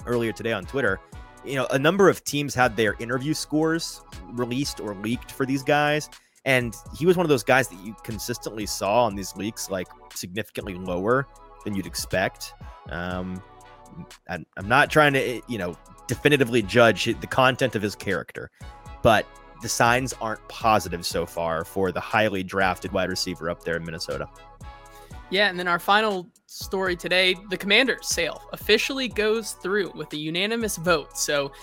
earlier 0.08 0.32
today 0.32 0.52
on 0.52 0.66
Twitter 0.66 1.00
you 1.44 1.56
know, 1.56 1.66
a 1.72 1.80
number 1.80 2.10
of 2.10 2.24
teams 2.24 2.54
had 2.54 2.76
their 2.78 2.96
interview 3.00 3.34
scores 3.34 4.02
released 4.34 4.80
or 4.80 4.94
leaked 4.96 5.32
for 5.32 5.46
these 5.46 5.64
guys. 5.64 6.10
And 6.46 6.76
he 6.98 7.06
was 7.06 7.18
one 7.18 7.26
of 7.26 7.30
those 7.30 7.44
guys 7.44 7.68
that 7.68 7.80
you 7.86 7.96
consistently 8.04 8.66
saw 8.66 9.06
on 9.06 9.16
these 9.16 9.36
leaks, 9.36 9.70
like 9.70 9.88
significantly 10.14 10.74
lower 10.74 11.28
than 11.64 11.76
you'd 11.76 11.86
expect. 11.86 12.54
Um, 12.90 13.42
I'm, 14.30 14.46
I'm 14.58 14.68
not 14.68 14.90
trying 14.90 15.14
to, 15.14 15.42
you 15.48 15.58
know, 15.58 15.76
definitively 16.08 16.62
judge 16.62 17.06
the 17.06 17.28
content 17.28 17.76
of 17.76 17.82
his 17.82 17.96
character, 17.96 18.50
but 19.04 19.26
the 19.62 19.70
signs 19.70 20.14
aren't 20.20 20.46
positive 20.48 21.06
so 21.06 21.26
far 21.26 21.64
for 21.64 21.92
the 21.92 22.00
highly 22.00 22.42
drafted 22.44 22.92
wide 22.92 23.10
receiver 23.10 23.50
up 23.50 23.64
there 23.64 23.76
in 23.76 23.86
Minnesota. 23.86 24.28
Yeah, 25.32 25.50
and 25.50 25.58
then 25.58 25.68
our 25.68 25.80
final 25.80 26.30
story 26.46 26.98
today 26.98 27.34
the 27.50 27.56
Commanders 27.56 28.08
sale 28.08 28.42
officially 28.52 29.08
goes 29.08 29.54
through 29.54 29.90
with 29.96 30.12
a 30.12 30.18
unanimous 30.18 30.76
vote. 30.76 31.18
So 31.18 31.54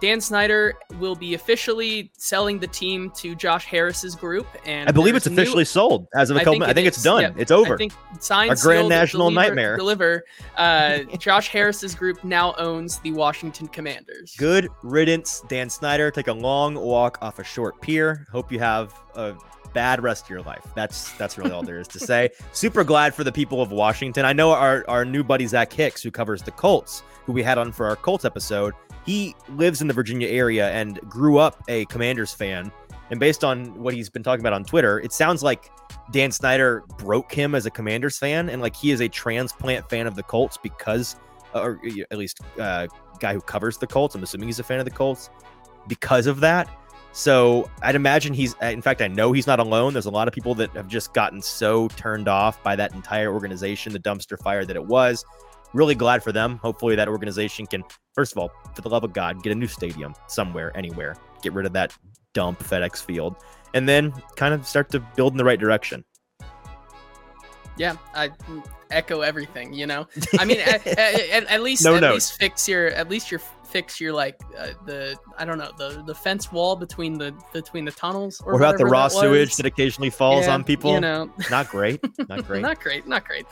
Dan 0.00 0.20
Snyder 0.20 0.74
will 1.00 1.16
be 1.16 1.34
officially 1.34 2.12
selling 2.16 2.60
the 2.60 2.68
team 2.68 3.10
to 3.16 3.34
Josh 3.34 3.64
Harris's 3.64 4.14
group. 4.14 4.46
And 4.64 4.88
I 4.88 4.92
believe 4.92 5.16
it's 5.16 5.26
officially 5.26 5.62
new, 5.62 5.64
sold 5.64 6.06
as 6.14 6.30
of 6.30 6.36
a 6.36 6.40
couple 6.40 6.54
I 6.54 6.58
think, 6.58 6.70
I 6.70 6.72
think 6.74 6.86
it's 6.86 7.02
done. 7.02 7.22
Yeah, 7.22 7.32
it's 7.36 7.50
over. 7.50 7.74
I 7.74 7.78
think 7.78 7.92
signed, 8.20 8.50
Our 8.50 8.56
grand 8.56 8.88
national 8.88 9.30
deliver, 9.30 9.48
nightmare. 9.48 9.76
Deliver. 9.76 10.24
Uh, 10.56 10.98
Josh 11.18 11.48
Harris's 11.48 11.96
group 11.96 12.22
now 12.22 12.54
owns 12.56 13.00
the 13.00 13.10
Washington 13.10 13.66
Commanders. 13.66 14.36
Good 14.38 14.68
riddance, 14.84 15.42
Dan 15.48 15.68
Snyder. 15.68 16.12
Take 16.12 16.28
a 16.28 16.32
long 16.32 16.76
walk 16.76 17.18
off 17.20 17.40
a 17.40 17.44
short 17.44 17.80
pier. 17.80 18.26
Hope 18.30 18.52
you 18.52 18.60
have 18.60 18.94
a 19.16 19.34
bad 19.72 20.02
rest 20.02 20.24
of 20.24 20.30
your 20.30 20.42
life. 20.42 20.66
That's 20.74 21.12
that's 21.12 21.38
really 21.38 21.50
all 21.50 21.62
there 21.62 21.78
is 21.78 21.88
to 21.88 21.98
say. 21.98 22.30
Super 22.52 22.84
glad 22.84 23.14
for 23.14 23.24
the 23.24 23.32
people 23.32 23.62
of 23.62 23.70
Washington. 23.70 24.24
I 24.24 24.32
know 24.32 24.50
our 24.52 24.84
our 24.88 25.04
new 25.04 25.22
buddy 25.22 25.46
Zach 25.46 25.72
Hicks, 25.72 26.02
who 26.02 26.10
covers 26.10 26.42
the 26.42 26.50
Colts, 26.52 27.02
who 27.24 27.32
we 27.32 27.42
had 27.42 27.58
on 27.58 27.72
for 27.72 27.86
our 27.86 27.96
Colts 27.96 28.24
episode. 28.24 28.74
He 29.06 29.34
lives 29.50 29.80
in 29.80 29.88
the 29.88 29.94
Virginia 29.94 30.28
area 30.28 30.70
and 30.70 31.00
grew 31.08 31.38
up 31.38 31.62
a 31.68 31.84
Commanders 31.86 32.32
fan. 32.32 32.70
And 33.10 33.18
based 33.18 33.42
on 33.42 33.74
what 33.74 33.92
he's 33.92 34.08
been 34.08 34.22
talking 34.22 34.40
about 34.40 34.52
on 34.52 34.64
Twitter, 34.64 35.00
it 35.00 35.12
sounds 35.12 35.42
like 35.42 35.70
Dan 36.12 36.30
Snyder 36.30 36.84
broke 36.98 37.32
him 37.32 37.54
as 37.54 37.66
a 37.66 37.70
Commanders 37.70 38.18
fan, 38.18 38.48
and 38.48 38.62
like 38.62 38.76
he 38.76 38.90
is 38.90 39.00
a 39.00 39.08
transplant 39.08 39.88
fan 39.90 40.06
of 40.06 40.14
the 40.14 40.22
Colts 40.22 40.56
because, 40.62 41.16
or 41.54 41.80
at 42.10 42.18
least 42.18 42.40
uh, 42.60 42.86
guy 43.18 43.34
who 43.34 43.40
covers 43.40 43.78
the 43.78 43.86
Colts. 43.86 44.14
I'm 44.14 44.22
assuming 44.22 44.48
he's 44.48 44.60
a 44.60 44.64
fan 44.64 44.78
of 44.78 44.84
the 44.84 44.90
Colts 44.92 45.30
because 45.88 46.26
of 46.26 46.40
that. 46.40 46.68
So 47.12 47.68
I'd 47.82 47.96
imagine 47.96 48.32
he's, 48.32 48.54
uh, 48.62 48.66
in 48.66 48.82
fact, 48.82 49.02
I 49.02 49.08
know 49.08 49.32
he's 49.32 49.46
not 49.46 49.58
alone. 49.58 49.92
There's 49.92 50.06
a 50.06 50.10
lot 50.10 50.28
of 50.28 50.34
people 50.34 50.54
that 50.56 50.70
have 50.70 50.88
just 50.88 51.12
gotten 51.12 51.42
so 51.42 51.88
turned 51.88 52.28
off 52.28 52.62
by 52.62 52.76
that 52.76 52.94
entire 52.94 53.32
organization, 53.32 53.92
the 53.92 53.98
dumpster 53.98 54.38
fire 54.42 54.64
that 54.64 54.76
it 54.76 54.84
was. 54.84 55.24
Really 55.72 55.94
glad 55.94 56.22
for 56.22 56.32
them. 56.32 56.58
Hopefully, 56.58 56.96
that 56.96 57.08
organization 57.08 57.66
can, 57.66 57.84
first 58.14 58.32
of 58.32 58.38
all, 58.38 58.50
for 58.74 58.82
the 58.82 58.88
love 58.88 59.04
of 59.04 59.12
God, 59.12 59.42
get 59.42 59.52
a 59.52 59.54
new 59.54 59.68
stadium 59.68 60.14
somewhere, 60.28 60.76
anywhere. 60.76 61.16
Get 61.42 61.52
rid 61.52 61.66
of 61.66 61.72
that 61.72 61.96
dump 62.32 62.60
FedEx 62.60 63.04
Field, 63.04 63.36
and 63.74 63.88
then 63.88 64.12
kind 64.36 64.54
of 64.54 64.66
start 64.66 64.90
to 64.90 65.00
build 65.16 65.32
in 65.32 65.36
the 65.36 65.44
right 65.44 65.60
direction. 65.60 66.04
Yeah, 67.80 67.96
I 68.14 68.30
echo 68.90 69.22
everything. 69.22 69.72
You 69.72 69.86
know, 69.86 70.06
I 70.38 70.44
mean, 70.44 70.60
at, 70.60 70.86
at, 70.98 71.46
at, 71.46 71.62
least 71.62 71.82
no 71.82 71.94
at 71.94 72.02
note. 72.02 72.12
least 72.12 72.34
fix 72.34 72.68
your 72.68 72.88
at 72.88 73.08
least 73.08 73.30
your 73.30 73.40
fix 73.64 73.98
your 73.98 74.12
like 74.12 74.38
uh, 74.58 74.72
the 74.84 75.16
I 75.38 75.46
don't 75.46 75.56
know 75.56 75.72
the 75.78 76.02
the 76.06 76.14
fence 76.14 76.52
wall 76.52 76.76
between 76.76 77.16
the 77.16 77.34
between 77.54 77.86
the 77.86 77.92
tunnels 77.92 78.42
or, 78.42 78.52
or 78.52 78.56
about 78.56 78.76
the 78.76 78.84
raw 78.84 79.08
that 79.08 79.12
sewage 79.12 79.56
that 79.56 79.64
occasionally 79.64 80.10
falls 80.10 80.44
yeah, 80.44 80.52
on 80.52 80.62
people. 80.62 80.92
You 80.92 81.00
know, 81.00 81.32
not 81.50 81.70
great, 81.70 82.04
not 82.28 82.46
great, 82.46 82.60
not 82.60 82.80
great, 82.80 83.06
not 83.06 83.24
great. 83.24 83.46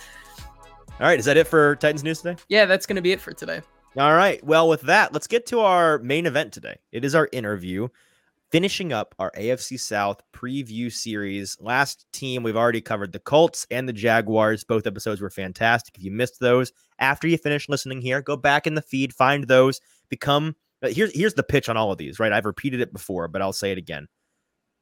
All 1.00 1.06
right, 1.06 1.18
is 1.18 1.24
that 1.24 1.38
it 1.38 1.46
for 1.46 1.76
Titans 1.76 2.04
news 2.04 2.20
today? 2.20 2.38
Yeah, 2.50 2.66
that's 2.66 2.84
going 2.84 2.96
to 2.96 3.02
be 3.02 3.12
it 3.12 3.20
for 3.22 3.32
today. 3.32 3.62
All 3.96 4.12
right. 4.12 4.44
Well, 4.44 4.68
with 4.68 4.82
that, 4.82 5.14
let's 5.14 5.26
get 5.26 5.46
to 5.46 5.60
our 5.60 5.98
main 6.00 6.26
event 6.26 6.52
today. 6.52 6.76
It 6.92 7.02
is 7.02 7.14
our 7.14 7.30
interview 7.32 7.88
finishing 8.50 8.92
up 8.92 9.14
our 9.18 9.30
AFC 9.32 9.78
South 9.78 10.22
preview 10.32 10.92
series. 10.92 11.56
Last 11.60 12.06
team 12.12 12.42
we've 12.42 12.56
already 12.56 12.80
covered 12.80 13.12
the 13.12 13.18
Colts 13.18 13.66
and 13.70 13.88
the 13.88 13.92
Jaguars. 13.92 14.64
Both 14.64 14.86
episodes 14.86 15.20
were 15.20 15.30
fantastic. 15.30 15.96
If 15.96 16.04
you 16.04 16.10
missed 16.10 16.40
those 16.40 16.72
after 16.98 17.28
you 17.28 17.36
finish 17.36 17.68
listening 17.68 18.00
here, 18.00 18.22
go 18.22 18.36
back 18.36 18.66
in 18.66 18.74
the 18.74 18.82
feed, 18.82 19.12
find 19.12 19.46
those, 19.46 19.80
become 20.08 20.56
uh, 20.82 20.88
here's 20.88 21.14
here's 21.14 21.34
the 21.34 21.42
pitch 21.42 21.68
on 21.68 21.76
all 21.76 21.92
of 21.92 21.98
these, 21.98 22.18
right? 22.18 22.32
I've 22.32 22.46
repeated 22.46 22.80
it 22.80 22.92
before, 22.92 23.28
but 23.28 23.42
I'll 23.42 23.52
say 23.52 23.72
it 23.72 23.78
again. 23.78 24.06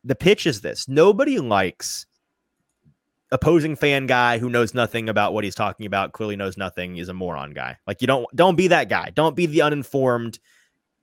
The 0.05 0.15
pitch 0.15 0.47
is 0.47 0.61
this. 0.61 0.89
Nobody 0.89 1.39
likes 1.39 2.07
opposing 3.33 3.75
fan 3.75 4.07
guy 4.07 4.39
who 4.39 4.49
knows 4.49 4.73
nothing 4.73 5.09
about 5.09 5.35
what 5.35 5.43
he's 5.43 5.55
talking 5.55 5.87
about, 5.87 6.13
clearly 6.13 6.37
knows 6.37 6.57
nothing, 6.57 6.97
is 6.97 7.09
a 7.09 7.15
moron 7.15 7.53
guy. 7.53 7.77
Like 7.87 8.01
you 8.01 8.07
don't 8.07 8.27
don't 8.35 8.57
be 8.57 8.69
that 8.69 8.89
guy. 8.89 9.11
Don't 9.15 9.35
be 9.35 9.47
the 9.47 9.63
uninformed 9.63 10.39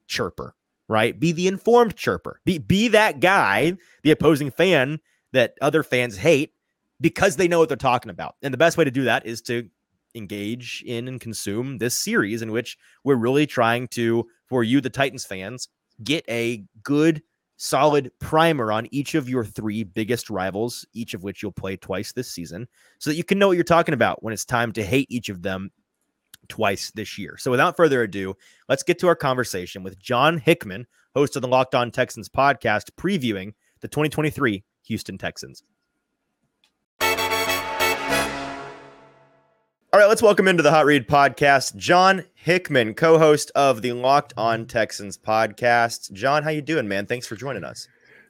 chirper 0.08 0.52
right? 0.88 1.20
Be 1.20 1.32
the 1.32 1.48
informed 1.48 1.96
chirper. 1.96 2.36
Be 2.46 2.58
be 2.58 2.88
that 2.90 3.20
guy, 3.20 3.78
the 4.04 4.12
opposing 4.12 4.52
fan 4.52 5.00
that 5.32 5.56
other 5.62 5.84
fans 5.84 6.18
hate 6.18 6.54
because 7.02 7.36
they 7.36 7.48
know 7.48 7.60
what 7.60 7.68
they're 7.68 7.78
talking 7.78 8.12
about. 8.12 8.36
And 8.42 8.54
the 8.54 8.58
best 8.58 8.78
way 8.78 8.84
to 8.84 8.92
do 8.92 9.04
that 9.04 9.26
is 9.26 9.42
to 9.44 9.68
engage 10.16 10.84
in 10.86 11.08
and 11.08 11.20
consume 11.20 11.78
this 11.80 11.98
series 11.98 12.42
in 12.42 12.52
which 12.52 12.78
we're 13.04 13.16
really 13.16 13.46
trying 13.46 13.88
to, 13.90 14.28
for 14.48 14.64
you, 14.64 14.80
the 14.80 14.90
Titans 14.90 15.26
fans, 15.26 15.68
get 16.04 16.24
a 16.30 16.64
good, 16.84 17.22
solid 17.58 18.12
primer 18.20 18.72
on 18.72 18.88
each 18.92 19.16
of 19.16 19.28
your 19.28 19.44
three 19.44 19.84
biggest 19.84 20.30
rivals, 20.30 20.86
each 20.94 21.14
of 21.14 21.24
which 21.24 21.42
you'll 21.42 21.52
play 21.52 21.76
twice 21.76 22.12
this 22.12 22.32
season, 22.32 22.68
so 23.00 23.10
that 23.10 23.16
you 23.16 23.24
can 23.24 23.40
know 23.40 23.48
what 23.48 23.58
you're 23.58 23.64
talking 23.64 23.94
about 23.94 24.24
when 24.24 24.34
it's 24.34 24.46
time 24.46 24.72
to 24.74 24.84
hate 24.84 25.08
each 25.10 25.30
of 25.30 25.42
them 25.42 25.72
twice 26.48 26.92
this 26.92 27.18
year. 27.18 27.38
So 27.38 27.52
without 27.52 27.76
further 27.78 28.04
ado, 28.04 28.36
let's 28.70 28.84
get 28.84 29.00
to 29.00 29.08
our 29.08 29.16
conversation 29.16 29.84
with 29.84 30.00
John 30.00 30.38
Hickman, 30.38 30.88
host 31.16 31.36
of 31.36 31.42
the 31.42 31.48
Locked 31.48 31.76
On 31.76 31.92
Texans 31.92 32.30
podcast, 32.30 32.92
previewing 32.98 33.54
the 33.82 33.88
2023 33.88 34.64
Houston 34.84 35.18
Texans. 35.18 35.64
All 39.94 40.00
right, 40.00 40.08
let's 40.08 40.24
welcome 40.24 40.48
into 40.48 40.64
the 40.64 40.72
Hot 40.72 40.86
Read 40.86 41.08
podcast 41.08 41.76
John 41.76 42.24
Hickman, 42.34 42.96
co-host 42.96 43.52
of 43.54 43.84
the 43.84 43.94
Locked 43.94 44.34
On 44.38 44.66
Texans 44.66 45.20
podcast. 45.20 46.12
John, 46.14 46.42
how 46.42 46.50
you 46.50 46.64
doing, 46.64 46.88
man? 46.88 47.06
Thanks 47.06 47.28
for 47.28 47.36
joining 47.36 47.64
us. 47.64 47.88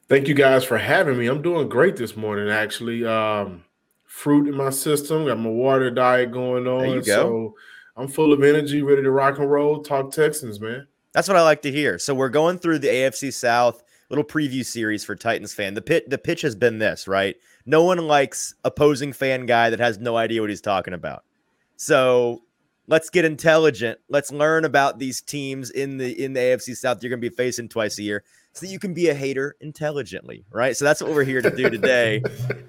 Thank 0.09 0.27
you 0.27 0.33
guys 0.33 0.65
for 0.65 0.77
having 0.77 1.17
me. 1.17 1.27
I'm 1.27 1.41
doing 1.41 1.69
great 1.69 1.95
this 1.95 2.17
morning, 2.17 2.49
actually. 2.49 3.05
Um, 3.05 3.63
fruit 4.05 4.49
in 4.49 4.55
my 4.55 4.71
system, 4.71 5.25
got 5.25 5.39
my 5.39 5.49
water 5.49 5.89
diet 5.89 6.31
going 6.31 6.67
on. 6.67 6.81
There 6.81 6.95
you 6.95 7.01
go. 7.01 7.03
So 7.03 7.55
I'm 7.95 8.07
full 8.07 8.33
of 8.33 8.43
energy, 8.43 8.81
ready 8.81 9.03
to 9.03 9.11
rock 9.11 9.37
and 9.37 9.49
roll. 9.49 9.81
Talk 9.81 10.11
Texans, 10.11 10.59
man. 10.59 10.87
That's 11.13 11.27
what 11.27 11.37
I 11.37 11.43
like 11.43 11.61
to 11.61 11.71
hear. 11.71 11.99
So 11.99 12.15
we're 12.15 12.29
going 12.29 12.57
through 12.57 12.79
the 12.79 12.87
AFC 12.87 13.31
South 13.31 13.83
little 14.09 14.23
preview 14.23 14.65
series 14.65 15.03
for 15.03 15.15
Titans 15.15 15.53
fan. 15.53 15.73
The 15.73 15.81
pit 15.81 16.09
the 16.09 16.17
pitch 16.17 16.41
has 16.41 16.55
been 16.55 16.79
this, 16.79 17.07
right? 17.07 17.35
No 17.65 17.83
one 17.83 17.99
likes 17.99 18.55
opposing 18.63 19.13
fan 19.13 19.45
guy 19.45 19.69
that 19.69 19.79
has 19.79 19.99
no 19.99 20.17
idea 20.17 20.41
what 20.41 20.49
he's 20.49 20.61
talking 20.61 20.93
about. 20.93 21.23
So 21.77 22.43
let's 22.87 23.09
get 23.09 23.25
intelligent. 23.25 23.99
Let's 24.09 24.31
learn 24.31 24.65
about 24.65 24.99
these 24.99 25.21
teams 25.21 25.69
in 25.69 25.97
the 25.97 26.23
in 26.23 26.33
the 26.33 26.39
AFC 26.39 26.75
South 26.75 27.01
you're 27.01 27.09
going 27.09 27.21
to 27.21 27.29
be 27.29 27.35
facing 27.35 27.69
twice 27.69 27.99
a 27.99 28.03
year 28.03 28.23
so 28.53 28.65
that 28.65 28.71
you 28.71 28.79
can 28.79 28.93
be 28.93 29.09
a 29.09 29.13
hater 29.15 29.55
intelligently, 29.61 30.45
right? 30.51 30.77
So 30.77 30.85
that's 30.85 31.01
what 31.01 31.11
we're 31.11 31.23
here 31.23 31.41
to 31.41 31.55
do 31.55 31.69
today. 31.71 32.21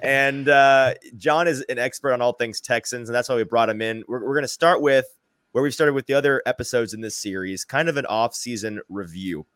and 0.02 0.48
uh, 0.48 0.94
John 1.16 1.46
is 1.46 1.60
an 1.68 1.78
expert 1.78 2.12
on 2.12 2.22
all 2.22 2.32
things 2.32 2.60
Texans, 2.60 3.08
and 3.08 3.14
that's 3.14 3.28
why 3.28 3.36
we 3.36 3.44
brought 3.44 3.68
him 3.68 3.82
in. 3.82 4.02
We're, 4.08 4.24
we're 4.24 4.34
going 4.34 4.44
to 4.44 4.48
start 4.48 4.80
with 4.80 5.04
where 5.52 5.62
we 5.62 5.70
started 5.70 5.92
with 5.92 6.06
the 6.06 6.14
other 6.14 6.42
episodes 6.46 6.94
in 6.94 7.02
this 7.02 7.16
series, 7.16 7.64
kind 7.64 7.88
of 7.88 7.98
an 7.98 8.06
off-season 8.06 8.80
review. 8.88 9.46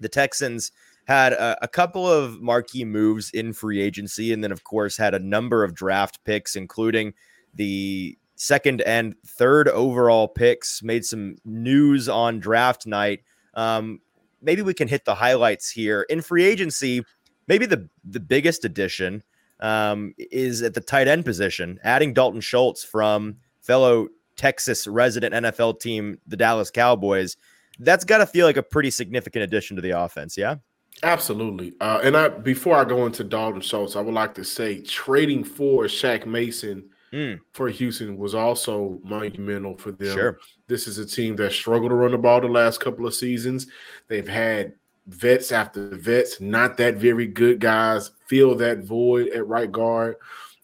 The 0.00 0.08
Texans 0.08 0.70
had 1.06 1.32
a, 1.32 1.64
a 1.64 1.68
couple 1.68 2.06
of 2.10 2.40
marquee 2.40 2.84
moves 2.84 3.30
in 3.32 3.52
free 3.52 3.80
agency, 3.80 4.32
and 4.32 4.44
then 4.44 4.52
of 4.52 4.62
course 4.62 4.96
had 4.96 5.14
a 5.14 5.18
number 5.18 5.64
of 5.64 5.74
draft 5.74 6.22
picks, 6.24 6.54
including 6.54 7.14
the 7.54 8.16
second 8.36 8.80
and 8.82 9.16
third 9.26 9.68
overall 9.68 10.28
picks, 10.28 10.84
made 10.84 11.04
some 11.04 11.36
news 11.44 12.08
on 12.08 12.38
draft 12.38 12.86
night. 12.86 13.22
Um, 13.54 14.00
maybe 14.42 14.62
we 14.62 14.74
can 14.74 14.88
hit 14.88 15.04
the 15.04 15.14
highlights 15.14 15.70
here. 15.70 16.02
In 16.08 16.22
free 16.22 16.44
agency, 16.44 17.04
maybe 17.46 17.66
the, 17.66 17.88
the 18.04 18.20
biggest 18.20 18.64
addition 18.64 19.22
um, 19.60 20.14
is 20.18 20.62
at 20.62 20.74
the 20.74 20.80
tight 20.80 21.08
end 21.08 21.24
position, 21.24 21.78
adding 21.82 22.12
Dalton 22.12 22.40
Schultz 22.40 22.84
from 22.84 23.36
fellow 23.60 24.08
Texas 24.36 24.86
resident 24.86 25.34
NFL 25.34 25.80
team, 25.80 26.18
the 26.26 26.36
Dallas 26.36 26.70
Cowboys. 26.70 27.36
That's 27.80 28.04
got 28.04 28.18
to 28.18 28.26
feel 28.26 28.46
like 28.46 28.56
a 28.56 28.62
pretty 28.62 28.90
significant 28.90 29.44
addition 29.44 29.76
to 29.76 29.82
the 29.82 29.90
offense, 29.90 30.36
yeah? 30.36 30.56
Absolutely. 31.02 31.74
Uh, 31.80 32.00
and 32.02 32.16
I 32.16 32.28
before 32.28 32.76
I 32.76 32.84
go 32.84 33.06
into 33.06 33.22
Dalton 33.22 33.60
Schultz, 33.60 33.94
I 33.94 34.00
would 34.00 34.14
like 34.14 34.34
to 34.34 34.44
say 34.44 34.80
trading 34.80 35.44
for 35.44 35.84
Shaq 35.84 36.26
Mason– 36.26 36.90
mm. 37.12 37.40
for 37.52 37.68
Houston 37.68 38.16
was 38.16 38.34
also 38.34 39.00
monumental 39.04 39.76
for 39.76 39.92
them. 39.92 40.16
Sure. 40.16 40.38
This 40.66 40.86
is 40.86 40.98
a 40.98 41.06
team 41.06 41.36
that 41.36 41.52
struggled 41.52 41.90
to 41.90 41.94
run 41.94 42.12
the 42.12 42.18
ball 42.18 42.40
the 42.40 42.48
last 42.48 42.80
couple 42.80 43.06
of 43.06 43.14
seasons. 43.14 43.66
They've 44.08 44.28
had 44.28 44.74
vets 45.06 45.52
after 45.52 45.88
vets, 45.96 46.40
not 46.40 46.76
that 46.76 46.96
very 46.96 47.26
good 47.26 47.60
guys, 47.60 48.10
fill 48.26 48.54
that 48.56 48.84
void 48.84 49.28
at 49.28 49.46
right 49.46 49.70
guard. 49.70 50.16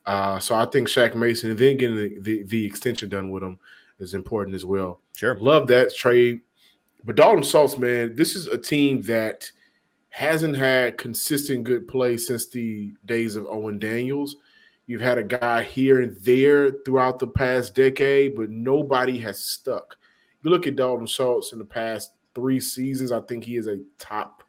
Uh, 0.06 0.38
so 0.38 0.54
I 0.54 0.66
think 0.66 0.88
Shaq 0.88 1.14
Mason 1.14 1.50
and 1.50 1.58
then 1.58 1.78
getting 1.78 1.96
the, 1.96 2.18
the, 2.20 2.42
the, 2.42 2.66
extension 2.66 3.08
done 3.08 3.30
with 3.30 3.42
him 3.42 3.58
is 3.98 4.12
important 4.12 4.54
as 4.54 4.64
well. 4.64 5.00
Sure. 5.16 5.34
Love 5.36 5.66
that 5.68 5.94
trade. 5.94 6.42
But 7.04 7.16
Dalton 7.16 7.42
Schultz, 7.42 7.78
man, 7.78 8.14
this 8.14 8.36
is 8.36 8.46
a 8.46 8.58
team 8.58 9.00
that 9.02 9.50
hasn't 10.10 10.56
had 10.56 10.98
consistent 10.98 11.64
good 11.64 11.88
play 11.88 12.16
since 12.16 12.48
the 12.48 12.92
days 13.06 13.34
of 13.34 13.46
Owen 13.46 13.78
Daniels. 13.78 14.36
You've 14.86 15.00
had 15.00 15.18
a 15.18 15.24
guy 15.24 15.62
here 15.62 16.02
and 16.02 16.16
there 16.20 16.70
throughout 16.84 17.18
the 17.18 17.26
past 17.26 17.74
decade, 17.74 18.36
but 18.36 18.50
nobody 18.50 19.18
has 19.20 19.42
stuck. 19.42 19.96
You 20.42 20.50
look 20.50 20.66
at 20.66 20.76
Dalton 20.76 21.06
Schultz 21.06 21.52
in 21.52 21.58
the 21.58 21.64
past 21.64 22.12
three 22.34 22.60
seasons, 22.60 23.10
I 23.10 23.20
think 23.20 23.44
he 23.44 23.56
is 23.56 23.66
a 23.66 23.78
top 23.98 24.44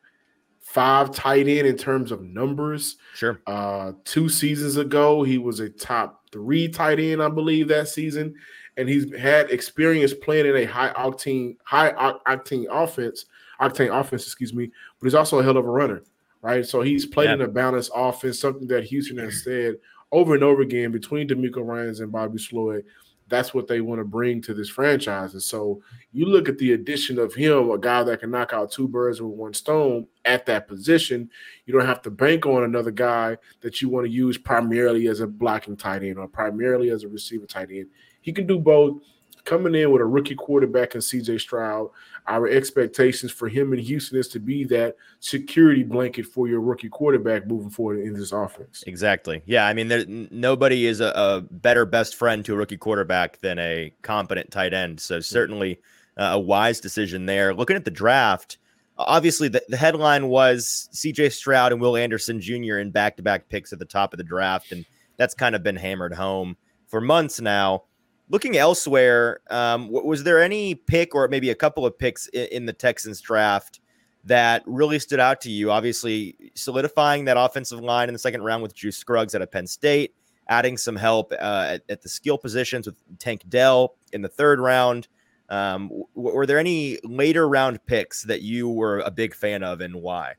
five 0.59 1.11
tight 1.11 1.47
end 1.47 1.67
in 1.67 1.77
terms 1.77 2.11
of 2.11 2.21
numbers. 2.21 2.97
Sure. 3.13 3.39
Uh, 3.47 3.93
two 4.03 4.27
seasons 4.27 4.75
ago, 4.75 5.23
he 5.23 5.37
was 5.37 5.61
a 5.61 5.69
top 5.69 6.29
three 6.31 6.67
tight 6.67 6.99
end, 6.99 7.23
I 7.23 7.29
believe, 7.29 7.69
that 7.69 7.87
season. 7.87 8.35
And 8.75 8.89
he's 8.89 9.15
had 9.15 9.51
experience 9.51 10.13
playing 10.13 10.47
in 10.47 10.57
a 10.57 10.65
high 10.65 10.91
octane, 10.93 11.55
high 11.63 11.91
octane 12.27 12.65
offense, 12.69 13.25
octane 13.61 13.97
offense, 13.97 14.23
excuse 14.25 14.53
me, 14.53 14.69
but 14.99 15.05
he's 15.05 15.15
also 15.15 15.39
a 15.39 15.43
hell 15.43 15.55
of 15.55 15.65
a 15.65 15.69
runner, 15.69 16.03
right? 16.41 16.65
So 16.65 16.81
he's 16.81 17.05
played 17.05 17.27
yeah. 17.27 17.35
in 17.35 17.41
a 17.41 17.47
balanced 17.47 17.91
offense, 17.95 18.37
something 18.37 18.67
that 18.67 18.83
Houston 18.83 19.17
has 19.19 19.43
said 19.45 19.75
over 20.11 20.33
and 20.35 20.43
over 20.43 20.61
again 20.61 20.91
between 20.91 21.27
DeMeco 21.27 21.65
Ryans 21.65 21.99
and 21.99 22.11
Bobby 22.11 22.37
Slowik. 22.37 22.83
That's 23.27 23.55
what 23.55 23.67
they 23.67 23.81
want 23.81 23.99
to 23.99 24.05
bring 24.05 24.39
to 24.43 24.53
this 24.53 24.69
franchise. 24.69 25.33
And 25.33 25.41
so 25.41 25.81
you 26.11 26.27
look 26.27 26.47
at 26.47 26.59
the 26.59 26.73
addition 26.73 27.17
of 27.17 27.33
him, 27.33 27.71
a 27.71 27.77
guy 27.77 28.03
that 28.03 28.19
can 28.19 28.29
knock 28.29 28.53
out 28.53 28.71
two 28.71 28.87
birds 28.87 29.19
with 29.19 29.33
one 29.33 29.53
stone 29.53 30.05
at 30.25 30.45
that 30.45 30.67
position. 30.67 31.29
You 31.65 31.73
don't 31.73 31.87
have 31.87 32.03
to 32.03 32.11
bank 32.11 32.45
on 32.45 32.63
another 32.63 32.91
guy 32.91 33.37
that 33.61 33.81
you 33.81 33.89
want 33.89 34.05
to 34.05 34.11
use 34.11 34.37
primarily 34.37 35.07
as 35.07 35.21
a 35.21 35.27
blocking 35.27 35.75
tight 35.75 36.03
end 36.03 36.19
or 36.19 36.27
primarily 36.27 36.91
as 36.91 37.03
a 37.03 37.07
receiver 37.07 37.47
tight 37.47 37.71
end. 37.71 37.87
He 38.21 38.31
can 38.31 38.45
do 38.45 38.59
both 38.59 39.01
coming 39.43 39.75
in 39.75 39.91
with 39.91 40.01
a 40.01 40.05
rookie 40.05 40.35
quarterback 40.35 40.95
and 40.95 41.03
CJ 41.03 41.39
Stroud, 41.39 41.89
our 42.27 42.47
expectations 42.47 43.31
for 43.31 43.47
him 43.47 43.71
in 43.73 43.79
Houston 43.79 44.17
is 44.17 44.27
to 44.29 44.39
be 44.39 44.63
that 44.65 44.95
security 45.19 45.83
blanket 45.83 46.25
for 46.25 46.47
your 46.47 46.59
rookie 46.59 46.89
quarterback 46.89 47.45
moving 47.45 47.69
forward 47.69 47.99
in 47.99 48.13
this 48.13 48.31
offense. 48.31 48.83
Exactly. 48.87 49.43
Yeah. 49.45 49.67
I 49.67 49.73
mean, 49.73 49.87
there, 49.87 50.05
nobody 50.07 50.87
is 50.87 51.01
a, 51.01 51.11
a, 51.15 51.41
better 51.41 51.85
best 51.85 52.15
friend 52.15 52.43
to 52.45 52.53
a 52.53 52.57
rookie 52.57 52.77
quarterback 52.77 53.39
than 53.39 53.59
a 53.59 53.93
competent 54.01 54.49
tight 54.49 54.73
end. 54.73 54.99
So, 54.99 55.19
certainly 55.19 55.79
uh, 56.17 56.31
a 56.33 56.39
wise 56.39 56.79
decision 56.79 57.27
there. 57.27 57.53
Looking 57.53 57.75
at 57.75 57.85
the 57.85 57.91
draft, 57.91 58.57
obviously 58.97 59.47
the, 59.47 59.63
the 59.67 59.77
headline 59.77 60.27
was 60.27 60.89
CJ 60.93 61.31
Stroud 61.31 61.73
and 61.73 61.81
Will 61.81 61.95
Anderson 61.95 62.41
Jr. 62.41 62.79
in 62.79 62.89
back 62.89 63.17
to 63.17 63.23
back 63.23 63.49
picks 63.49 63.71
at 63.71 63.79
the 63.79 63.85
top 63.85 64.13
of 64.13 64.17
the 64.17 64.23
draft. 64.23 64.71
And 64.71 64.83
that's 65.17 65.35
kind 65.35 65.55
of 65.55 65.61
been 65.61 65.75
hammered 65.75 66.13
home 66.13 66.57
for 66.87 67.01
months 67.01 67.39
now 67.39 67.83
looking 68.29 68.57
elsewhere, 68.57 69.39
um, 69.49 69.89
was 69.89 70.23
there 70.23 70.41
any 70.41 70.75
pick 70.75 71.13
or 71.13 71.27
maybe 71.27 71.49
a 71.49 71.55
couple 71.55 71.85
of 71.85 71.97
picks 71.97 72.27
in, 72.27 72.47
in, 72.51 72.65
the 72.65 72.73
Texans 72.73 73.21
draft 73.21 73.79
that 74.23 74.63
really 74.65 74.99
stood 74.99 75.19
out 75.19 75.41
to 75.41 75.51
you? 75.51 75.71
Obviously, 75.71 76.35
solidifying 76.55 77.25
that 77.25 77.37
offensive 77.37 77.79
line 77.79 78.09
in 78.09 78.13
the 78.13 78.19
second 78.19 78.43
round 78.43 78.63
with 78.63 78.73
Juice 78.73 78.97
Scruggs 78.97 79.35
out 79.35 79.41
of 79.41 79.51
Penn 79.51 79.67
State, 79.67 80.15
adding 80.49 80.77
some 80.77 80.95
help 80.95 81.31
uh, 81.31 81.67
at, 81.69 81.83
at, 81.89 82.01
the 82.01 82.09
skill 82.09 82.37
positions 82.37 82.87
with 82.87 82.95
Tank 83.19 83.43
Dell 83.49 83.95
in 84.13 84.21
the 84.21 84.29
third 84.29 84.59
round. 84.59 85.07
Um, 85.49 85.89
w- 85.89 86.07
were 86.15 86.47
there 86.47 86.57
any 86.57 86.97
later 87.03 87.47
round 87.47 87.85
picks 87.85 88.23
that 88.23 88.41
you 88.41 88.67
were 88.67 88.99
a 88.99 89.11
big 89.11 89.35
fan 89.35 89.63
of 89.63 89.81
and 89.81 89.95
why? 89.95 90.33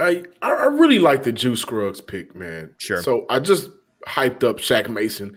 I 0.00 0.24
I 0.42 0.66
really 0.66 0.98
like 0.98 1.22
the 1.22 1.30
Juice 1.30 1.60
Scruggs 1.60 2.00
pick, 2.00 2.34
man. 2.34 2.74
Sure. 2.78 3.02
So 3.02 3.26
I 3.28 3.38
just 3.38 3.70
hyped 4.08 4.42
up 4.42 4.56
Shaq 4.58 4.88
Mason 4.88 5.36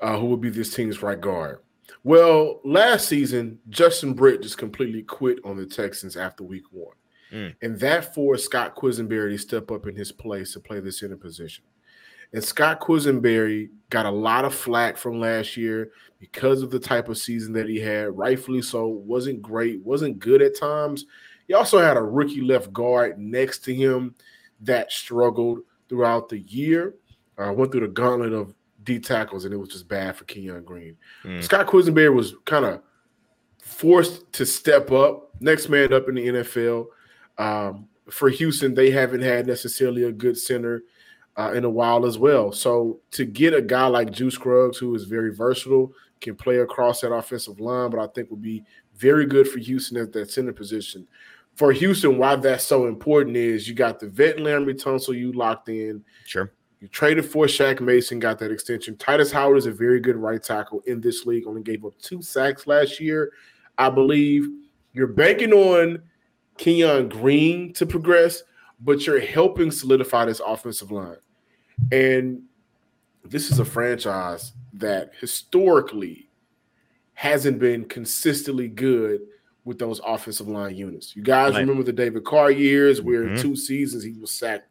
uh, 0.00 0.18
who 0.18 0.26
will 0.26 0.36
be 0.36 0.50
this 0.50 0.74
team's 0.74 1.02
right 1.02 1.20
guard. 1.20 1.60
Well, 2.04 2.60
last 2.64 3.08
season, 3.08 3.58
Justin 3.68 4.14
Britt 4.14 4.42
just 4.42 4.58
completely 4.58 5.02
quit 5.02 5.38
on 5.44 5.56
the 5.56 5.66
Texans 5.66 6.16
after 6.16 6.44
week 6.44 6.64
one. 6.70 6.94
Mm. 7.32 7.56
And 7.62 7.80
that 7.80 8.14
forced 8.14 8.44
Scott 8.44 8.76
Quessenberry 8.76 9.32
to 9.32 9.38
step 9.38 9.70
up 9.70 9.86
in 9.86 9.96
his 9.96 10.12
place 10.12 10.52
to 10.52 10.60
play 10.60 10.80
the 10.80 10.92
center 10.92 11.16
position. 11.16 11.64
And 12.32 12.42
Scott 12.42 12.80
Quessenberry 12.80 13.70
got 13.90 14.06
a 14.06 14.10
lot 14.10 14.44
of 14.44 14.54
flack 14.54 14.96
from 14.96 15.20
last 15.20 15.56
year 15.56 15.90
because 16.18 16.62
of 16.62 16.70
the 16.70 16.78
type 16.78 17.08
of 17.08 17.18
season 17.18 17.52
that 17.54 17.68
he 17.68 17.78
had. 17.78 18.16
Rightfully 18.16 18.62
so, 18.62 18.86
wasn't 18.86 19.42
great, 19.42 19.82
wasn't 19.82 20.18
good 20.18 20.42
at 20.42 20.58
times. 20.58 21.06
He 21.46 21.54
also 21.54 21.78
had 21.78 21.96
a 21.96 22.02
rookie 22.02 22.40
left 22.40 22.72
guard 22.72 23.18
next 23.18 23.60
to 23.64 23.74
him 23.74 24.14
that 24.60 24.90
struggled 24.90 25.60
throughout 25.88 26.28
the 26.28 26.40
year. 26.40 26.94
Uh, 27.38 27.52
went 27.52 27.70
through 27.70 27.82
the 27.82 27.88
gauntlet 27.88 28.32
of 28.32 28.54
D 28.86 28.98
tackles, 28.98 29.44
and 29.44 29.52
it 29.52 29.58
was 29.58 29.68
just 29.68 29.88
bad 29.88 30.16
for 30.16 30.24
Kenyon 30.24 30.64
Green. 30.64 30.96
Mm. 31.24 31.42
Scott 31.42 31.66
Quessenberry 31.66 32.14
was 32.14 32.34
kind 32.46 32.64
of 32.64 32.80
forced 33.58 34.32
to 34.32 34.46
step 34.46 34.90
up, 34.90 35.30
next 35.40 35.68
man 35.68 35.92
up 35.92 36.08
in 36.08 36.14
the 36.14 36.26
NFL. 36.28 36.86
Um, 37.36 37.88
for 38.08 38.30
Houston, 38.30 38.74
they 38.74 38.90
haven't 38.90 39.22
had 39.22 39.46
necessarily 39.46 40.04
a 40.04 40.12
good 40.12 40.38
center 40.38 40.84
uh, 41.36 41.52
in 41.52 41.64
a 41.64 41.70
while 41.70 42.06
as 42.06 42.18
well. 42.18 42.52
So 42.52 43.00
to 43.10 43.24
get 43.24 43.52
a 43.52 43.60
guy 43.60 43.86
like 43.88 44.10
Juice 44.10 44.34
Scruggs, 44.34 44.78
who 44.78 44.94
is 44.94 45.04
very 45.04 45.34
versatile, 45.34 45.92
can 46.20 46.36
play 46.36 46.58
across 46.58 47.00
that 47.00 47.12
offensive 47.12 47.60
line, 47.60 47.90
but 47.90 48.00
I 48.00 48.06
think 48.06 48.30
would 48.30 48.40
be 48.40 48.64
very 48.94 49.26
good 49.26 49.48
for 49.48 49.58
Houston 49.58 49.98
at 49.98 50.12
that 50.12 50.30
center 50.30 50.52
position. 50.52 51.06
For 51.56 51.72
Houston, 51.72 52.18
why 52.18 52.36
that's 52.36 52.64
so 52.64 52.86
important 52.86 53.36
is 53.36 53.68
you 53.68 53.74
got 53.74 53.98
the 53.98 54.08
vet 54.08 54.36
Laremy 54.36 54.80
Tunsil 54.80 55.18
you 55.18 55.32
locked 55.32 55.68
in. 55.68 56.04
Sure. 56.24 56.52
You 56.80 56.88
traded 56.88 57.24
for 57.24 57.46
Shaq 57.46 57.80
Mason, 57.80 58.18
got 58.18 58.38
that 58.38 58.50
extension. 58.50 58.96
Tytus 58.96 59.32
Howard 59.32 59.56
is 59.56 59.66
a 59.66 59.72
very 59.72 59.98
good 59.98 60.16
right 60.16 60.42
tackle 60.42 60.82
in 60.86 61.00
this 61.00 61.24
league. 61.24 61.46
Only 61.46 61.62
gave 61.62 61.84
up 61.84 61.98
two 61.98 62.20
sacks 62.20 62.66
last 62.66 63.00
year, 63.00 63.32
I 63.78 63.88
believe. 63.88 64.46
You're 64.92 65.06
banking 65.06 65.52
on 65.52 66.02
Kenyon 66.58 67.08
Green 67.08 67.72
to 67.74 67.86
progress, 67.86 68.42
but 68.80 69.06
you're 69.06 69.20
helping 69.20 69.70
solidify 69.70 70.26
this 70.26 70.40
offensive 70.44 70.92
line. 70.92 71.16
And 71.92 72.42
this 73.24 73.50
is 73.50 73.58
a 73.58 73.64
franchise 73.64 74.52
that 74.74 75.12
historically 75.18 76.28
hasn't 77.14 77.58
been 77.58 77.86
consistently 77.86 78.68
good 78.68 79.22
with 79.64 79.78
those 79.78 80.00
offensive 80.06 80.48
line 80.48 80.76
units. 80.76 81.16
You 81.16 81.22
guys 81.22 81.54
remember 81.56 81.82
the 81.82 81.92
David 81.92 82.24
Carr 82.24 82.50
years 82.50 83.00
where 83.02 83.24
mm-hmm. 83.24 83.36
in 83.36 83.42
two 83.42 83.56
seasons 83.56 84.04
he 84.04 84.12
was 84.12 84.30
sacked 84.30 84.68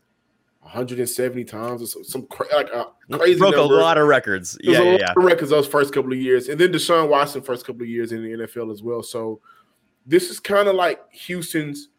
170 0.65 1.43
times 1.43 1.83
or 1.83 1.85
some, 1.85 2.03
some 2.03 2.25
cra- 2.25 2.47
like 2.55 2.69
a 2.73 2.87
crazy 3.11 3.37
broke 3.37 3.55
number. 3.55 3.75
a 3.75 3.81
lot 3.81 3.99
of 3.99 4.07
records. 4.07 4.57
yeah, 4.63 4.81
yeah, 4.81 4.97
yeah. 4.99 5.13
records 5.15 5.51
those 5.51 5.67
first 5.67 5.93
couple 5.93 6.11
of 6.11 6.17
years, 6.17 6.49
and 6.49 6.59
then 6.59 6.71
Deshaun 6.71 7.07
Watson 7.07 7.43
first 7.43 7.67
couple 7.67 7.83
of 7.83 7.87
years 7.87 8.11
in 8.11 8.23
the 8.23 8.45
NFL 8.45 8.73
as 8.73 8.81
well. 8.81 9.03
So 9.03 9.41
this 10.07 10.31
is 10.31 10.39
kind 10.39 10.67
of 10.67 10.73
like 10.73 10.99
Houston's 11.11 11.89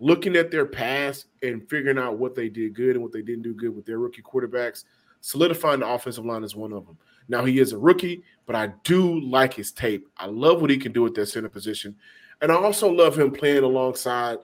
looking 0.00 0.34
at 0.34 0.50
their 0.50 0.66
past 0.66 1.26
and 1.44 1.70
figuring 1.70 1.98
out 1.98 2.18
what 2.18 2.34
they 2.34 2.48
did 2.48 2.74
good 2.74 2.96
and 2.96 3.02
what 3.02 3.12
they 3.12 3.22
didn't 3.22 3.42
do 3.42 3.54
good 3.54 3.74
with 3.74 3.86
their 3.86 4.00
rookie 4.00 4.22
quarterbacks. 4.22 4.82
Solidifying 5.20 5.80
the 5.80 5.86
offensive 5.86 6.26
line 6.26 6.42
is 6.42 6.56
one 6.56 6.72
of 6.72 6.84
them. 6.84 6.98
Now 7.28 7.44
he 7.44 7.60
is 7.60 7.72
a 7.72 7.78
rookie, 7.78 8.24
but 8.44 8.56
I 8.56 8.72
do 8.82 9.20
like 9.20 9.54
his 9.54 9.70
tape. 9.70 10.08
I 10.16 10.26
love 10.26 10.60
what 10.60 10.70
he 10.70 10.78
can 10.78 10.90
do 10.90 11.06
at 11.06 11.14
that 11.14 11.26
center 11.26 11.48
position, 11.48 11.94
and 12.42 12.50
I 12.50 12.56
also 12.56 12.90
love 12.90 13.16
him 13.16 13.30
playing 13.30 13.62
alongside 13.62 14.38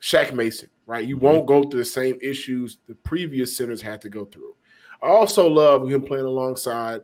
Shaq 0.00 0.32
Mason 0.32 0.70
right? 0.92 1.08
You 1.08 1.16
mm-hmm. 1.16 1.24
won't 1.24 1.46
go 1.46 1.62
through 1.62 1.80
the 1.80 1.86
same 1.86 2.18
issues 2.20 2.76
the 2.86 2.94
previous 2.96 3.56
centers 3.56 3.80
had 3.80 4.02
to 4.02 4.10
go 4.10 4.26
through. 4.26 4.54
I 5.02 5.06
also 5.06 5.48
love 5.48 5.88
him 5.88 6.02
playing 6.02 6.26
alongside 6.26 7.00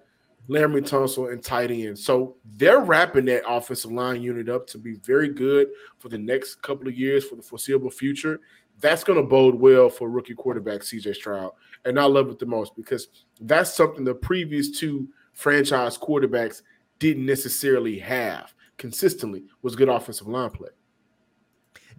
Laremy 0.47 0.83
Tunsil 0.83 1.33
and 1.33 1.43
tight 1.43 1.71
end. 1.71 1.99
So 1.99 2.37
they're 2.57 2.81
wrapping 2.81 3.25
that 3.25 3.49
offensive 3.49 3.91
line 3.91 4.21
unit 4.21 4.51
up 4.51 4.67
to 4.69 4.79
be 4.79 4.97
very 4.97 5.31
good 5.31 5.69
for 5.99 6.11
the 6.11 6.19
next 6.19 6.57
couple 6.61 6.87
of 6.87 6.99
years 6.99 7.25
for 7.25 7.37
the 7.37 7.43
foreseeable 7.43 7.89
future. 7.89 8.41
That's 8.79 9.03
going 9.03 9.19
to 9.19 9.27
bode 9.27 9.55
well 9.55 9.89
for 9.89 10.11
rookie 10.11 10.35
quarterback 10.35 10.83
CJ 10.83 11.15
Stroud. 11.15 11.53
And 11.87 11.99
I 11.99 12.05
love 12.05 12.29
it 12.29 12.39
the 12.39 12.45
most 12.45 12.77
because 12.77 13.09
that's 13.41 13.73
something 13.73 14.05
the 14.05 14.15
previous 14.15 14.79
two 14.79 15.09
franchise 15.33 15.97
quarterbacks 15.97 16.61
didn't 16.99 17.25
necessarily 17.25 17.99
have 18.01 18.53
consistently 18.77 19.45
was 19.63 19.75
good 19.77 19.89
offensive 19.89 20.29
line 20.29 20.51
play. 20.51 20.69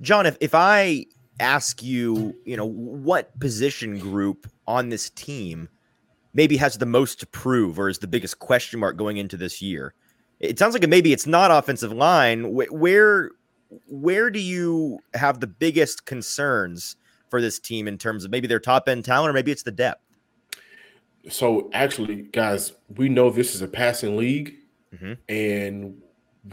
John, 0.02 0.28
if, 0.28 0.38
if 0.40 0.54
I 0.54 1.08
ask 1.40 1.82
you, 1.84 2.36
you 2.46 2.58
know, 2.58 2.66
what 2.66 3.38
position 3.40 4.00
group 4.00 4.50
on 4.68 4.90
this 4.90 5.10
team 5.12 5.70
maybe 6.34 6.58
has 6.58 6.78
the 6.78 6.86
most 6.86 7.20
to 7.20 7.28
prove 7.28 7.80
or 7.80 7.90
is 7.90 8.00
the 8.00 8.08
biggest 8.08 8.40
question 8.40 8.80
mark 8.80 8.98
going 8.98 9.18
into 9.18 9.38
this 9.38 9.62
year? 9.62 9.94
It 10.40 10.58
sounds 10.58 10.74
like 10.74 10.88
maybe 10.88 11.12
it's 11.12 11.28
not 11.28 11.52
offensive 11.52 11.92
line. 11.92 12.54
Where 12.54 13.32
where 13.88 14.30
do 14.30 14.40
you 14.40 15.00
have 15.14 15.40
the 15.40 15.48
biggest 15.48 16.06
concerns 16.06 16.96
for 17.30 17.42
this 17.42 17.60
team 17.60 17.88
in 17.88 17.98
terms 17.98 18.26
of 18.26 18.32
maybe 18.32 18.48
their 18.48 18.60
top 18.60 18.88
end 18.88 19.06
talent 19.06 19.30
or 19.30 19.34
maybe 19.34 19.52
it's 19.52 19.64
the 19.64 19.72
depth? 19.72 20.02
So 21.30 21.70
actually, 21.74 22.24
guys, 22.24 22.74
we 22.96 23.10
know 23.10 23.30
this 23.30 23.54
is 23.54 23.62
a 23.62 23.68
passing 23.68 24.18
league, 24.18 24.56
mm-hmm. 24.94 25.14
and 25.28 26.02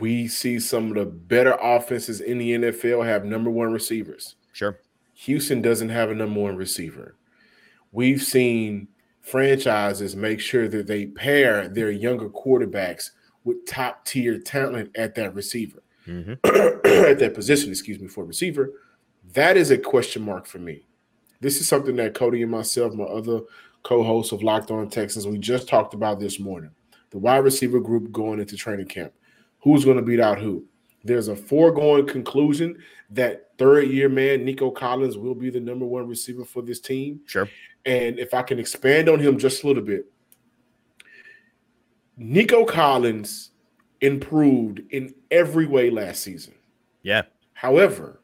we 0.01 0.28
see 0.28 0.59
some 0.59 0.89
of 0.89 0.97
the 0.97 1.07
better 1.07 1.57
offenses 1.62 2.20
in 2.20 2.39
the 2.39 2.53
NFL 2.53 3.07
have 3.07 3.24
number 3.24 3.51
one 3.51 3.72
receivers. 3.72 4.34
Sure. 4.57 4.79
Houston 5.13 5.61
doesn't 5.61 5.91
have 5.91 6.11
a 6.11 6.15
number 6.15 6.41
one 6.41 6.57
receiver. 6.57 7.15
We've 7.93 8.23
seen 8.23 8.89
franchises 9.21 10.17
make 10.17 10.41
sure 10.41 10.67
that 10.67 10.87
they 10.87 11.09
pair 11.09 11.69
their 11.69 11.91
younger 11.91 12.31
quarterbacks 12.31 13.11
with 13.45 13.67
top 13.67 14.07
tier 14.07 14.39
talent 14.39 14.97
at 14.97 15.15
that 15.17 15.35
receiver, 15.35 15.83
mm-hmm. 16.07 16.33
at 16.87 17.19
that 17.19 17.35
position, 17.35 17.69
excuse 17.69 18.01
me, 18.01 18.09
for 18.09 18.25
receiver. 18.25 18.73
That 19.35 19.59
is 19.59 19.71
a 19.71 19.77
question 19.77 20.23
mark 20.23 20.47
for 20.47 20.59
me. 20.59 20.87
This 21.43 21.61
is 21.61 21.69
something 21.69 21.97
that 21.97 22.15
Cody 22.15 22.41
and 22.41 22.51
myself, 22.51 22.95
my 22.95 23.05
other 23.05 23.43
co 23.83 24.03
hosts 24.03 24.33
of 24.33 24.43
Locked 24.43 24.71
On 24.71 24.89
Texans, 24.89 25.27
we 25.27 25.37
just 25.37 25.69
talked 25.69 25.93
about 25.93 26.19
this 26.19 26.41
morning. 26.41 26.71
The 27.11 27.19
wide 27.19 27.45
receiver 27.45 27.79
group 27.79 28.11
going 28.11 28.41
into 28.41 28.57
training 28.57 28.87
camp. 28.87 29.13
Who's 29.61 29.85
going 29.85 29.99
to 29.99 30.03
beat 30.03 30.19
out 30.21 30.39
who? 30.39 30.65
There's 31.05 31.29
a 31.29 31.37
foregone 31.37 32.07
conclusion 32.07 32.83
that 33.11 33.51
third 33.59 33.89
year 33.89 34.09
man 34.09 34.45
Nico 34.45 34.71
Collins 34.71 35.17
will 35.17 35.35
be 35.35 35.51
the 35.51 35.61
number 35.61 35.87
one 35.87 36.09
receiver 36.09 36.45
for 36.45 36.63
this 36.63 36.81
team. 36.81 37.21
Sure. 37.27 37.49
And 37.85 38.19
if 38.19 38.35
I 38.35 38.43
can 38.43 38.59
expand 38.59 39.09
on 39.09 39.21
him 39.21 39.39
just 39.39 39.63
a 39.63 39.67
little 39.67 39.83
bit, 39.83 40.07
Nico 42.17 42.65
Collins 42.65 43.51
improved 44.01 44.83
in 44.91 45.15
every 45.31 45.67
way 45.67 45.91
last 45.91 46.23
season. 46.23 46.55
Yeah. 47.03 47.23
However, 47.53 48.21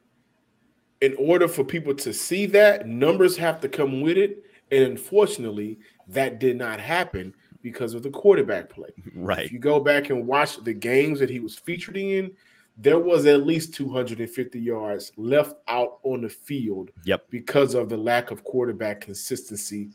in 1.00 1.14
order 1.18 1.48
for 1.48 1.64
people 1.64 1.94
to 1.94 2.12
see 2.12 2.46
that, 2.46 2.86
numbers 2.86 3.36
have 3.36 3.60
to 3.60 3.68
come 3.68 4.00
with 4.00 4.16
it. 4.16 4.44
And 4.70 4.84
unfortunately, 4.84 5.78
that 6.08 6.38
did 6.38 6.56
not 6.56 6.80
happen 6.80 7.34
because 7.60 7.94
of 7.94 8.02
the 8.02 8.10
quarterback 8.10 8.68
play. 8.68 8.90
Right. 9.14 9.44
If 9.44 9.52
you 9.52 9.58
go 9.58 9.78
back 9.78 10.10
and 10.10 10.26
watch 10.26 10.62
the 10.64 10.72
games 10.72 11.20
that 11.20 11.30
he 11.30 11.38
was 11.38 11.56
featured 11.56 11.96
in, 11.96 12.32
there 12.76 12.98
was 12.98 13.26
at 13.26 13.46
least 13.46 13.74
250 13.74 14.58
yards 14.58 15.12
left 15.16 15.54
out 15.68 15.98
on 16.02 16.22
the 16.22 16.28
field 16.28 16.90
yep. 17.04 17.26
because 17.30 17.74
of 17.74 17.88
the 17.88 17.96
lack 17.96 18.30
of 18.30 18.44
quarterback 18.44 19.00
consistency 19.00 19.90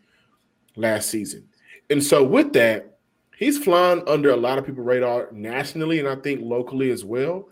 last 0.76 1.10
season. 1.10 1.48
And 1.90 2.04
so 2.04 2.24
with 2.24 2.54
that, 2.54 3.00
he's 3.38 3.58
flying 3.58 4.04
under 4.08 4.30
a 4.32 4.38
lot 4.38 4.58
of 4.58 4.66
people's 4.66 4.86
radar 4.86 5.30
nationally 5.32 6.00
and 6.00 6.08
I 6.08 6.16
think 6.16 6.42
locally 6.44 6.92
as 6.92 7.04
well. 7.04 7.50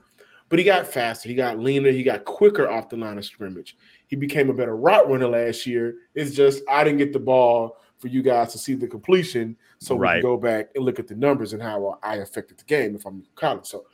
But 0.47 0.59
he 0.59 0.65
got 0.65 0.86
faster, 0.86 1.28
he 1.28 1.34
got 1.34 1.57
leaner, 1.57 1.91
he 1.91 2.03
got 2.03 2.23
quicker 2.23 2.69
off 2.69 2.89
the 2.89 2.97
line 2.97 3.17
of 3.17 3.26
scrimmage. 3.26 3.76
He 4.07 4.15
became 4.15 4.49
a 4.49 4.53
better 4.53 4.76
route 4.76 5.09
runner 5.09 5.28
last 5.28 5.65
year. 5.65 5.95
It's 6.13 6.36
just 6.36 6.61
I 6.69 6.84
didn't 6.84 6.99
get 6.99 7.13
the 7.13 7.19
ball 7.19 7.78
for 7.97 8.09
you 8.09 8.21
guys 8.21 8.51
to 8.51 8.59
see 8.59 8.76
the 8.76 8.88
completion, 8.88 9.57
so 9.80 9.95
right. 9.95 10.17
we 10.17 10.21
can 10.21 10.30
go 10.30 10.38
back 10.38 10.69
and 10.76 10.86
look 10.86 10.99
at 10.99 11.07
the 11.07 11.15
numbers 11.15 11.53
and 11.53 11.61
how 11.61 11.97
I 12.03 12.17
affected 12.17 12.59
the 12.59 12.63
game 12.65 12.95
if 12.95 13.05
I'm 13.05 13.15
in 13.15 13.26
college. 13.36 13.65
So 13.65 13.86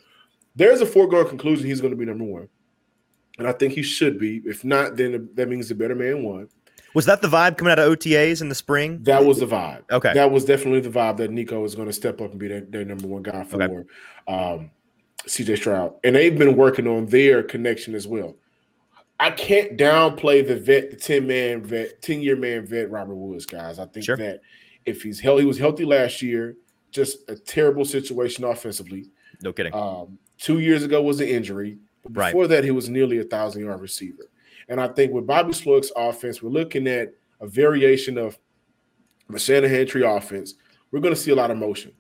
there's 0.56 0.82
a 0.82 0.86
foregone 0.86 1.28
conclusion 1.28 1.66
he's 1.66 1.82
going 1.82 1.92
to 1.92 1.98
be 1.98 2.06
number 2.06 2.24
one. 2.24 2.50
And 3.38 3.48
I 3.48 3.54
think 3.54 3.74
he 3.74 3.82
should 3.82 4.20
be. 4.20 4.42
If 4.46 4.64
not, 4.64 4.98
then 4.98 5.30
that 5.36 5.48
means 5.48 5.70
the 5.70 5.76
better 5.76 5.96
man 5.96 6.24
won. 6.24 6.50
Was 6.94 7.06
that 7.06 7.22
the 7.22 7.28
vibe 7.28 7.58
coming 7.58 7.72
out 7.72 7.80
of 7.80 7.98
OTAs 7.98 8.42
in 8.42 8.50
the 8.50 8.56
spring? 8.56 9.02
That 9.04 9.24
was 9.24 9.40
the 9.40 9.48
vibe. 9.48 9.84
Okay. 9.90 10.14
That 10.14 10.30
was 10.30 10.44
definitely 10.44 10.82
the 10.82 10.90
vibe 10.90 11.18
that 11.18 11.32
Nico 11.32 11.64
is 11.64 11.74
going 11.74 11.88
to 11.88 11.94
step 11.94 12.20
up 12.20 12.32
and 12.32 12.40
be 12.40 12.50
their, 12.50 12.62
their 12.62 12.86
number 12.86 13.08
one 13.08 13.24
guy 13.24 13.44
for 13.46 13.64
okay. 13.64 13.76
um, 14.28 14.72
CJ 15.26 15.58
Stroud. 15.58 15.96
And 16.04 16.16
they've 16.16 16.38
been 16.38 16.58
working 16.58 16.88
on 16.88 17.06
their 17.06 17.44
connection 17.44 17.96
as 17.96 18.08
well. 18.08 18.36
I 19.20 19.30
can't 19.30 19.78
downplay 19.78 20.46
the 20.46 20.60
vet, 20.60 20.90
the 20.90 20.98
10 20.98 21.28
man 21.28 21.64
vet, 21.64 22.02
10 22.02 22.22
year 22.22 22.36
man 22.36 22.66
vet, 22.66 22.90
Robert 22.90 23.16
Woods, 23.16 23.46
guys. 23.46 23.80
I 23.80 23.86
think 23.86 24.06
sure. 24.06 24.18
that 24.18 24.42
if 24.86 25.04
he's 25.04 25.20
healthy, 25.20 25.44
he 25.44 25.48
was 25.48 25.60
healthy 25.60 25.86
last 25.86 26.22
year, 26.22 26.58
just 26.92 27.30
a 27.30 27.36
terrible 27.36 27.86
situation 27.86 28.44
offensively. 28.44 29.06
No 29.44 29.54
kidding. 29.54 29.74
Um, 29.74 30.18
Two 30.42 30.58
years 30.58 30.84
ago 30.84 31.04
was 31.04 31.22
an 31.22 31.28
injury. 31.28 31.78
Before 32.12 32.42
right. 32.42 32.50
that, 32.50 32.64
he 32.64 32.72
was 32.72 32.90
nearly 32.90 33.20
a 33.20 33.24
thousand 33.24 33.64
yard 33.64 33.80
receiver. 33.80 34.24
And 34.68 34.82
I 34.82 34.88
think 34.88 35.14
with 35.14 35.28
Bobby 35.28 35.54
Slowik's 35.54 35.92
offense, 35.96 36.42
we're 36.42 36.50
looking 36.50 36.88
at 36.88 37.14
a 37.40 37.48
variation 37.48 38.18
of 38.18 38.40
the 39.30 39.38
Shanahan 39.38 39.86
tree 39.86 40.04
offense. 40.04 40.56
We're 40.90 41.00
going 41.00 41.14
to 41.14 41.20
see 41.20 41.30
a 41.30 41.36
lot 41.36 41.52
of 41.52 41.58
motion. 41.58 41.92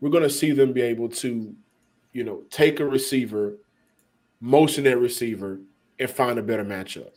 We're 0.00 0.10
going 0.10 0.22
to 0.22 0.30
see 0.30 0.52
them 0.52 0.72
be 0.72 0.82
able 0.82 1.08
to, 1.08 1.52
you 2.12 2.22
know, 2.22 2.44
take 2.48 2.78
a 2.78 2.86
receiver, 2.86 3.58
motion 4.40 4.84
that 4.84 4.98
receiver, 4.98 5.60
and 5.98 6.08
find 6.08 6.38
a 6.38 6.42
better 6.42 6.64
matchup. 6.64 7.10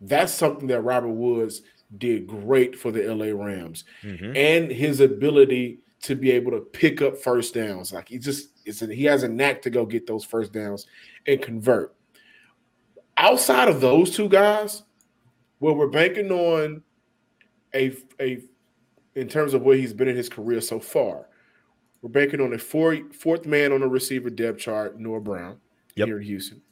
That's 0.00 0.34
something 0.34 0.66
that 0.66 0.82
Robert 0.82 1.10
Woods 1.10 1.62
did 1.96 2.26
great 2.26 2.76
for 2.76 2.90
the 2.90 3.02
LA 3.02 3.26
Rams. 3.26 3.84
Mm-hmm. 4.02 4.36
And 4.36 4.72
his 4.72 4.98
ability 4.98 5.78
to 6.02 6.16
be 6.16 6.32
able 6.32 6.50
to 6.50 6.60
pick 6.60 7.00
up 7.00 7.16
first 7.16 7.54
downs. 7.54 7.92
Like 7.92 8.08
he 8.08 8.18
just 8.18 8.48
is 8.64 8.80
he 8.80 9.04
has 9.04 9.22
a 9.22 9.28
knack 9.28 9.62
to 9.62 9.70
go 9.70 9.86
get 9.86 10.06
those 10.06 10.24
first 10.24 10.52
downs 10.52 10.86
and 11.26 11.40
convert. 11.40 11.94
Outside 13.16 13.68
of 13.68 13.80
those 13.80 14.14
two 14.14 14.28
guys, 14.28 14.82
where 15.58 15.74
we're 15.74 15.86
banking 15.86 16.30
on 16.30 16.82
a 17.74 17.96
a 18.20 18.42
in 19.14 19.28
terms 19.28 19.54
of 19.54 19.62
where 19.62 19.76
he's 19.76 19.92
been 19.92 20.08
in 20.08 20.16
his 20.16 20.28
career 20.28 20.60
so 20.60 20.80
far. 20.80 21.26
We're 22.00 22.08
banking 22.08 22.40
on 22.40 22.52
a 22.52 22.58
four, 22.58 22.98
fourth 23.12 23.46
man 23.46 23.72
on 23.72 23.80
the 23.80 23.88
receiver 23.88 24.30
depth 24.30 24.58
chart, 24.58 24.98
Noah 24.98 25.20
Brown, 25.20 25.58
yep. 25.94 26.08
here 26.08 26.18
in 26.18 26.24
Houston. 26.24 26.62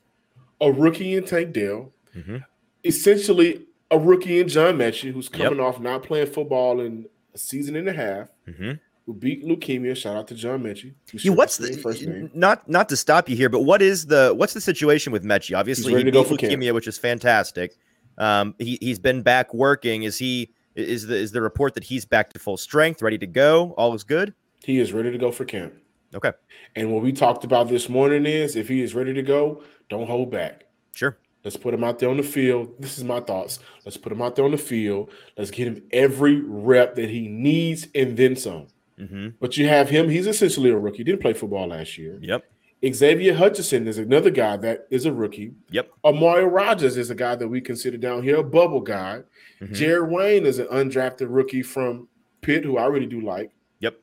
A 0.60 0.72
rookie 0.72 1.14
in 1.14 1.24
Tank 1.24 1.52
Dell. 1.52 1.92
Mm-hmm. 2.16 2.38
Essentially, 2.84 3.66
a 3.92 3.98
rookie 3.98 4.40
in 4.40 4.48
John 4.48 4.76
Metchie, 4.76 5.12
who's 5.12 5.28
coming 5.28 5.58
yep. 5.58 5.66
off 5.66 5.78
not 5.78 6.02
playing 6.02 6.26
football 6.26 6.80
in 6.80 7.06
a 7.32 7.38
season 7.38 7.76
and 7.76 7.88
a 7.88 7.92
half. 7.92 8.28
Mm-hmm 8.48 8.72
who 9.10 9.14
beat 9.14 9.44
leukemia. 9.44 9.96
Shout 9.96 10.16
out 10.16 10.28
to 10.28 10.34
John 10.36 10.62
Metchie. 10.62 10.94
Yeah, 11.12 11.32
what's 11.32 11.56
the 11.56 11.72
first 11.78 12.06
name. 12.06 12.30
not 12.32 12.68
not 12.68 12.88
to 12.90 12.96
stop 12.96 13.28
you 13.28 13.34
here, 13.34 13.48
but 13.48 13.62
what 13.62 13.82
is 13.82 14.06
the 14.06 14.32
what's 14.36 14.54
the 14.54 14.60
situation 14.60 15.12
with 15.12 15.24
Metchie? 15.24 15.58
Obviously, 15.58 15.96
he 15.96 16.04
beat 16.04 16.14
leukemia, 16.14 16.62
camp. 16.62 16.74
which 16.74 16.86
is 16.86 16.96
fantastic. 16.96 17.76
Um, 18.18 18.54
he 18.60 18.78
he's 18.80 19.00
been 19.00 19.22
back 19.22 19.52
working. 19.52 20.04
Is 20.04 20.16
he 20.16 20.52
is 20.76 21.08
the 21.08 21.16
is 21.16 21.32
the 21.32 21.42
report 21.42 21.74
that 21.74 21.82
he's 21.82 22.04
back 22.04 22.32
to 22.34 22.38
full 22.38 22.56
strength, 22.56 23.02
ready 23.02 23.18
to 23.18 23.26
go? 23.26 23.74
All 23.76 23.92
is 23.94 24.04
good. 24.04 24.32
He 24.62 24.78
is 24.78 24.92
ready 24.92 25.10
to 25.10 25.18
go 25.18 25.32
for 25.32 25.44
camp. 25.44 25.74
Okay. 26.14 26.32
And 26.76 26.92
what 26.92 27.02
we 27.02 27.10
talked 27.10 27.42
about 27.42 27.68
this 27.68 27.88
morning 27.88 28.26
is 28.26 28.54
if 28.54 28.68
he 28.68 28.80
is 28.80 28.94
ready 28.94 29.12
to 29.14 29.22
go, 29.22 29.64
don't 29.88 30.06
hold 30.06 30.30
back. 30.30 30.66
Sure. 30.94 31.18
Let's 31.42 31.56
put 31.56 31.72
him 31.72 31.82
out 31.82 31.98
there 31.98 32.10
on 32.10 32.18
the 32.18 32.22
field. 32.22 32.74
This 32.78 32.98
is 32.98 33.04
my 33.04 33.20
thoughts. 33.20 33.58
Let's 33.84 33.96
put 33.96 34.12
him 34.12 34.20
out 34.20 34.36
there 34.36 34.44
on 34.44 34.50
the 34.50 34.58
field. 34.58 35.10
Let's 35.36 35.50
get 35.50 35.66
him 35.66 35.82
every 35.90 36.40
rep 36.40 36.96
that 36.96 37.08
he 37.08 37.28
needs 37.28 37.88
and 37.94 38.16
then 38.16 38.36
some. 38.36 38.66
Mm-hmm. 39.00 39.28
But 39.40 39.56
you 39.56 39.66
have 39.68 39.88
him. 39.88 40.08
He's 40.08 40.26
essentially 40.26 40.70
a 40.70 40.78
rookie. 40.78 41.04
Didn't 41.04 41.22
play 41.22 41.32
football 41.32 41.68
last 41.68 41.96
year. 41.96 42.18
Yep. 42.20 42.44
Xavier 42.92 43.34
Hutchinson 43.34 43.86
is 43.86 43.98
another 43.98 44.30
guy 44.30 44.56
that 44.58 44.86
is 44.90 45.04
a 45.04 45.12
rookie. 45.12 45.52
Yep. 45.70 45.90
Amari 46.04 46.44
Rogers 46.44 46.96
is 46.96 47.10
a 47.10 47.14
guy 47.14 47.34
that 47.34 47.46
we 47.46 47.60
consider 47.60 47.98
down 47.98 48.22
here 48.22 48.36
a 48.36 48.44
bubble 48.44 48.80
guy. 48.80 49.22
Mm-hmm. 49.60 49.74
Jared 49.74 50.10
Wayne 50.10 50.46
is 50.46 50.58
an 50.58 50.66
undrafted 50.68 51.26
rookie 51.28 51.62
from 51.62 52.08
Pitt, 52.40 52.64
who 52.64 52.78
I 52.78 52.86
really 52.86 53.06
do 53.06 53.20
like. 53.20 53.50
Yep. 53.80 53.98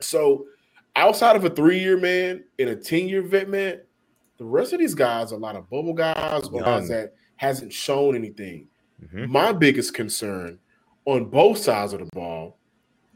So 0.00 0.46
outside 0.94 1.34
of 1.34 1.44
a 1.44 1.50
three-year 1.50 1.98
man 1.98 2.44
and 2.58 2.68
a 2.68 2.76
10-year 2.76 3.22
vet 3.22 3.48
man, 3.48 3.80
the 4.38 4.44
rest 4.44 4.72
of 4.72 4.78
these 4.78 4.94
guys 4.94 5.32
are 5.32 5.36
a 5.36 5.38
lot 5.38 5.56
of 5.56 5.68
bubble 5.68 5.94
guys, 5.94 6.48
guys 6.48 6.88
that 6.88 7.14
hasn't 7.36 7.72
shown 7.72 8.14
anything. 8.14 8.68
Mm-hmm. 9.02 9.30
My 9.30 9.52
biggest 9.52 9.92
concern 9.92 10.58
on 11.04 11.26
both 11.26 11.58
sides 11.58 11.92
of 11.92 12.00
the 12.00 12.06
ball 12.06 12.58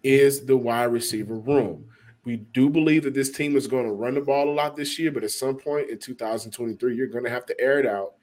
is 0.02 0.46
the 0.46 0.56
wide 0.56 0.84
receiver 0.84 1.36
room. 1.36 1.84
We 2.24 2.36
do 2.36 2.68
believe 2.68 3.04
that 3.04 3.14
this 3.14 3.30
team 3.30 3.56
is 3.56 3.66
going 3.66 3.86
to 3.86 3.92
run 3.92 4.14
the 4.14 4.20
ball 4.20 4.50
a 4.50 4.52
lot 4.52 4.76
this 4.76 4.98
year, 4.98 5.10
but 5.10 5.24
at 5.24 5.30
some 5.30 5.56
point 5.56 5.88
in 5.88 5.98
2023, 5.98 6.94
you're 6.94 7.06
going 7.06 7.24
to 7.24 7.30
have 7.30 7.46
to 7.46 7.60
air 7.60 7.78
it 7.78 7.86
out. 7.86 8.14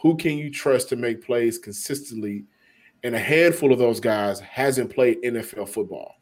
Who 0.00 0.16
can 0.16 0.38
you 0.38 0.50
trust 0.50 0.88
to 0.88 0.96
make 0.96 1.24
plays 1.24 1.58
consistently? 1.58 2.46
And 3.02 3.14
a 3.14 3.18
handful 3.18 3.72
of 3.72 3.78
those 3.78 4.00
guys 4.00 4.40
hasn't 4.40 4.94
played 4.94 5.22
NFL 5.22 5.68
football. 5.68 6.14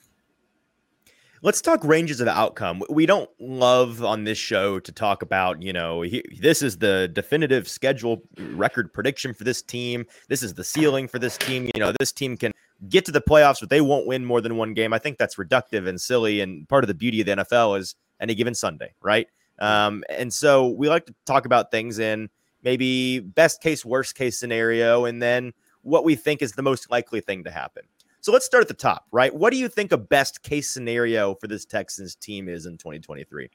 Let's 1.40 1.62
talk 1.62 1.84
ranges 1.84 2.20
of 2.20 2.26
outcome. 2.26 2.82
We 2.90 3.06
don't 3.06 3.30
love 3.38 4.02
on 4.02 4.24
this 4.24 4.38
show 4.38 4.80
to 4.80 4.90
talk 4.90 5.22
about, 5.22 5.62
you 5.62 5.72
know, 5.72 6.02
he, 6.02 6.24
this 6.40 6.62
is 6.62 6.78
the 6.78 7.08
definitive 7.12 7.68
schedule 7.68 8.22
record 8.50 8.92
prediction 8.92 9.32
for 9.32 9.44
this 9.44 9.62
team. 9.62 10.04
This 10.28 10.42
is 10.42 10.54
the 10.54 10.64
ceiling 10.64 11.06
for 11.06 11.20
this 11.20 11.38
team. 11.38 11.70
You 11.74 11.80
know, 11.80 11.92
this 12.00 12.10
team 12.10 12.36
can 12.36 12.50
get 12.88 13.04
to 13.06 13.12
the 13.12 13.20
playoffs, 13.20 13.60
but 13.60 13.70
they 13.70 13.80
won't 13.80 14.06
win 14.06 14.24
more 14.24 14.40
than 14.40 14.56
one 14.56 14.74
game. 14.74 14.92
I 14.92 14.98
think 14.98 15.18
that's 15.18 15.36
reductive 15.36 15.88
and 15.88 16.00
silly. 16.00 16.40
And 16.40 16.68
part 16.68 16.84
of 16.84 16.88
the 16.88 16.94
beauty 16.94 17.20
of 17.20 17.26
the 17.26 17.36
NFL 17.36 17.78
is 17.78 17.96
any 18.20 18.34
given 18.34 18.54
Sunday, 18.54 18.94
right? 19.02 19.26
Um, 19.58 20.04
and 20.08 20.32
so 20.32 20.68
we 20.68 20.88
like 20.88 21.06
to 21.06 21.14
talk 21.26 21.46
about 21.46 21.70
things 21.70 21.98
in 21.98 22.30
maybe 22.62 23.20
best 23.20 23.60
case, 23.60 23.84
worst 23.84 24.14
case 24.14 24.38
scenario, 24.38 25.04
and 25.04 25.20
then 25.20 25.52
what 25.82 26.04
we 26.04 26.14
think 26.14 26.42
is 26.42 26.52
the 26.52 26.62
most 26.62 26.90
likely 26.90 27.20
thing 27.20 27.44
to 27.44 27.50
happen. 27.50 27.82
So 28.20 28.32
let's 28.32 28.44
start 28.44 28.62
at 28.62 28.68
the 28.68 28.74
top, 28.74 29.06
right? 29.10 29.34
What 29.34 29.52
do 29.52 29.58
you 29.58 29.68
think 29.68 29.92
a 29.92 29.96
best 29.96 30.42
case 30.42 30.70
scenario 30.70 31.34
for 31.36 31.46
this 31.46 31.64
Texans 31.64 32.14
team 32.14 32.48
is 32.48 32.66
in 32.66 32.76
2023? 32.76 33.48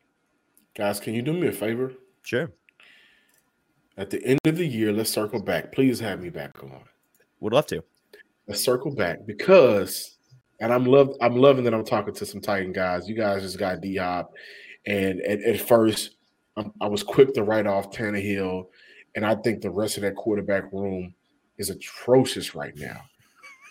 Guys, 0.75 0.99
can 0.99 1.13
you 1.13 1.21
do 1.21 1.33
me 1.33 1.47
a 1.47 1.51
favor? 1.51 1.93
Sure. 2.23 2.51
At 3.97 4.09
the 4.09 4.23
end 4.25 4.39
of 4.45 4.57
the 4.57 4.65
year, 4.65 4.91
let's 4.91 5.11
circle 5.11 5.41
back. 5.41 5.71
Please 5.71 5.99
have 5.99 6.21
me 6.21 6.29
back 6.29 6.63
on. 6.63 6.83
Would 7.41 7.53
love 7.53 7.67
to. 7.67 7.83
Let's 8.47 8.63
circle 8.63 8.93
back 8.93 9.19
because, 9.25 10.17
and 10.59 10.73
I'm 10.73 10.85
love 10.85 11.15
I'm 11.21 11.35
loving 11.35 11.63
that 11.63 11.73
I'm 11.73 11.85
talking 11.85 12.13
to 12.13 12.25
some 12.25 12.41
Titan 12.41 12.73
guys. 12.73 13.07
You 13.07 13.15
guys 13.15 13.41
just 13.41 13.57
got 13.57 13.81
D 13.81 13.95
Hop, 13.97 14.33
and 14.85 15.21
at, 15.21 15.41
at 15.41 15.61
first 15.61 16.17
I'm, 16.57 16.71
i 16.81 16.87
was 16.87 17.03
quick 17.03 17.33
to 17.35 17.43
write 17.43 17.67
off 17.67 17.91
Tannehill, 17.91 18.65
and 19.15 19.25
I 19.25 19.35
think 19.35 19.61
the 19.61 19.71
rest 19.71 19.97
of 19.97 20.03
that 20.03 20.15
quarterback 20.15 20.71
room 20.71 21.13
is 21.57 21.69
atrocious 21.69 22.55
right 22.55 22.75
now. 22.75 23.01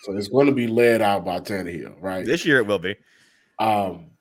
So 0.03 0.15
it's 0.17 0.27
going 0.27 0.47
to 0.47 0.53
be 0.53 0.67
led 0.67 1.01
out 1.01 1.23
by 1.23 1.39
Tannehill, 1.39 1.95
right? 2.01 2.25
This 2.25 2.45
year 2.45 2.57
it 2.57 2.67
will 2.67 2.79
be. 2.79 2.95
Um, 3.59 4.11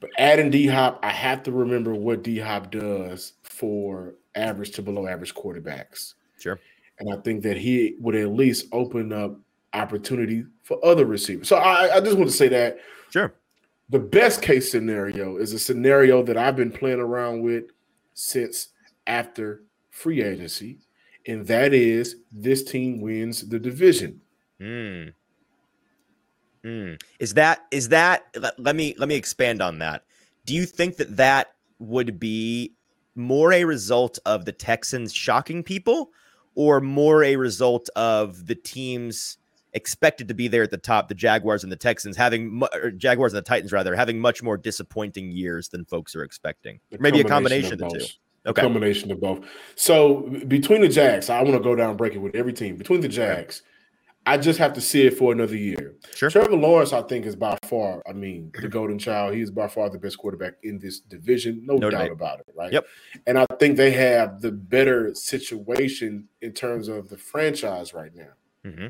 but 0.00 0.10
adding 0.16 0.50
D 0.50 0.66
Hop, 0.68 1.00
I 1.02 1.10
have 1.10 1.42
to 1.44 1.52
remember 1.52 1.94
what 1.94 2.22
D 2.22 2.38
Hop 2.38 2.70
does 2.70 3.34
for 3.42 4.14
average 4.34 4.70
to 4.72 4.82
below 4.82 5.06
average 5.06 5.34
quarterbacks. 5.34 6.14
Sure. 6.38 6.58
And 7.00 7.12
I 7.12 7.20
think 7.22 7.42
that 7.42 7.56
he 7.56 7.96
would 8.00 8.14
at 8.14 8.28
least 8.28 8.66
open 8.72 9.12
up 9.12 9.38
opportunity 9.72 10.44
for 10.62 10.84
other 10.84 11.04
receivers. 11.04 11.48
So 11.48 11.56
I, 11.56 11.96
I 11.96 12.00
just 12.00 12.16
want 12.16 12.30
to 12.30 12.36
say 12.36 12.48
that. 12.48 12.78
Sure. 13.10 13.34
The 13.90 13.98
best 13.98 14.42
case 14.42 14.70
scenario 14.70 15.38
is 15.38 15.52
a 15.52 15.58
scenario 15.58 16.22
that 16.22 16.36
I've 16.36 16.56
been 16.56 16.70
playing 16.70 17.00
around 17.00 17.42
with 17.42 17.64
since 18.12 18.68
after 19.06 19.62
free 19.90 20.22
agency, 20.22 20.78
and 21.26 21.46
that 21.46 21.72
is 21.72 22.16
this 22.30 22.62
team 22.64 23.00
wins 23.00 23.48
the 23.48 23.58
division. 23.58 24.20
Hmm. 24.60 25.08
Mm. 26.64 27.00
Is 27.18 27.34
that 27.34 27.66
is 27.70 27.88
that 27.90 28.26
let, 28.36 28.58
let 28.58 28.76
me 28.76 28.94
let 28.98 29.08
me 29.08 29.14
expand 29.14 29.62
on 29.62 29.78
that. 29.78 30.04
Do 30.44 30.54
you 30.54 30.66
think 30.66 30.96
that 30.96 31.16
that 31.16 31.54
would 31.78 32.18
be 32.18 32.74
more 33.14 33.52
a 33.52 33.64
result 33.64 34.18
of 34.26 34.44
the 34.44 34.52
Texans 34.52 35.12
shocking 35.12 35.62
people 35.62 36.10
or 36.54 36.80
more 36.80 37.22
a 37.22 37.36
result 37.36 37.88
of 37.94 38.46
the 38.46 38.54
teams 38.54 39.38
expected 39.74 40.28
to 40.28 40.34
be 40.34 40.48
there 40.48 40.62
at 40.62 40.70
the 40.70 40.78
top, 40.78 41.08
the 41.08 41.14
Jaguars 41.14 41.62
and 41.62 41.72
the 41.72 41.76
Texans 41.76 42.16
having 42.16 42.62
Jaguars 42.96 43.32
and 43.32 43.38
the 43.38 43.48
Titans 43.48 43.72
rather 43.72 43.94
having 43.94 44.18
much 44.18 44.42
more 44.42 44.56
disappointing 44.56 45.30
years 45.30 45.68
than 45.68 45.84
folks 45.84 46.16
are 46.16 46.22
expecting. 46.22 46.80
Maybe 46.98 47.20
a 47.20 47.24
combination 47.24 47.74
of, 47.74 47.82
of 47.82 47.92
the 47.92 47.98
two. 48.00 48.06
Okay. 48.46 48.62
combination 48.62 49.10
of 49.10 49.20
both. 49.20 49.44
So 49.74 50.20
between 50.46 50.80
the 50.80 50.88
Jags, 50.88 51.28
I 51.28 51.42
want 51.42 51.56
to 51.56 51.60
go 51.60 51.74
down 51.74 51.90
and 51.90 51.98
break 51.98 52.14
it 52.14 52.18
with 52.18 52.34
every 52.34 52.52
team. 52.52 52.76
Between 52.76 53.00
the 53.00 53.08
Jags, 53.08 53.62
I 54.24 54.36
just 54.36 54.58
have 54.58 54.72
to 54.74 54.80
see 54.80 55.06
it 55.06 55.16
for 55.16 55.32
another 55.32 55.56
year. 55.56 55.96
Sure. 56.14 56.30
Trevor 56.30 56.56
Lawrence, 56.56 56.92
I 56.92 57.02
think, 57.02 57.26
is 57.26 57.36
by 57.36 57.58
far, 57.64 58.02
I 58.08 58.12
mean, 58.12 58.52
the 58.60 58.68
golden 58.68 58.98
child. 58.98 59.34
He 59.34 59.40
is 59.40 59.50
by 59.50 59.68
far 59.68 59.90
the 59.90 59.98
best 59.98 60.18
quarterback 60.18 60.54
in 60.62 60.78
this 60.78 61.00
division. 61.00 61.62
No, 61.64 61.76
no 61.76 61.90
doubt 61.90 62.10
about 62.10 62.40
it, 62.40 62.46
right? 62.56 62.72
Yep. 62.72 62.86
And 63.26 63.38
I 63.38 63.46
think 63.58 63.76
they 63.76 63.90
have 63.92 64.40
the 64.40 64.52
better 64.52 65.14
situation 65.14 66.28
in 66.40 66.52
terms 66.52 66.88
of 66.88 67.08
the 67.08 67.18
franchise 67.18 67.92
right 67.92 68.14
now. 68.14 68.32
Mm-hmm. 68.64 68.86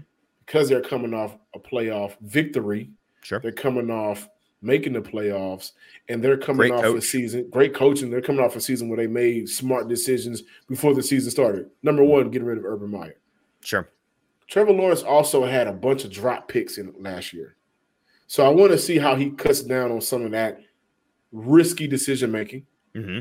Because 0.49 0.69
they're 0.69 0.81
coming 0.81 1.15
off 1.15 1.37
a 1.55 1.61
playoff 1.61 2.17
victory. 2.23 2.91
Sure. 3.23 3.39
They're 3.39 3.53
coming 3.53 3.91
off 3.91 4.29
making 4.63 4.95
the 4.95 5.01
playoffs, 5.01 5.73
and 6.09 6.25
they're 6.25 6.37
coming 6.37 6.71
great 6.71 6.73
off 6.73 6.83
coach. 6.83 6.99
a 6.99 7.03
season, 7.03 7.49
great 7.51 7.75
coaching. 7.75 8.11
They're 8.11 8.23
coming 8.23 8.45
off 8.45 8.57
a 8.57 8.61
season 8.61 8.89
where 8.89 8.97
they 8.97 9.07
made 9.07 9.49
smart 9.49 9.89
decisions 9.89 10.43
before 10.69 10.95
the 10.95 11.03
season 11.03 11.31
started. 11.31 11.71
Number 11.83 12.03
one, 12.03 12.31
getting 12.31 12.49
rid 12.49 12.59
of 12.59 12.65
Urban 12.65 12.91
Meyer. 12.91 13.17
Sure. 13.61 13.89
Trevor 14.49 14.73
Lawrence 14.73 15.03
also 15.03 15.45
had 15.45 15.67
a 15.67 15.73
bunch 15.73 16.05
of 16.05 16.11
drop 16.11 16.49
picks 16.49 16.79
in 16.79 16.95
last 16.99 17.33
year. 17.33 17.55
So 18.27 18.45
I 18.45 18.49
want 18.49 18.73
to 18.73 18.79
see 18.79 18.99
how 18.99 19.15
he 19.15 19.31
cuts 19.31 19.63
down 19.63 19.93
on 19.93 20.01
some 20.01 20.25
of 20.25 20.33
that 20.33 20.61
risky 21.31 21.87
decision 21.87 22.33
making. 22.33 22.67
Mm-hmm. 22.95 23.21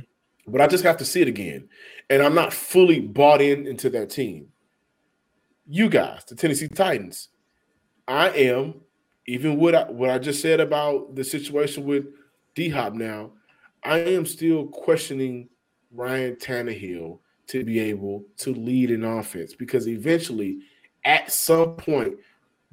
But 0.51 0.61
I 0.61 0.67
just 0.67 0.85
have 0.85 0.97
to 0.97 1.05
see 1.05 1.21
it 1.21 1.27
again. 1.27 1.67
And 2.09 2.21
I'm 2.23 2.33
not 2.33 2.53
fully 2.53 3.01
bought 3.01 3.41
in 3.41 3.67
into 3.67 3.89
that 3.91 4.09
team. 4.09 4.47
You 5.67 5.89
guys, 5.89 6.23
the 6.25 6.35
Tennessee 6.35 6.67
Titans, 6.67 7.29
I 8.07 8.29
am, 8.29 8.75
even 9.27 9.57
what 9.57 9.75
I, 9.75 9.83
what 9.89 10.09
I 10.09 10.17
just 10.17 10.41
said 10.41 10.59
about 10.59 11.15
the 11.15 11.23
situation 11.23 11.85
with 11.85 12.05
D 12.55 12.69
Hop 12.69 12.93
now, 12.93 13.31
I 13.83 13.99
am 13.99 14.25
still 14.25 14.67
questioning 14.67 15.49
Ryan 15.91 16.35
Tannehill 16.35 17.19
to 17.47 17.63
be 17.63 17.79
able 17.79 18.25
to 18.37 18.53
lead 18.53 18.91
an 18.91 19.03
offense 19.03 19.53
because 19.53 19.87
eventually– 19.87 20.59
at 21.07 21.31
some 21.31 21.75
point 21.75 22.15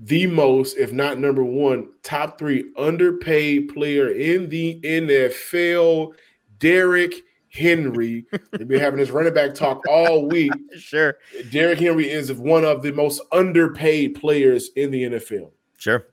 the 0.00 0.26
most, 0.26 0.76
if 0.76 0.92
not 0.92 1.18
number 1.18 1.44
one, 1.44 1.88
top 2.02 2.36
three 2.36 2.64
underpaid 2.76 3.72
player 3.72 4.08
in 4.08 4.48
the 4.48 4.80
NFL, 4.82 6.12
Derrick 6.58 7.14
Henry. 7.54 8.26
They've 8.52 8.68
been 8.68 8.80
having 8.80 8.98
this 8.98 9.10
running 9.10 9.34
back 9.34 9.54
talk 9.54 9.82
all 9.88 10.26
week. 10.26 10.52
Sure. 10.78 11.16
Derrick 11.50 11.78
Henry 11.78 12.10
is 12.10 12.32
one 12.32 12.64
of 12.64 12.82
the 12.82 12.92
most 12.92 13.22
underpaid 13.32 14.20
players 14.20 14.70
in 14.76 14.90
the 14.90 15.04
NFL. 15.04 15.52
Sure. 15.78 16.08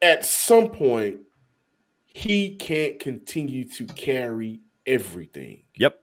At 0.00 0.24
some 0.24 0.68
point, 0.68 1.18
he 2.06 2.54
can't 2.56 2.98
continue 3.00 3.64
to 3.70 3.84
carry 3.86 4.60
everything. 4.86 5.64
Yep. 5.76 6.00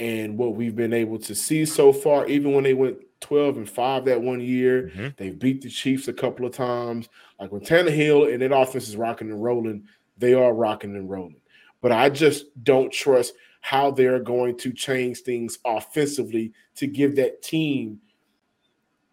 And 0.00 0.36
what 0.36 0.56
we've 0.56 0.74
been 0.74 0.92
able 0.92 1.18
to 1.20 1.34
see 1.34 1.64
so 1.64 1.92
far, 1.92 2.26
even 2.26 2.52
when 2.52 2.64
they 2.64 2.74
went 2.74 2.98
12 3.22 3.56
and 3.56 3.70
5 3.70 4.04
that 4.04 4.20
one 4.20 4.40
year. 4.40 4.90
Mm-hmm. 4.94 5.08
They've 5.16 5.38
beat 5.38 5.62
the 5.62 5.70
Chiefs 5.70 6.08
a 6.08 6.12
couple 6.12 6.44
of 6.44 6.52
times. 6.52 7.08
Like 7.40 7.52
when 7.52 7.62
Tannehill 7.62 8.32
and 8.32 8.42
that 8.42 8.54
offense 8.54 8.88
is 8.88 8.96
rocking 8.96 9.30
and 9.30 9.42
rolling, 9.42 9.86
they 10.18 10.34
are 10.34 10.52
rocking 10.52 10.94
and 10.94 11.08
rolling. 11.08 11.40
But 11.80 11.92
I 11.92 12.10
just 12.10 12.46
don't 12.62 12.92
trust 12.92 13.34
how 13.62 13.90
they're 13.90 14.20
going 14.20 14.58
to 14.58 14.72
change 14.72 15.20
things 15.20 15.58
offensively 15.64 16.52
to 16.74 16.86
give 16.86 17.16
that 17.16 17.42
team 17.42 17.98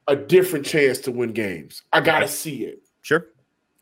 a 0.08 0.16
different 0.16 0.66
chance 0.66 0.98
to 1.00 1.12
win 1.12 1.32
games. 1.32 1.84
I 1.94 2.02
got 2.02 2.20
to 2.20 2.28
see 2.28 2.66
it. 2.66 2.82
Sure. 3.04 3.28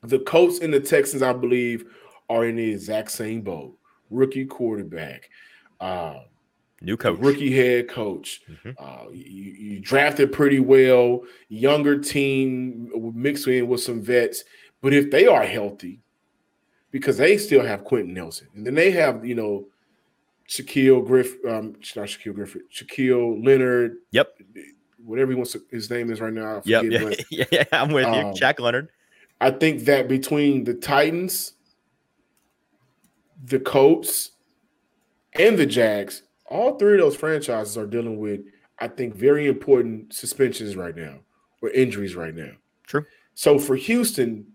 The 0.04 0.20
Colts 0.20 0.60
and 0.60 0.74
the 0.74 0.80
Texans, 0.80 1.24
I 1.24 1.34
believe, 1.34 1.86
are 2.30 2.46
in 2.46 2.58
the 2.58 2.70
exact 2.70 3.12
same 3.12 3.42
boat. 3.42 3.76
Rookie 4.10 4.46
quarterback, 4.46 5.30
uh, 5.80 6.20
new 6.82 6.98
coach, 6.98 7.20
rookie 7.20 7.56
head 7.56 7.90
coach. 7.90 8.42
Mm-hmm. 8.50 8.72
Uh, 8.78 9.10
you, 9.12 9.52
you, 9.54 9.80
drafted 9.80 10.32
pretty 10.32 10.60
well, 10.60 11.24
younger 11.50 11.98
team 11.98 12.92
mixed 13.16 13.48
in 13.48 13.68
with 13.68 13.82
some 13.82 14.02
vets. 14.02 14.44
But 14.82 14.94
if 14.94 15.12
they 15.12 15.28
are 15.28 15.44
healthy, 15.44 16.02
because 16.92 17.18
they 17.18 17.38
still 17.38 17.66
have 17.66 17.84
Quenton 17.84 18.14
Nelson, 18.14 18.48
and 18.56 18.66
then 18.66 18.76
they 18.76 18.92
have 18.92 19.26
you 19.26 19.36
know 19.36 19.68
Shaquille 20.48 21.06
Griff, 21.06 21.34
um, 21.46 21.76
not 21.96 22.08
Shaquille 22.08 22.34
Griffith, 22.34 22.64
Shaquille 22.72 23.46
Leonard. 23.46 23.98
Yep. 24.12 24.40
Whatever 25.04 25.32
he 25.32 25.36
wants 25.36 25.52
to, 25.54 25.62
his 25.72 25.90
name 25.90 26.12
is 26.12 26.22
right 26.22 26.34
now. 26.34 26.62
Yep. 26.66 26.84
Yeah, 26.86 27.10
yeah, 27.32 27.46
yeah, 27.52 27.64
I'm 27.72 27.92
with 27.92 28.06
um, 28.06 28.28
you, 28.28 28.34
Jack 28.34 28.60
Leonard. 28.60 28.90
I 29.40 29.52
think 29.52 29.86
that 29.86 30.08
between 30.08 30.64
the 30.64 30.74
Titans, 30.74 31.54
the 33.44 33.60
Colts, 33.60 34.32
and 35.34 35.58
the 35.58 35.66
Jags, 35.66 36.24
all 36.46 36.78
three 36.78 36.94
of 36.94 37.00
those 37.00 37.16
franchises 37.16 37.78
are 37.78 37.86
dealing 37.86 38.20
with, 38.20 38.42
I 38.80 38.88
think, 38.88 39.16
very 39.16 39.48
important 39.48 40.14
suspensions 40.14 40.76
right 40.76 40.96
now 40.96 41.20
or 41.62 41.70
injuries 41.70 42.16
right 42.16 42.34
now. 42.34 42.52
True. 42.88 43.06
So 43.36 43.60
for 43.60 43.76
Houston, 43.76 44.48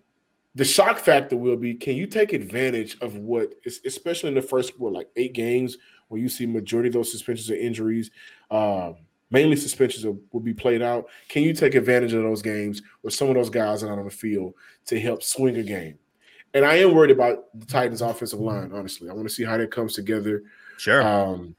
the 0.54 0.64
shock 0.64 0.98
factor 0.98 1.36
will 1.36 1.56
be 1.56 1.74
can 1.74 1.96
you 1.96 2.06
take 2.06 2.32
advantage 2.32 2.96
of 3.00 3.16
what 3.16 3.54
especially 3.86 4.28
in 4.28 4.34
the 4.34 4.42
first 4.42 4.78
what 4.78 4.92
like 4.92 5.08
eight 5.16 5.32
games 5.32 5.78
where 6.08 6.20
you 6.20 6.28
see 6.28 6.44
majority 6.46 6.88
of 6.88 6.94
those 6.94 7.10
suspensions 7.10 7.50
or 7.50 7.54
injuries 7.54 8.10
um, 8.50 8.96
mainly 9.32 9.56
suspensions 9.56 10.04
will 10.30 10.40
be 10.40 10.52
played 10.52 10.82
out. 10.82 11.08
Can 11.28 11.42
you 11.42 11.54
take 11.54 11.74
advantage 11.74 12.12
of 12.12 12.22
those 12.22 12.42
games 12.42 12.82
where 13.00 13.10
some 13.10 13.28
of 13.28 13.34
those 13.34 13.50
guys 13.50 13.82
are 13.82 13.88
not 13.88 13.98
on 13.98 14.04
the 14.04 14.10
field 14.10 14.52
to 14.86 15.00
help 15.00 15.22
swing 15.22 15.56
a 15.56 15.62
game? 15.62 15.98
And 16.54 16.66
i 16.66 16.74
am 16.74 16.94
worried 16.94 17.10
about 17.10 17.46
the 17.58 17.64
titans 17.64 18.02
offensive 18.02 18.38
line 18.38 18.72
honestly. 18.74 19.08
I 19.08 19.14
want 19.14 19.26
to 19.26 19.34
see 19.34 19.42
how 19.42 19.56
that 19.56 19.70
comes 19.70 19.94
together. 19.94 20.42
Sure. 20.76 21.02
Um, 21.02 21.56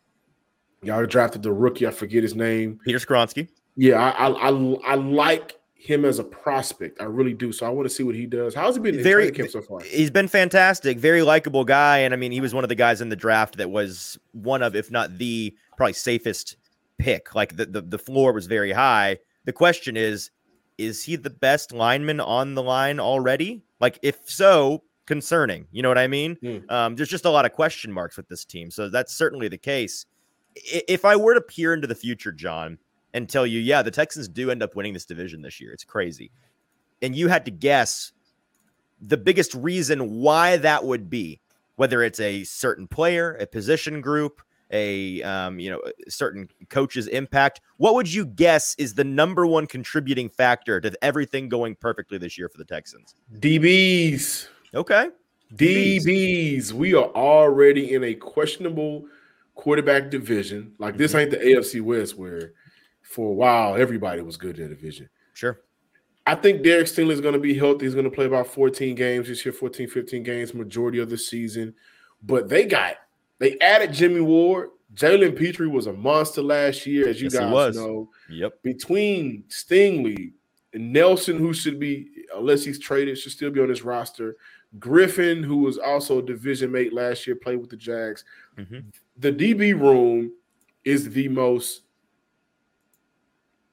y'all 0.83 1.05
drafted 1.05 1.41
the 1.41 1.51
rookie 1.51 1.87
i 1.87 1.91
forget 1.91 2.21
his 2.21 2.35
name. 2.35 2.79
Peter 2.85 2.99
skoronski. 2.99 3.49
Yeah 3.75 3.99
I, 3.99 4.27
I, 4.27 4.49
I, 4.49 4.75
I 4.85 4.95
like 4.95 5.59
him 5.83 6.05
as 6.05 6.17
a 6.17 6.23
prospect. 6.23 7.01
I 7.01 7.03
really 7.03 7.33
do. 7.33 7.51
So 7.51 7.65
I 7.65 7.69
want 7.69 7.89
to 7.89 7.93
see 7.93 8.03
what 8.03 8.15
he 8.15 8.25
does. 8.25 8.55
How's 8.55 8.75
he 8.75 8.81
been 8.81 9.03
very 9.03 9.29
camp 9.31 9.49
so 9.49 9.61
far? 9.61 9.81
He's 9.81 10.09
been 10.09 10.29
fantastic, 10.29 10.97
very 10.97 11.21
likable 11.21 11.65
guy, 11.65 11.99
and 11.99 12.13
I 12.13 12.17
mean, 12.17 12.31
he 12.31 12.39
was 12.39 12.53
one 12.53 12.63
of 12.63 12.69
the 12.69 12.75
guys 12.75 13.01
in 13.01 13.09
the 13.09 13.17
draft 13.17 13.57
that 13.57 13.69
was 13.69 14.17
one 14.31 14.63
of, 14.63 14.77
if 14.77 14.89
not 14.89 15.17
the 15.17 15.53
probably 15.75 15.91
safest 15.91 16.55
pick. 16.97 17.35
Like 17.35 17.57
the 17.57 17.65
the, 17.65 17.81
the 17.81 17.99
floor 17.99 18.31
was 18.31 18.45
very 18.45 18.71
high. 18.71 19.19
The 19.43 19.51
question 19.51 19.97
is, 19.97 20.31
is 20.77 21.03
he 21.03 21.17
the 21.17 21.29
best 21.29 21.73
lineman 21.73 22.21
on 22.21 22.55
the 22.55 22.63
line 22.63 23.01
already? 23.01 23.61
Like, 23.81 23.99
if 24.01 24.19
so, 24.25 24.83
concerning. 25.05 25.67
You 25.71 25.81
know 25.81 25.89
what 25.89 25.97
I 25.97 26.07
mean? 26.07 26.37
Mm. 26.41 26.71
Um, 26.71 26.95
there's 26.95 27.09
just 27.09 27.25
a 27.25 27.29
lot 27.29 27.45
of 27.45 27.51
question 27.51 27.91
marks 27.91 28.15
with 28.15 28.29
this 28.29 28.45
team. 28.45 28.71
So 28.71 28.87
that's 28.87 29.13
certainly 29.13 29.49
the 29.49 29.57
case. 29.57 30.05
If 30.55 31.03
I 31.03 31.17
were 31.17 31.33
to 31.33 31.41
peer 31.41 31.73
into 31.73 31.87
the 31.87 31.95
future, 31.95 32.31
John, 32.31 32.77
and 33.13 33.29
tell 33.29 33.45
you, 33.45 33.59
yeah, 33.59 33.81
the 33.81 33.91
Texans 33.91 34.27
do 34.27 34.51
end 34.51 34.63
up 34.63 34.75
winning 34.75 34.93
this 34.93 35.05
division 35.05 35.41
this 35.41 35.61
year. 35.61 35.71
It's 35.71 35.83
crazy. 35.83 36.31
And 37.01 37.15
you 37.15 37.27
had 37.27 37.45
to 37.45 37.51
guess 37.51 38.11
the 38.99 39.17
biggest 39.17 39.53
reason 39.53 40.19
why 40.19 40.57
that 40.57 40.83
would 40.83 41.09
be, 41.09 41.41
whether 41.75 42.01
it's 42.01 42.19
a 42.19 42.43
certain 42.43 42.87
player, 42.87 43.35
a 43.35 43.45
position 43.45 44.01
group, 44.01 44.41
a 44.71 45.21
um, 45.21 45.59
you 45.59 45.69
know, 45.69 45.81
certain 46.07 46.49
coach's 46.69 47.07
impact. 47.07 47.61
What 47.77 47.93
would 47.95 48.11
you 48.11 48.25
guess 48.25 48.75
is 48.77 48.95
the 48.95 49.03
number 49.03 49.45
one 49.45 49.67
contributing 49.67 50.29
factor 50.29 50.81
to 50.81 50.91
everything 51.03 51.49
going 51.49 51.75
perfectly 51.75 52.17
this 52.17 52.37
year 52.37 52.49
for 52.49 52.57
the 52.57 52.65
Texans? 52.65 53.15
DBs. 53.39 54.47
Okay. 54.73 55.09
DBs. 55.53 56.05
DBs. 56.05 56.71
We 56.71 56.95
are 56.95 57.09
already 57.13 57.93
in 57.93 58.03
a 58.03 58.15
questionable 58.15 59.05
quarterback 59.55 60.09
division. 60.09 60.73
Like 60.79 60.97
this 60.97 61.11
mm-hmm. 61.11 61.19
ain't 61.19 61.31
the 61.31 61.37
AFC 61.37 61.81
West 61.81 62.17
where 62.17 62.53
for 63.03 63.29
a 63.29 63.33
while, 63.33 63.75
everybody 63.75 64.21
was 64.21 64.37
good 64.37 64.57
in 64.57 64.69
the 64.69 64.75
division. 64.75 65.09
Sure. 65.33 65.59
I 66.25 66.35
think 66.35 66.63
Derek 66.63 66.87
Stingley 66.87 67.11
is 67.11 67.21
going 67.21 67.33
to 67.33 67.39
be 67.39 67.53
healthy. 67.53 67.85
He's 67.85 67.93
going 67.93 68.09
to 68.09 68.11
play 68.11 68.25
about 68.25 68.47
14 68.47 68.95
games 68.95 69.27
this 69.27 69.45
year, 69.45 69.53
14, 69.53 69.89
15 69.89 70.23
games, 70.23 70.53
majority 70.53 70.99
of 70.99 71.09
the 71.09 71.17
season. 71.17 71.73
But 72.23 72.47
they 72.47 72.65
got, 72.65 72.95
they 73.39 73.59
added 73.59 73.91
Jimmy 73.93 74.21
Ward. 74.21 74.69
Jalen 74.95 75.37
Pitre 75.37 75.67
was 75.67 75.87
a 75.87 75.93
monster 75.93 76.41
last 76.41 76.85
year, 76.85 77.09
as 77.09 77.19
you 77.19 77.29
yes, 77.31 77.39
guys 77.39 77.75
know. 77.75 78.09
Yep. 78.29 78.61
Between 78.63 79.43
Stingley 79.49 80.31
and 80.73 80.93
Nelson, 80.93 81.37
who 81.37 81.53
should 81.53 81.79
be, 81.79 82.07
unless 82.35 82.63
he's 82.63 82.79
traded, 82.79 83.17
should 83.17 83.31
still 83.31 83.51
be 83.51 83.59
on 83.59 83.67
this 83.67 83.81
roster. 83.81 84.37
Griffin, 84.79 85.43
who 85.43 85.57
was 85.57 85.77
also 85.77 86.19
a 86.19 86.25
division 86.25 86.71
mate 86.71 86.93
last 86.93 87.27
year, 87.27 87.35
played 87.35 87.59
with 87.59 87.69
the 87.69 87.77
Jags. 87.77 88.23
Mm-hmm. 88.57 88.79
The 89.17 89.31
DB 89.31 89.79
room 89.79 90.31
is 90.85 91.09
the 91.09 91.27
most 91.27 91.82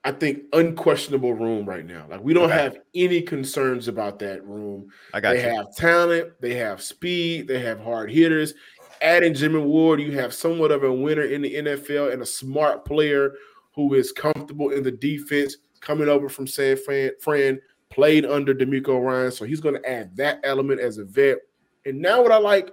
I 0.03 0.13
think 0.13 0.45
unquestionable 0.55 1.35
room 1.35 1.67
right 1.67 1.85
now. 1.85 2.07
Like 2.09 2.23
we 2.23 2.33
don't 2.33 2.51
okay. 2.51 2.63
have 2.63 2.79
any 2.95 3.21
concerns 3.21 3.87
about 3.87 4.19
that 4.21 4.47
room. 4.47 4.89
I 5.13 5.21
got 5.21 5.33
they 5.33 5.43
you. 5.43 5.57
have 5.57 5.75
talent, 5.77 6.33
they 6.41 6.55
have 6.55 6.81
speed, 6.83 7.49
they 7.49 7.61
have 7.61 7.81
hard 7.81 8.11
hitters. 8.11 8.55
Adding 9.03 9.35
Jimmy 9.35 9.61
Ward, 9.61 10.01
you 10.01 10.13
have 10.13 10.35
somewhat 10.35 10.73
of 10.73 10.85
a 10.85 10.93
winner 10.93 11.23
in 11.23 11.43
the 11.43 11.55
NFL 11.55 12.13
and 12.13 12.23
a 12.23 12.27
smart 12.27 12.85
player 12.85 13.35
who 13.75 13.95
is 13.95 14.13
comfortable 14.13 14.71
in 14.71 14.83
the 14.83 14.91
defense, 14.91 15.57
coming 15.81 16.09
over 16.09 16.29
from 16.29 16.47
San 16.47 16.77
Fran, 16.77 17.13
Fran 17.21 17.61
played 17.91 18.25
under 18.25 18.55
DeMeco 18.55 19.03
Ryan, 19.03 19.33
so 19.33 19.45
he's 19.45 19.61
going 19.61 19.75
to 19.75 19.91
add 19.91 20.17
that 20.17 20.41
element 20.45 20.81
as 20.81 20.99
a 20.99 21.05
vet. 21.05 21.39
And 21.87 22.01
now, 22.01 22.23
what 22.23 22.33
I 22.33 22.39
like, 22.39 22.73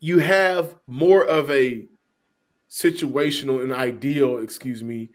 you 0.00 0.18
have 0.18 0.76
more 0.86 1.24
of 1.24 1.50
a 1.50 1.86
situational 2.74 3.62
and 3.62 3.72
ideal, 3.72 4.38
excuse 4.38 4.82
me, 4.82 5.08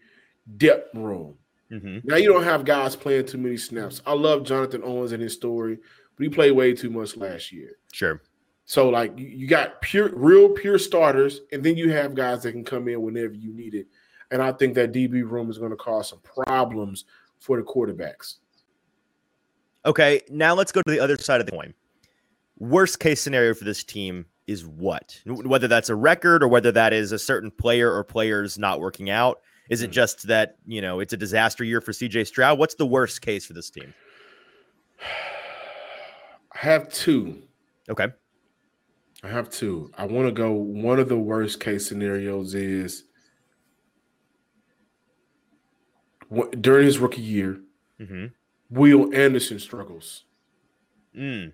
depth 0.56 0.94
room. 0.94 1.34
Mm-hmm. 1.70 1.98
Now 2.08 2.16
you 2.16 2.32
don't 2.32 2.42
have 2.42 2.64
guys 2.64 2.96
playing 2.96 3.26
too 3.26 3.36
many 3.36 3.58
snaps. 3.58 4.00
I 4.06 4.14
love 4.14 4.44
Jonathan 4.44 4.82
Owens 4.82 5.12
and 5.12 5.22
his 5.22 5.34
story, 5.34 5.78
but 6.16 6.24
he 6.24 6.30
played 6.30 6.52
way 6.52 6.72
too 6.72 6.88
much 6.88 7.18
last 7.18 7.52
year. 7.52 7.76
Sure. 7.92 8.22
So 8.64 8.88
like 8.88 9.12
you 9.18 9.46
got 9.46 9.82
pure, 9.82 10.10
real 10.14 10.48
pure 10.48 10.78
starters, 10.78 11.42
and 11.52 11.62
then 11.62 11.76
you 11.76 11.92
have 11.92 12.14
guys 12.14 12.42
that 12.44 12.52
can 12.52 12.64
come 12.64 12.88
in 12.88 13.02
whenever 13.02 13.34
you 13.34 13.52
need 13.52 13.74
it. 13.74 13.88
And 14.30 14.40
I 14.40 14.52
think 14.52 14.74
that 14.74 14.92
DB 14.92 15.28
room 15.28 15.50
is 15.50 15.58
going 15.58 15.72
to 15.72 15.76
cause 15.76 16.08
some 16.08 16.20
problems 16.20 17.04
for 17.38 17.58
the 17.58 17.62
quarterbacks. 17.62 18.36
Okay, 19.84 20.22
now 20.30 20.54
let's 20.54 20.72
go 20.72 20.80
to 20.82 20.90
the 20.90 21.00
other 21.00 21.18
side 21.18 21.40
of 21.40 21.46
the 21.46 21.52
coin. 21.52 21.74
Worst 22.58 23.00
case 23.00 23.20
scenario 23.20 23.54
for 23.54 23.64
this 23.64 23.84
team 23.84 24.24
is 24.50 24.66
what? 24.66 25.20
Whether 25.24 25.68
that's 25.68 25.90
a 25.90 25.94
record 25.94 26.42
or 26.42 26.48
whether 26.48 26.72
that 26.72 26.92
is 26.92 27.12
a 27.12 27.18
certain 27.18 27.52
player 27.52 27.92
or 27.92 28.02
players 28.02 28.58
not 28.58 28.80
working 28.80 29.08
out. 29.08 29.40
Is 29.68 29.82
it 29.82 29.86
hmm. 29.86 29.92
just 29.92 30.26
that, 30.26 30.56
you 30.66 30.82
know, 30.82 30.98
it's 30.98 31.12
a 31.12 31.16
disaster 31.16 31.62
year 31.62 31.80
for 31.80 31.92
CJ 31.92 32.26
Stroud? 32.26 32.58
What's 32.58 32.74
the 32.74 32.86
worst 32.86 33.22
case 33.22 33.46
for 33.46 33.52
this 33.52 33.70
team? 33.70 33.94
I 36.52 36.58
have 36.58 36.92
two. 36.92 37.44
Okay. 37.88 38.08
I 39.22 39.28
have 39.28 39.50
two. 39.50 39.92
I 39.96 40.04
want 40.06 40.26
to 40.26 40.32
go. 40.32 40.50
One 40.50 40.98
of 40.98 41.08
the 41.08 41.16
worst 41.16 41.60
case 41.60 41.86
scenarios 41.86 42.54
is 42.54 43.04
during 46.60 46.86
his 46.86 46.98
rookie 46.98 47.20
year, 47.20 47.60
mm-hmm. 48.00 48.26
Will 48.70 49.14
Anderson 49.14 49.60
struggles. 49.60 50.24
Mm. 51.16 51.52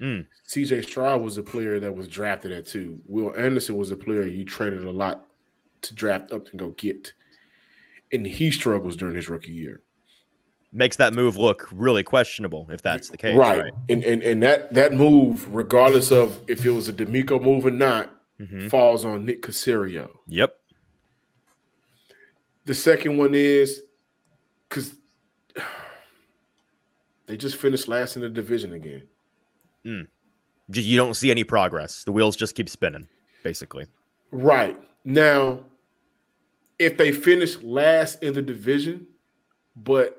Mm. 0.00 0.26
CJ 0.48 0.84
Stroud 0.84 1.22
was 1.22 1.38
a 1.38 1.42
player 1.42 1.80
that 1.80 1.94
was 1.94 2.08
drafted 2.08 2.52
at 2.52 2.66
two. 2.66 3.00
Will 3.06 3.34
Anderson 3.36 3.76
was 3.76 3.90
a 3.90 3.96
player 3.96 4.26
you 4.26 4.44
traded 4.44 4.84
a 4.84 4.90
lot 4.90 5.26
to 5.82 5.94
draft 5.94 6.32
up 6.32 6.48
and 6.48 6.58
go 6.58 6.70
get. 6.70 7.12
And 8.12 8.26
he 8.26 8.50
struggles 8.50 8.96
during 8.96 9.16
his 9.16 9.28
rookie 9.28 9.52
year. 9.52 9.82
Makes 10.72 10.96
that 10.96 11.14
move 11.14 11.36
look 11.36 11.68
really 11.72 12.02
questionable 12.02 12.68
if 12.70 12.82
that's 12.82 13.08
the 13.08 13.16
case. 13.16 13.36
Right. 13.36 13.62
right? 13.62 13.72
And, 13.88 14.04
and 14.04 14.22
and 14.22 14.42
that 14.42 14.72
that 14.74 14.92
move, 14.92 15.48
regardless 15.52 16.12
of 16.12 16.40
if 16.46 16.64
it 16.64 16.70
was 16.70 16.88
a 16.88 16.92
DeMeco 16.92 17.42
move 17.42 17.64
or 17.64 17.70
not, 17.70 18.14
mm-hmm. 18.38 18.68
falls 18.68 19.04
on 19.04 19.24
Nick 19.24 19.42
Caserio. 19.42 20.10
Yep. 20.26 20.54
The 22.66 22.74
second 22.74 23.16
one 23.16 23.34
is 23.34 23.82
because 24.68 24.94
they 27.26 27.38
just 27.38 27.56
finished 27.56 27.88
last 27.88 28.16
in 28.16 28.22
the 28.22 28.28
division 28.28 28.74
again. 28.74 29.04
Mm. 29.86 30.06
You 30.72 30.96
don't 30.96 31.14
see 31.14 31.30
any 31.30 31.44
progress. 31.44 32.04
The 32.04 32.12
wheels 32.12 32.36
just 32.36 32.54
keep 32.54 32.68
spinning, 32.68 33.08
basically. 33.42 33.86
Right. 34.30 34.78
Now, 35.04 35.60
if 36.78 36.96
they 36.96 37.12
finish 37.12 37.60
last 37.62 38.22
in 38.22 38.34
the 38.34 38.42
division, 38.42 39.06
but 39.74 40.18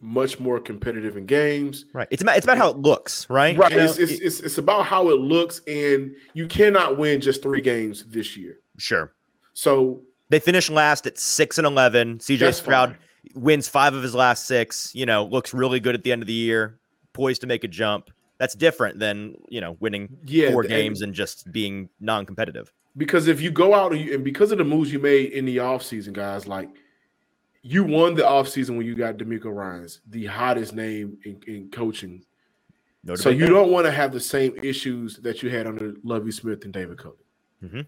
much 0.00 0.38
more 0.38 0.60
competitive 0.60 1.16
in 1.16 1.26
games. 1.26 1.86
Right. 1.92 2.08
It's 2.10 2.22
about 2.22 2.36
it's 2.36 2.44
about 2.44 2.58
how 2.58 2.70
it 2.70 2.78
looks, 2.78 3.28
right? 3.30 3.56
Right. 3.56 3.70
You 3.70 3.78
know? 3.78 3.84
it's, 3.84 3.98
it's, 3.98 4.12
it's, 4.12 4.40
it's 4.40 4.58
about 4.58 4.86
how 4.86 5.08
it 5.10 5.18
looks, 5.18 5.60
and 5.66 6.14
you 6.34 6.46
cannot 6.46 6.98
win 6.98 7.20
just 7.20 7.42
three 7.42 7.60
games 7.60 8.04
this 8.04 8.36
year. 8.36 8.58
Sure. 8.78 9.12
So 9.54 10.02
they 10.28 10.40
finished 10.40 10.70
last 10.70 11.06
at 11.06 11.18
six 11.18 11.58
and 11.58 11.66
eleven. 11.66 12.18
CJ 12.18 12.54
Stroud 12.54 12.90
fine. 12.90 13.42
wins 13.42 13.68
five 13.68 13.94
of 13.94 14.02
his 14.02 14.14
last 14.14 14.46
six. 14.46 14.94
You 14.94 15.06
know, 15.06 15.24
looks 15.24 15.54
really 15.54 15.80
good 15.80 15.94
at 15.94 16.02
the 16.02 16.12
end 16.12 16.22
of 16.22 16.26
the 16.26 16.34
year, 16.34 16.78
poised 17.12 17.40
to 17.42 17.46
make 17.46 17.64
a 17.64 17.68
jump 17.68 18.10
That's 18.38 18.54
different 18.54 18.98
than 18.98 19.34
you 19.48 19.60
know 19.60 19.76
winning 19.80 20.16
yeah, 20.24 20.50
four 20.50 20.62
games 20.62 21.00
and, 21.00 21.08
and 21.08 21.14
just 21.14 21.50
being 21.52 21.88
non-competitive. 22.00 22.72
Because 22.96 23.28
if 23.28 23.40
you 23.40 23.50
go 23.50 23.74
out 23.74 23.92
and, 23.92 24.00
you, 24.00 24.14
and 24.14 24.24
because 24.24 24.52
of 24.52 24.58
the 24.58 24.64
moves 24.64 24.92
you 24.92 24.98
made 24.98 25.32
in 25.32 25.44
the 25.44 25.58
offseason, 25.58 26.12
guys, 26.12 26.46
like 26.46 26.68
you 27.62 27.84
won 27.84 28.14
the 28.14 28.22
offseason 28.22 28.76
when 28.76 28.86
you 28.86 28.94
got 28.94 29.16
DeMeco 29.16 29.54
Ryans, 29.54 30.00
the 30.08 30.26
hottest 30.26 30.72
name 30.72 31.18
in, 31.24 31.40
in 31.46 31.70
coaching. 31.70 32.24
No 33.04 33.14
so 33.14 33.28
you 33.28 33.46
don't 33.46 33.70
want 33.70 33.86
to 33.86 33.92
have 33.92 34.12
the 34.12 34.20
same 34.20 34.56
issues 34.62 35.16
that 35.18 35.42
you 35.42 35.50
had 35.50 35.66
under 35.66 35.94
Lovie 36.02 36.32
Smith 36.32 36.64
and 36.64 36.72
David 36.72 36.98
Culley. 36.98 37.16
Mm-hmm. 37.62 37.80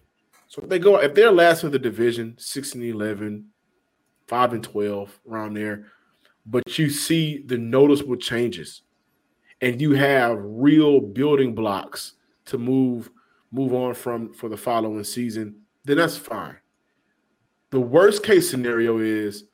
So 0.47 0.63
if 0.63 0.69
they 0.69 0.79
go, 0.79 0.97
if 0.97 1.13
they're 1.13 1.31
last 1.31 1.63
in 1.63 1.71
the 1.71 1.79
division, 1.79 2.35
six 2.37 2.73
and 2.73 2.83
11, 2.83 3.45
five 4.27 4.53
and 4.53 4.63
12, 4.63 5.19
around 5.29 5.53
there, 5.55 5.87
but 6.45 6.77
you 6.77 6.89
see 6.89 7.43
the 7.45 7.57
noticeable 7.57 8.15
changes 8.15 8.81
and 9.61 9.81
you 9.81 9.93
have 9.93 10.37
real 10.39 10.99
building 10.99 11.53
blocks 11.53 12.13
to 12.45 12.57
move 12.57 13.09
move 13.51 13.73
on 13.73 13.93
from 13.93 14.33
for 14.33 14.49
the 14.49 14.57
following 14.57 15.03
season, 15.03 15.55
then 15.85 15.97
that's 15.97 16.17
fine. 16.17 16.55
The 17.71 17.79
worst 17.79 18.23
case 18.23 18.49
scenario 18.49 18.97
is 18.99 19.45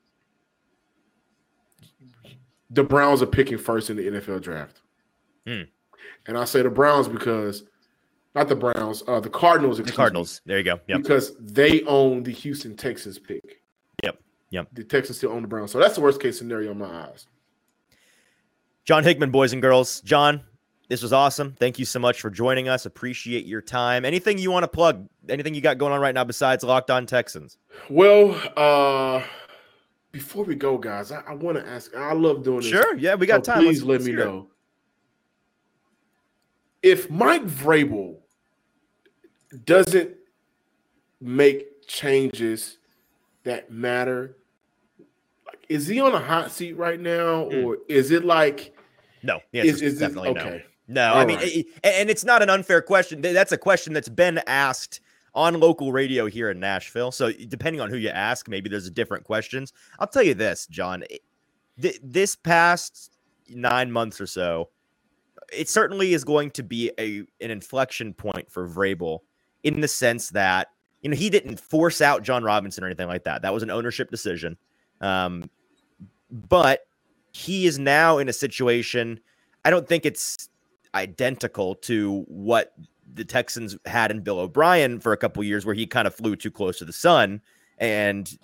the 2.70 2.84
Browns 2.84 3.22
are 3.22 3.28
picking 3.28 3.58
first 3.58 3.90
in 3.90 3.98
the 3.98 4.04
NFL 4.04 4.42
draft. 4.42 4.82
Hmm. 5.48 5.64
And 6.28 6.38
I 6.38 6.46
say 6.46 6.62
the 6.62 6.70
Browns 6.70 7.08
because 7.08 7.64
not 8.34 8.50
the 8.50 8.56
Browns, 8.56 9.04
uh, 9.08 9.20
the 9.20 9.30
Cardinals. 9.30 9.78
The 9.78 9.92
Cardinals. 9.92 10.42
Me, 10.46 10.52
there 10.52 10.58
you 10.58 10.64
go. 10.64 10.80
Yep. 10.88 11.04
Because 11.04 11.36
they 11.40 11.84
own 11.84 12.24
the 12.24 12.32
Houston 12.32 12.76
Texans 12.76 13.18
pick. 13.18 13.62
Yep. 14.04 14.20
Yep. 14.50 14.68
The 14.74 14.84
Texans 14.84 15.18
still 15.18 15.32
own 15.32 15.42
the 15.42 15.48
Browns. 15.48 15.72
So 15.72 15.80
that's 15.80 15.96
the 15.96 16.02
worst 16.02 16.22
case 16.22 16.38
scenario 16.38 16.72
in 16.72 16.78
my 16.78 17.08
eyes. 17.08 17.28
John 18.86 19.04
Hickman, 19.04 19.32
boys 19.32 19.52
and 19.52 19.64
girls. 19.64 20.02
John, 20.02 20.44
this 20.90 21.02
was 21.02 21.12
awesome. 21.12 21.56
Thank 21.60 21.80
you 21.80 21.86
so 21.86 21.98
much 21.98 22.22
for 22.22 22.30
joining 22.30 22.70
us. 22.70 22.86
Appreciate 22.86 23.46
your 23.46 23.62
time. 23.62 24.06
Anything 24.06 24.38
you 24.38 24.52
want 24.52 24.64
to 24.64 24.68
plug? 24.68 25.10
Anything 25.28 25.56
you 25.56 25.62
got 25.62 25.80
going 25.80 25.92
on 25.92 26.00
right 26.00 26.14
now 26.14 26.24
besides 26.24 26.64
Locked 26.64 26.92
On 26.92 27.08
Texans? 27.08 27.58
Well, 27.90 28.40
uh 28.56 29.24
before 30.12 30.46
we 30.46 30.56
go, 30.56 30.78
guys, 30.78 31.12
I, 31.12 31.22
I 31.28 31.34
want 31.34 31.58
to 31.58 31.68
ask. 31.68 31.94
I 31.94 32.14
love 32.14 32.44
doing 32.44 32.62
this. 32.62 32.70
Sure, 32.70 32.96
yeah, 32.96 33.16
we 33.16 33.26
got 33.26 33.46
so 33.46 33.54
time. 33.54 33.64
Please 33.64 33.84
let's, 33.84 34.06
let 34.06 34.14
me 34.14 34.18
know 34.18 34.48
if 36.82 37.10
Mike 37.10 37.46
Vrabel 37.46 38.18
doesn't 39.66 40.12
make 41.20 41.86
changes 41.88 42.78
that 43.44 43.72
matter. 43.72 44.38
Like, 45.46 45.66
is 45.68 45.88
he 45.88 46.00
on 46.00 46.14
a 46.14 46.20
hot 46.20 46.52
seat 46.52 46.78
right 46.78 47.00
now, 47.00 47.50
mm. 47.50 47.66
or 47.66 47.80
is 47.90 48.12
it 48.12 48.24
like? 48.24 48.74
No, 49.26 49.40
is, 49.52 49.82
is 49.82 50.00
definitely 50.00 50.30
it, 50.30 50.38
okay. 50.38 50.50
no. 50.50 50.62
No, 50.88 51.14
All 51.14 51.18
I 51.18 51.26
mean, 51.26 51.38
right. 51.38 51.56
it, 51.56 51.68
and 51.84 52.10
it's 52.12 52.24
not 52.24 52.44
an 52.44 52.50
unfair 52.50 52.80
question. 52.82 53.22
That's 53.22 53.52
a 53.52 53.58
question 53.58 53.94
that's 53.94 54.10
been 54.10 54.40
asked 54.46 55.00
on 55.34 55.60
local 55.60 55.92
radio 55.92 56.28
here 56.28 56.52
in 56.52 56.60
Nashville. 56.60 57.12
So 57.12 57.32
depending 57.32 57.82
on 57.82 57.90
who 57.90 57.98
you 57.98 58.10
ask, 58.10 58.48
maybe 58.48 58.70
there's 58.70 58.86
a 58.86 58.92
different 58.92 59.24
questions. 59.24 59.74
I'll 60.00 60.08
tell 60.08 60.22
you 60.22 60.36
this, 60.36 60.68
John. 60.68 61.04
Th- 61.82 62.00
this 62.04 62.36
past 62.36 63.18
nine 63.50 63.92
months 63.92 64.22
or 64.22 64.28
so, 64.28 64.70
it 65.52 65.70
certainly 65.70 66.14
is 66.14 66.24
going 66.24 66.52
to 66.52 66.64
be 66.64 66.92
a 67.00 67.20
an 67.44 67.52
inflection 67.52 68.14
point 68.14 68.50
for 68.52 68.68
Vrabel 68.68 69.20
in 69.64 69.82
the 69.82 69.88
sense 69.88 70.30
that 70.30 70.70
you 71.02 71.10
know 71.10 71.16
he 71.16 71.30
didn't 71.30 71.60
force 71.60 72.00
out 72.00 72.24
Jon 72.24 72.44
Robinson 72.44 72.84
or 72.84 72.88
anything 72.88 73.08
like 73.08 73.24
that. 73.24 73.42
That 73.42 73.54
was 73.54 73.64
an 73.64 73.72
ownership 73.72 74.12
decision. 74.12 74.56
Um, 75.02 75.50
but 76.32 76.88
he 77.36 77.66
is 77.66 77.78
now 77.78 78.18
in 78.18 78.30
a 78.30 78.34
situation. 78.34 79.20
I 79.66 79.70
don't 79.70 79.86
think 79.90 80.06
it's 80.06 80.48
identical 80.94 81.76
to 81.76 82.24
what 82.30 82.74
the 83.14 83.26
Texans 83.26 83.76
had 83.86 84.10
in 84.10 84.22
Bill 84.22 84.40
O'Brien 84.40 85.02
for 85.02 85.12
a 85.12 85.18
couple 85.18 85.44
years, 85.44 85.66
where 85.66 85.76
he 85.76 85.86
kind 85.86 86.08
of 86.08 86.16
flew 86.16 86.38
too 86.38 86.50
close 86.50 86.78
to 86.78 86.86
the 86.86 86.94
sun 86.94 87.42
and 87.78 88.38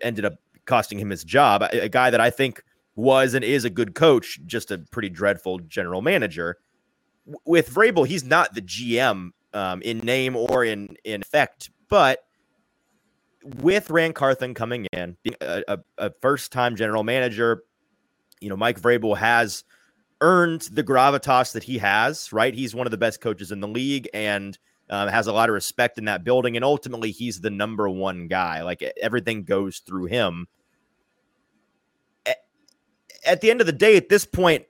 ended 0.00 0.24
up 0.24 0.36
costing 0.64 0.98
him 0.98 1.10
his 1.10 1.24
job. 1.24 1.60
A, 1.60 1.82
a 1.82 1.88
guy 1.90 2.08
that 2.08 2.22
I 2.22 2.30
think 2.30 2.64
was 2.96 3.34
and 3.34 3.44
is 3.44 3.66
a 3.66 3.70
good 3.70 3.94
coach, 3.94 4.40
just 4.46 4.70
a 4.70 4.78
pretty 4.78 5.10
dreadful 5.10 5.58
general 5.58 6.00
manager. 6.00 6.56
With 7.44 7.68
Vrabel, 7.68 8.06
he's 8.06 8.24
not 8.24 8.54
the 8.54 8.62
GM 8.62 9.32
um, 9.52 9.82
in 9.82 9.98
name 9.98 10.36
or 10.36 10.64
in 10.64 10.96
in 11.04 11.20
effect, 11.20 11.68
but 11.90 12.20
with 13.58 13.90
Ran 13.90 14.14
Carthon 14.14 14.54
coming 14.54 14.86
in, 14.94 15.18
being 15.22 15.36
a, 15.42 15.62
a, 15.68 15.78
a 15.98 16.12
first 16.22 16.50
time 16.50 16.76
general 16.76 17.04
manager, 17.04 17.64
you 18.42 18.48
know, 18.48 18.56
Mike 18.56 18.80
Vrabel 18.80 19.16
has 19.16 19.64
earned 20.20 20.62
the 20.72 20.84
gravitas 20.84 21.52
that 21.52 21.62
he 21.62 21.78
has, 21.78 22.32
right? 22.32 22.54
He's 22.54 22.74
one 22.74 22.86
of 22.86 22.90
the 22.90 22.98
best 22.98 23.20
coaches 23.20 23.52
in 23.52 23.60
the 23.60 23.68
league 23.68 24.08
and 24.12 24.58
um, 24.90 25.08
has 25.08 25.26
a 25.26 25.32
lot 25.32 25.48
of 25.48 25.54
respect 25.54 25.98
in 25.98 26.04
that 26.04 26.24
building. 26.24 26.56
And 26.56 26.64
ultimately, 26.64 27.10
he's 27.10 27.40
the 27.40 27.50
number 27.50 27.88
one 27.88 28.28
guy. 28.28 28.62
Like 28.62 28.82
everything 29.00 29.44
goes 29.44 29.78
through 29.78 30.06
him 30.06 30.46
at 33.24 33.40
the 33.40 33.50
end 33.50 33.60
of 33.60 33.66
the 33.66 33.72
day, 33.72 33.96
at 33.96 34.08
this 34.08 34.24
point, 34.24 34.64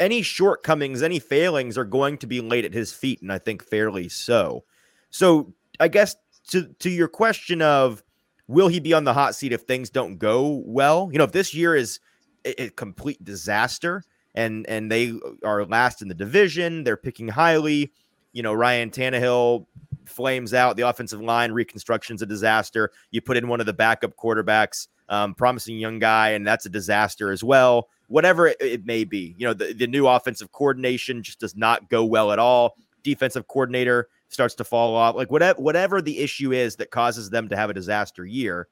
any 0.00 0.22
shortcomings, 0.22 1.02
any 1.02 1.18
failings 1.18 1.78
are 1.78 1.84
going 1.84 2.18
to 2.18 2.26
be 2.26 2.40
laid 2.40 2.64
at 2.64 2.74
his 2.74 2.92
feet, 2.92 3.22
and 3.22 3.32
I 3.32 3.38
think 3.38 3.64
fairly 3.64 4.08
so. 4.08 4.64
So 5.10 5.54
I 5.78 5.88
guess 5.88 6.16
to 6.48 6.66
to 6.80 6.90
your 6.90 7.08
question 7.08 7.62
of 7.62 8.02
will 8.46 8.68
he 8.68 8.80
be 8.80 8.92
on 8.92 9.04
the 9.04 9.14
hot 9.14 9.34
seat 9.34 9.52
if 9.52 9.62
things 9.62 9.90
don't 9.90 10.18
go 10.18 10.62
well? 10.66 11.08
You 11.12 11.18
know, 11.18 11.24
if 11.24 11.32
this 11.32 11.54
year 11.54 11.74
is 11.74 12.00
a, 12.44 12.68
complete 12.70 13.22
disaster 13.24 14.02
and 14.34 14.66
and 14.68 14.90
they 14.90 15.12
are 15.44 15.64
last 15.64 16.02
in 16.02 16.08
the 16.08 16.14
division, 16.14 16.84
they're 16.84 16.96
picking 16.96 17.28
highly. 17.28 17.92
You 18.32 18.42
know, 18.42 18.52
Ryan 18.52 18.90
Tannehill 18.90 19.66
flames 20.06 20.52
out. 20.52 20.76
The 20.76 20.88
offensive 20.88 21.20
line 21.20 21.52
reconstruction's 21.52 22.20
a 22.20 22.26
disaster. 22.26 22.90
You 23.10 23.20
put 23.20 23.36
in 23.36 23.48
one 23.48 23.60
of 23.60 23.66
the 23.66 23.72
backup 23.72 24.16
quarterbacks 24.16 24.88
um, 25.08 25.34
promising 25.34 25.78
young 25.78 25.98
guy, 25.98 26.30
and 26.30 26.46
that's 26.46 26.66
a 26.66 26.70
disaster 26.70 27.30
as 27.30 27.44
well. 27.44 27.88
Whatever 28.08 28.48
it, 28.48 28.56
it 28.60 28.86
may 28.86 29.04
be, 29.04 29.34
you 29.38 29.46
know, 29.46 29.54
the, 29.54 29.72
the 29.72 29.86
new 29.86 30.06
offensive 30.06 30.52
coordination 30.52 31.22
just 31.22 31.40
does 31.40 31.56
not 31.56 31.88
go 31.88 32.04
well 32.04 32.32
at 32.32 32.38
all. 32.38 32.76
Defensive 33.02 33.46
coordinator 33.48 34.08
starts 34.28 34.54
to 34.56 34.64
fall 34.64 34.94
off. 34.94 35.14
Like 35.14 35.30
whatever 35.30 35.60
whatever 35.60 36.02
the 36.02 36.18
issue 36.18 36.52
is 36.52 36.76
that 36.76 36.90
causes 36.90 37.30
them 37.30 37.48
to 37.48 37.56
have 37.56 37.70
a 37.70 37.74
disaster 37.74 38.24
year, 38.24 38.68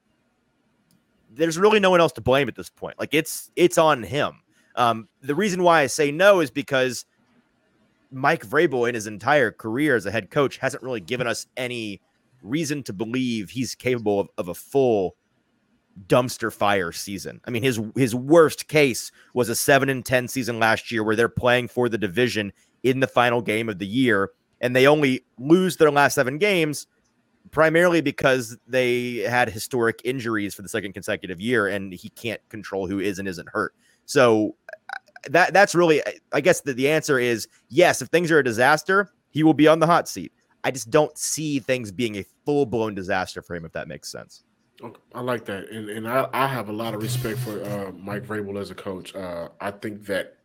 there's 1.35 1.57
really 1.57 1.79
no 1.79 1.89
one 1.89 1.99
else 1.99 2.13
to 2.13 2.21
blame 2.21 2.47
at 2.47 2.55
this 2.55 2.69
point. 2.69 2.99
Like 2.99 3.13
it's 3.13 3.51
it's 3.55 3.77
on 3.77 4.03
him. 4.03 4.41
Um, 4.75 5.07
the 5.21 5.35
reason 5.35 5.63
why 5.63 5.81
I 5.81 5.87
say 5.87 6.11
no 6.11 6.39
is 6.39 6.51
because 6.51 7.05
Mike 8.11 8.45
Vrabel 8.45 8.87
in 8.87 8.95
his 8.95 9.07
entire 9.07 9.51
career 9.51 9.95
as 9.95 10.05
a 10.05 10.11
head 10.11 10.29
coach 10.29 10.57
hasn't 10.57 10.83
really 10.83 11.01
given 11.01 11.27
us 11.27 11.47
any 11.57 12.01
reason 12.41 12.83
to 12.83 12.93
believe 12.93 13.51
he's 13.51 13.75
capable 13.75 14.19
of, 14.19 14.29
of 14.37 14.47
a 14.47 14.53
full 14.53 15.15
dumpster 16.07 16.51
fire 16.51 16.91
season. 16.91 17.39
I 17.45 17.51
mean, 17.51 17.63
his 17.63 17.79
his 17.95 18.15
worst 18.15 18.67
case 18.67 19.11
was 19.33 19.49
a 19.49 19.55
seven 19.55 19.89
and 19.89 20.05
ten 20.05 20.27
season 20.27 20.59
last 20.59 20.91
year, 20.91 21.03
where 21.03 21.15
they're 21.15 21.29
playing 21.29 21.67
for 21.67 21.89
the 21.89 21.97
division 21.97 22.53
in 22.83 22.99
the 22.99 23.07
final 23.07 23.41
game 23.41 23.69
of 23.69 23.79
the 23.79 23.87
year, 23.87 24.31
and 24.59 24.75
they 24.75 24.87
only 24.87 25.25
lose 25.37 25.77
their 25.77 25.91
last 25.91 26.15
seven 26.15 26.37
games 26.37 26.87
primarily 27.53 28.01
because 28.01 28.57
they 28.67 29.17
had 29.19 29.49
historic 29.49 30.01
injuries 30.03 30.53
for 30.53 30.63
the 30.63 30.67
second 30.67 30.91
consecutive 30.91 31.39
year, 31.39 31.67
and 31.67 31.93
he 31.93 32.09
can't 32.09 32.41
control 32.49 32.87
who 32.87 32.99
is 32.99 33.19
and 33.19 33.27
isn't 33.27 33.47
hurt. 33.47 33.73
So 34.05 34.55
that 35.29 35.53
that's 35.53 35.73
really, 35.73 36.01
I 36.33 36.41
guess, 36.41 36.59
the, 36.61 36.73
the 36.73 36.89
answer 36.89 37.19
is 37.19 37.47
yes. 37.69 38.01
If 38.01 38.09
things 38.09 38.29
are 38.31 38.39
a 38.39 38.43
disaster, 38.43 39.09
he 39.29 39.43
will 39.43 39.53
be 39.53 39.67
on 39.67 39.79
the 39.79 39.85
hot 39.85 40.09
seat. 40.09 40.33
I 40.65 40.71
just 40.71 40.89
don't 40.89 41.17
see 41.17 41.59
things 41.59 41.91
being 41.91 42.17
a 42.17 42.25
full 42.45 42.65
blown 42.65 42.95
disaster 42.95 43.41
for 43.41 43.55
him, 43.55 43.63
if 43.63 43.71
that 43.73 43.87
makes 43.87 44.11
sense. 44.11 44.43
I 45.13 45.21
like 45.21 45.45
that, 45.45 45.69
and 45.69 45.89
and 45.89 46.07
I, 46.07 46.27
I 46.33 46.47
have 46.47 46.67
a 46.67 46.73
lot 46.73 46.93
of 46.93 47.01
respect 47.01 47.39
for 47.39 47.63
uh, 47.63 47.91
Mike 47.93 48.25
Vrabel 48.25 48.59
as 48.59 48.71
a 48.71 48.75
coach. 48.75 49.15
Uh, 49.15 49.49
I 49.61 49.71
think 49.71 50.05
that 50.07 50.37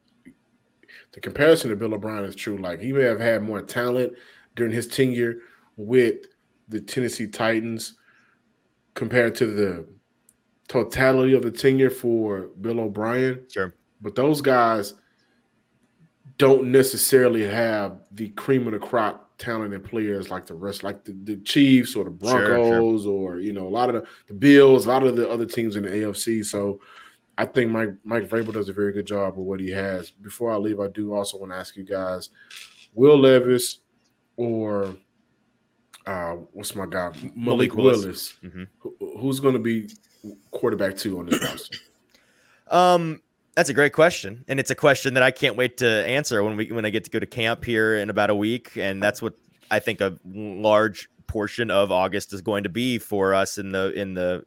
the 1.12 1.20
comparison 1.20 1.70
to 1.70 1.76
Bill 1.76 1.94
O'Brien 1.94 2.24
is 2.24 2.36
true. 2.36 2.58
Like 2.58 2.80
he 2.80 2.92
may 2.92 3.04
have 3.04 3.18
had 3.18 3.42
more 3.42 3.62
talent 3.62 4.12
during 4.54 4.72
his 4.72 4.86
tenure 4.86 5.38
with 5.76 6.26
the 6.68 6.80
Tennessee 6.80 7.26
Titans 7.26 7.94
compared 8.94 9.34
to 9.36 9.46
the 9.46 9.86
totality 10.68 11.34
of 11.34 11.42
the 11.42 11.50
tenure 11.50 11.90
for 11.90 12.48
Bill 12.60 12.80
O'Brien. 12.80 13.44
Sure, 13.50 13.74
but 14.00 14.14
those 14.14 14.40
guys 14.40 14.94
don't 16.36 16.70
necessarily 16.70 17.44
have 17.44 18.00
the 18.12 18.28
cream 18.30 18.66
of 18.66 18.72
the 18.72 18.78
crop 18.78 19.30
talented 19.38 19.84
players 19.84 20.30
like 20.30 20.46
the 20.46 20.54
rest, 20.54 20.82
like 20.82 21.04
the, 21.04 21.12
the 21.24 21.36
Chiefs 21.38 21.94
or 21.94 22.04
the 22.04 22.10
Broncos 22.10 23.02
sure, 23.02 23.12
sure. 23.12 23.12
or 23.12 23.40
you 23.40 23.52
know 23.52 23.66
a 23.66 23.68
lot 23.68 23.88
of 23.88 24.02
the, 24.02 24.08
the, 24.28 24.34
Bills, 24.34 24.86
a 24.86 24.88
lot 24.88 25.04
of 25.04 25.16
the 25.16 25.28
other 25.28 25.46
teams 25.46 25.76
in 25.76 25.84
the 25.84 25.90
AFC. 25.90 26.44
So 26.44 26.80
I 27.36 27.44
think 27.44 27.70
Mike 27.70 27.94
Mike 28.04 28.28
Vrabel 28.28 28.52
does 28.52 28.68
a 28.68 28.72
very 28.72 28.92
good 28.92 29.06
job 29.06 29.36
with 29.36 29.46
what 29.46 29.60
he 29.60 29.70
has. 29.70 30.10
Before 30.10 30.50
I 30.50 30.56
leave, 30.56 30.80
I 30.80 30.88
do 30.88 31.14
also 31.14 31.38
want 31.38 31.52
to 31.52 31.56
ask 31.56 31.76
you 31.76 31.84
guys: 31.84 32.30
Will 32.94 33.18
Levis 33.18 33.78
or 34.36 34.96
uh, 36.08 36.36
what's 36.52 36.74
my 36.74 36.86
guy 36.86 37.10
Malik, 37.10 37.36
Malik 37.36 37.74
Willis? 37.74 38.02
Willis 38.02 38.34
mm-hmm. 38.42 38.64
who, 38.78 39.18
who's 39.18 39.40
going 39.40 39.52
to 39.54 39.60
be 39.60 39.88
quarterback 40.50 40.96
two 40.96 41.18
on 41.18 41.26
this 41.26 41.42
roster? 41.42 41.78
Um, 42.70 43.22
That's 43.54 43.68
a 43.68 43.74
great 43.74 43.92
question, 43.92 44.44
and 44.48 44.60
it's 44.60 44.70
a 44.70 44.74
question 44.74 45.14
that 45.14 45.22
I 45.22 45.30
can't 45.30 45.56
wait 45.56 45.78
to 45.78 45.88
answer 46.06 46.42
when 46.42 46.56
we 46.56 46.70
when 46.70 46.84
I 46.84 46.90
get 46.90 47.04
to 47.04 47.10
go 47.10 47.18
to 47.18 47.26
camp 47.26 47.64
here 47.64 47.96
in 47.96 48.08
about 48.08 48.30
a 48.30 48.34
week, 48.34 48.76
and 48.76 49.02
that's 49.02 49.20
what 49.20 49.34
I 49.70 49.80
think 49.80 50.00
a 50.00 50.16
large 50.24 51.08
portion 51.26 51.70
of 51.70 51.90
August 51.90 52.32
is 52.32 52.40
going 52.40 52.62
to 52.62 52.68
be 52.68 52.98
for 52.98 53.34
us 53.34 53.58
in 53.58 53.72
the 53.72 53.92
in 53.92 54.14
the 54.14 54.44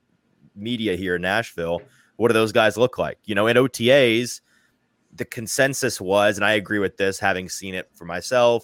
media 0.56 0.96
here 0.96 1.16
in 1.16 1.22
Nashville. 1.22 1.82
What 2.16 2.30
do 2.30 2.34
those 2.34 2.52
guys 2.52 2.78
look 2.78 2.98
like? 2.98 3.18
You 3.26 3.36
know, 3.36 3.48
in 3.48 3.58
OTAs, 3.58 4.42
the 5.14 5.26
consensus 5.26 6.00
was, 6.00 6.38
and 6.38 6.46
I 6.46 6.54
agree 6.54 6.80
with 6.80 6.98
this, 6.98 7.20
having 7.20 7.50
seen 7.50 7.76
it 7.76 7.90
for 7.94 8.06
myself. 8.06 8.64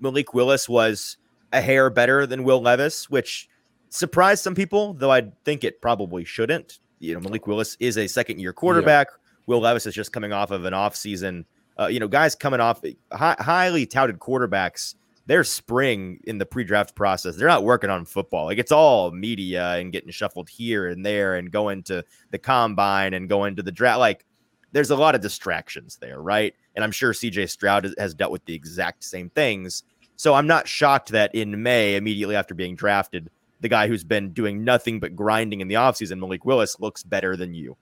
Malik 0.00 0.34
Willis 0.34 0.68
was 0.68 1.16
a 1.54 1.60
hair 1.60 1.88
better 1.88 2.26
than 2.26 2.44
Will 2.44 2.60
Levis, 2.60 3.08
which 3.08 3.48
surprised 3.88 4.42
some 4.42 4.54
people, 4.54 4.92
though 4.94 5.12
I 5.12 5.30
think 5.44 5.64
it 5.64 5.80
probably 5.80 6.24
shouldn't. 6.24 6.80
You 6.98 7.14
know, 7.14 7.20
Malik 7.20 7.46
Willis 7.46 7.76
is 7.80 7.96
a 7.96 8.06
second 8.06 8.40
year 8.40 8.52
quarterback. 8.52 9.08
Yeah. 9.10 9.16
Will 9.46 9.60
Levis 9.60 9.86
is 9.86 9.94
just 9.94 10.12
coming 10.12 10.32
off 10.32 10.50
of 10.50 10.64
an 10.64 10.72
offseason. 10.72 11.44
Uh, 11.78 11.86
you 11.86 12.00
know, 12.00 12.08
guys 12.08 12.34
coming 12.34 12.60
off 12.60 12.82
high, 13.12 13.36
highly 13.38 13.86
touted 13.86 14.18
quarterbacks, 14.18 14.94
their 15.26 15.44
spring 15.44 16.20
in 16.24 16.38
the 16.38 16.46
pre-draft 16.46 16.94
process, 16.94 17.36
they're 17.36 17.48
not 17.48 17.64
working 17.64 17.90
on 17.90 18.04
football. 18.04 18.46
Like 18.46 18.58
it's 18.58 18.72
all 18.72 19.10
media 19.10 19.74
and 19.74 19.92
getting 19.92 20.10
shuffled 20.10 20.48
here 20.48 20.88
and 20.88 21.04
there 21.04 21.36
and 21.36 21.50
going 21.50 21.82
to 21.84 22.04
the 22.30 22.38
combine 22.38 23.14
and 23.14 23.28
going 23.28 23.56
to 23.56 23.62
the 23.62 23.72
draft. 23.72 24.00
Like 24.00 24.24
there's 24.72 24.90
a 24.90 24.96
lot 24.96 25.14
of 25.14 25.20
distractions 25.20 25.96
there, 26.00 26.20
right? 26.20 26.54
And 26.74 26.84
I'm 26.84 26.90
sure 26.90 27.12
CJ 27.12 27.48
Stroud 27.48 27.94
has 27.98 28.14
dealt 28.14 28.32
with 28.32 28.44
the 28.44 28.54
exact 28.54 29.04
same 29.04 29.30
things. 29.30 29.84
So 30.16 30.34
I'm 30.34 30.46
not 30.46 30.68
shocked 30.68 31.10
that 31.10 31.34
in 31.34 31.62
May, 31.62 31.96
immediately 31.96 32.36
after 32.36 32.54
being 32.54 32.76
drafted, 32.76 33.30
the 33.60 33.68
guy 33.68 33.88
who's 33.88 34.04
been 34.04 34.32
doing 34.32 34.64
nothing 34.64 35.00
but 35.00 35.16
grinding 35.16 35.60
in 35.60 35.68
the 35.68 35.74
offseason, 35.74 36.18
Malik 36.18 36.44
Willis, 36.44 36.78
looks 36.80 37.02
better 37.02 37.36
than 37.36 37.54
you. 37.54 37.76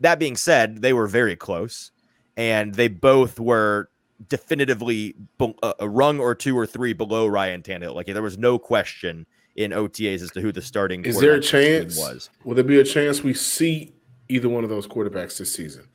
That 0.00 0.18
being 0.18 0.36
said, 0.36 0.82
they 0.82 0.92
were 0.92 1.06
very 1.06 1.36
close, 1.36 1.90
and 2.36 2.74
they 2.74 2.88
both 2.88 3.40
were 3.40 3.90
definitively 4.26 5.14
a 5.80 5.88
rung 5.88 6.18
or 6.18 6.34
two 6.34 6.58
or 6.58 6.66
three 6.66 6.92
below 6.92 7.26
Ryan 7.26 7.62
Tannehill. 7.62 7.94
Like 7.94 8.06
there 8.06 8.22
was 8.22 8.38
no 8.38 8.58
question 8.58 9.26
in 9.54 9.70
OTAs 9.72 10.22
as 10.22 10.30
to 10.32 10.40
who 10.40 10.52
the 10.52 10.62
starting. 10.62 11.04
Is 11.04 11.20
there 11.20 11.34
a 11.34 11.40
chance? 11.40 11.96
Was 11.96 12.30
will 12.44 12.54
there 12.54 12.64
be 12.64 12.78
a 12.78 12.84
chance 12.84 13.22
we 13.22 13.34
see 13.34 13.92
either 14.28 14.48
one 14.48 14.64
of 14.64 14.70
those 14.70 14.86
quarterbacks 14.86 15.38
this 15.38 15.52
season? 15.52 15.88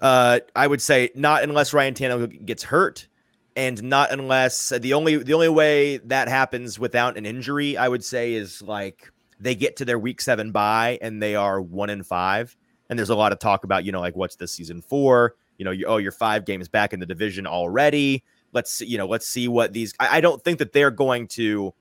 Uh, 0.00 0.40
I 0.54 0.66
would 0.66 0.82
say 0.82 1.10
not 1.14 1.42
unless 1.42 1.72
Ryan 1.72 1.94
Tannehill 1.94 2.44
gets 2.44 2.64
hurt, 2.64 3.08
and 3.56 3.82
not 3.82 4.12
unless 4.12 4.70
uh, 4.70 4.78
the 4.78 4.92
only 4.92 5.16
the 5.16 5.34
only 5.34 5.48
way 5.48 5.96
that 5.98 6.28
happens 6.28 6.78
without 6.78 7.16
an 7.16 7.26
injury, 7.26 7.76
I 7.76 7.88
would 7.88 8.04
say, 8.04 8.34
is 8.34 8.62
like 8.62 9.10
they 9.40 9.54
get 9.54 9.76
to 9.76 9.84
their 9.84 9.98
week 9.98 10.20
seven 10.20 10.52
bye 10.52 10.98
and 11.02 11.22
they 11.22 11.34
are 11.34 11.60
one 11.60 11.90
in 11.90 12.02
five 12.02 12.56
and 12.88 12.98
there's 12.98 13.10
a 13.10 13.16
lot 13.16 13.32
of 13.32 13.38
talk 13.38 13.64
about, 13.64 13.84
you 13.84 13.92
know, 13.92 14.00
like 14.00 14.16
what's 14.16 14.36
the 14.36 14.46
season 14.46 14.80
for? 14.80 15.34
You 15.58 15.64
know, 15.64 15.70
you, 15.70 15.86
oh, 15.86 15.96
you're 15.96 16.12
five 16.12 16.44
games 16.44 16.68
back 16.68 16.92
in 16.92 17.00
the 17.00 17.06
division 17.06 17.46
already. 17.46 18.22
Let's 18.52 18.72
see, 18.72 18.86
you 18.86 18.98
know, 18.98 19.06
let's 19.06 19.26
see 19.26 19.48
what 19.48 19.72
these. 19.72 19.94
I, 19.98 20.18
I 20.18 20.20
don't 20.20 20.42
think 20.42 20.58
that 20.58 20.72
they're 20.72 20.90
going 20.90 21.28
to. 21.28 21.74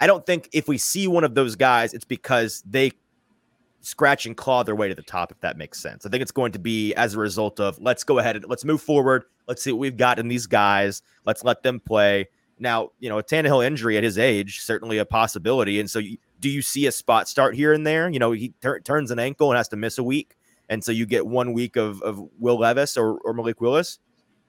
I 0.00 0.06
don't 0.06 0.24
think 0.24 0.48
if 0.52 0.66
we 0.66 0.78
see 0.78 1.06
one 1.06 1.24
of 1.24 1.34
those 1.34 1.56
guys, 1.56 1.92
it's 1.92 2.06
because 2.06 2.62
they 2.66 2.92
scratch 3.80 4.26
and 4.26 4.36
claw 4.36 4.62
their 4.62 4.76
way 4.76 4.88
to 4.88 4.94
the 4.94 5.02
top, 5.02 5.32
if 5.32 5.40
that 5.40 5.56
makes 5.56 5.80
sense. 5.80 6.04
I 6.04 6.10
think 6.10 6.22
it's 6.22 6.32
going 6.32 6.52
to 6.52 6.58
be 6.58 6.94
as 6.94 7.14
a 7.14 7.18
result 7.18 7.60
of 7.60 7.78
let's 7.80 8.04
go 8.04 8.18
ahead 8.18 8.36
and 8.36 8.44
let's 8.48 8.64
move 8.64 8.82
forward. 8.82 9.24
Let's 9.48 9.62
see 9.62 9.72
what 9.72 9.78
we've 9.80 9.96
got 9.96 10.18
in 10.18 10.28
these 10.28 10.46
guys. 10.46 11.02
Let's 11.24 11.44
let 11.44 11.62
them 11.62 11.80
play. 11.80 12.28
Now, 12.58 12.90
you 12.98 13.08
know, 13.08 13.18
a 13.18 13.22
Tannehill 13.22 13.64
injury 13.64 13.96
at 13.96 14.04
his 14.04 14.18
age, 14.18 14.60
certainly 14.60 14.98
a 14.98 15.06
possibility. 15.06 15.80
And 15.80 15.90
so, 15.90 15.98
you, 15.98 16.18
do 16.40 16.50
you 16.50 16.60
see 16.60 16.86
a 16.86 16.92
spot 16.92 17.26
start 17.26 17.54
here 17.54 17.72
and 17.72 17.86
there? 17.86 18.10
You 18.10 18.18
know, 18.18 18.32
he 18.32 18.52
tur- 18.60 18.80
turns 18.80 19.10
an 19.10 19.18
ankle 19.18 19.50
and 19.50 19.56
has 19.56 19.68
to 19.68 19.76
miss 19.76 19.96
a 19.96 20.02
week 20.02 20.36
and 20.70 20.82
so 20.82 20.92
you 20.92 21.04
get 21.04 21.26
one 21.26 21.52
week 21.52 21.76
of, 21.76 22.00
of 22.00 22.22
Will 22.38 22.58
Levis 22.58 22.96
or, 22.96 23.18
or 23.24 23.34
Malik 23.34 23.60
Willis, 23.60 23.98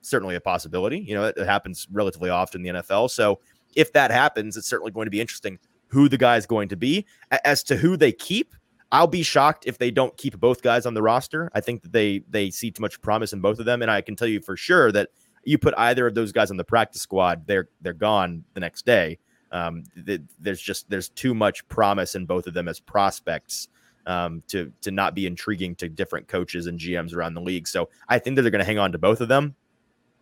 certainly 0.02 0.36
a 0.36 0.40
possibility. 0.40 1.00
You 1.00 1.16
know, 1.16 1.26
it, 1.26 1.36
it 1.36 1.48
happens 1.48 1.88
relatively 1.92 2.30
often 2.30 2.64
in 2.66 2.76
the 2.76 2.82
NFL. 2.82 3.10
So 3.10 3.40
if 3.76 3.92
that 3.94 4.12
happens, 4.12 4.56
it's 4.56 4.68
certainly 4.68 4.92
going 4.92 5.08
to 5.08 5.12
be 5.12 5.20
interesting 5.20 5.58
who 5.88 6.08
the 6.08 6.20
guy 6.20 6.38
is 6.38 6.46
going 6.46 6.70
to 6.70 6.76
be. 6.76 7.08
As 7.44 7.64
to 7.64 7.76
who 7.76 7.98
they 7.98 8.12
keep, 8.12 8.54
I'll 8.92 9.08
be 9.08 9.24
shocked 9.24 9.66
if 9.68 9.78
they 9.78 9.92
don't 9.92 10.16
keep 10.18 10.38
both 10.39 10.62
guys 10.62 10.86
on 10.86 10.94
the 10.94 11.02
roster. 11.02 11.50
I 11.54 11.62
think 11.62 11.82
that 11.84 11.94
they 11.94 12.24
they 12.30 12.50
see 12.50 12.72
too 12.72 12.82
much 12.82 13.02
promise 13.02 13.34
in 13.34 13.39
both 13.39 13.60
of 13.60 13.66
them, 13.66 13.82
and 13.82 13.89
I 13.89 14.02
can 14.02 14.16
tell 14.16 14.28
you 14.28 14.42
for 14.42 14.58
sure 14.58 14.92
that 14.92 15.10
you 15.44 15.58
put 15.58 15.74
either 15.78 16.08
of 16.08 16.14
those 16.14 16.32
guys 16.32 16.52
on 16.52 16.58
the 16.58 16.64
practice 16.64 17.02
squad, 17.02 17.48
they're 17.48 17.70
they're 17.82 17.94
gone 17.94 18.44
the 18.54 18.60
next 18.60 18.86
day. 18.86 19.18
Um, 19.52 19.84
th- 20.06 20.22
there's 20.39 20.62
just 20.62 20.89
there's 20.89 21.10
too 21.10 21.34
much 21.34 21.68
promise 21.68 22.16
in 22.16 22.26
both 22.26 22.48
of 22.48 22.54
them 22.54 22.68
as 22.68 22.80
prospects 22.80 23.70
um, 24.06 24.44
to 24.48 24.72
to 24.82 24.92
not 24.92 25.16
be 25.16 25.26
intriguing 25.26 25.76
to 25.76 25.89
different 25.89 26.28
coaches 26.28 26.68
and 26.68 26.80
GMs 26.80 27.16
around 27.16 27.34
the 27.34 27.42
league. 27.42 27.68
So 27.68 27.89
I 28.08 28.20
think 28.20 28.36
that 28.36 28.44
they're 28.44 28.52
going 28.52 28.60
to 28.60 28.66
hang 28.66 28.80
on 28.80 28.92
to 28.92 28.98
both 28.98 29.22
of 29.22 29.28
them. 29.28 29.56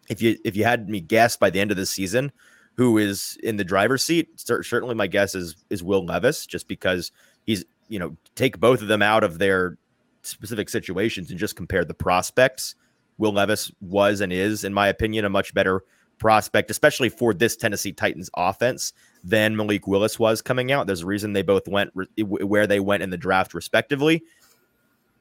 If 0.10 0.22
you 0.22 0.38
if 0.44 0.56
you 0.56 0.64
had 0.64 0.90
me 0.90 1.02
guess 1.02 1.38
by 1.38 1.50
the 1.50 1.60
end 1.60 1.72
of 1.72 1.78
the 1.78 1.86
season, 1.86 2.32
who 2.76 2.98
is 2.98 3.38
in 3.44 3.58
the 3.58 3.64
driver's 3.64 4.04
seat, 4.04 4.30
certainly 4.38 4.96
my 4.96 5.08
guess 5.08 5.36
is 5.36 5.56
is 5.70 5.84
Will 5.84 6.06
Levis, 6.06 6.46
just 6.46 6.68
because 6.68 7.12
he's 7.46 7.66
you 7.90 8.00
know 8.00 8.16
take 8.36 8.60
both 8.60 8.82
of 8.82 8.88
them 8.88 9.02
out 9.02 9.24
of 9.24 9.38
their 9.38 9.78
specific 10.22 10.70
situations 10.70 11.30
and 11.30 11.40
just 11.40 11.56
compare 11.56 11.84
the 11.84 11.94
prospects. 11.94 12.76
Will 13.18 13.34
Levis 13.34 13.72
was 13.82 14.22
and 14.22 14.32
is, 14.32 14.64
in 14.64 14.74
my 14.74 14.88
opinion, 14.88 15.26
a 15.26 15.30
much 15.30 15.54
better 15.54 15.84
prospect, 16.20 16.70
especially 16.70 17.10
for 17.10 17.34
this 17.34 17.56
Tennessee 17.56 17.92
Titans 17.92 18.30
offense 18.38 18.94
than 19.24 19.56
Malik 19.56 19.88
Willis 19.88 20.20
was 20.20 20.42
coming 20.42 20.72
out. 20.72 20.88
There's 20.88 21.02
a 21.02 21.06
reason 21.06 21.34
they 21.34 21.42
both 21.42 21.68
went 21.68 21.92
re- 21.96 22.08
where 22.24 22.68
they 22.68 22.80
went 22.80 23.04
in 23.04 23.10
the 23.10 23.18
draft, 23.18 23.54
respectively. 23.54 24.24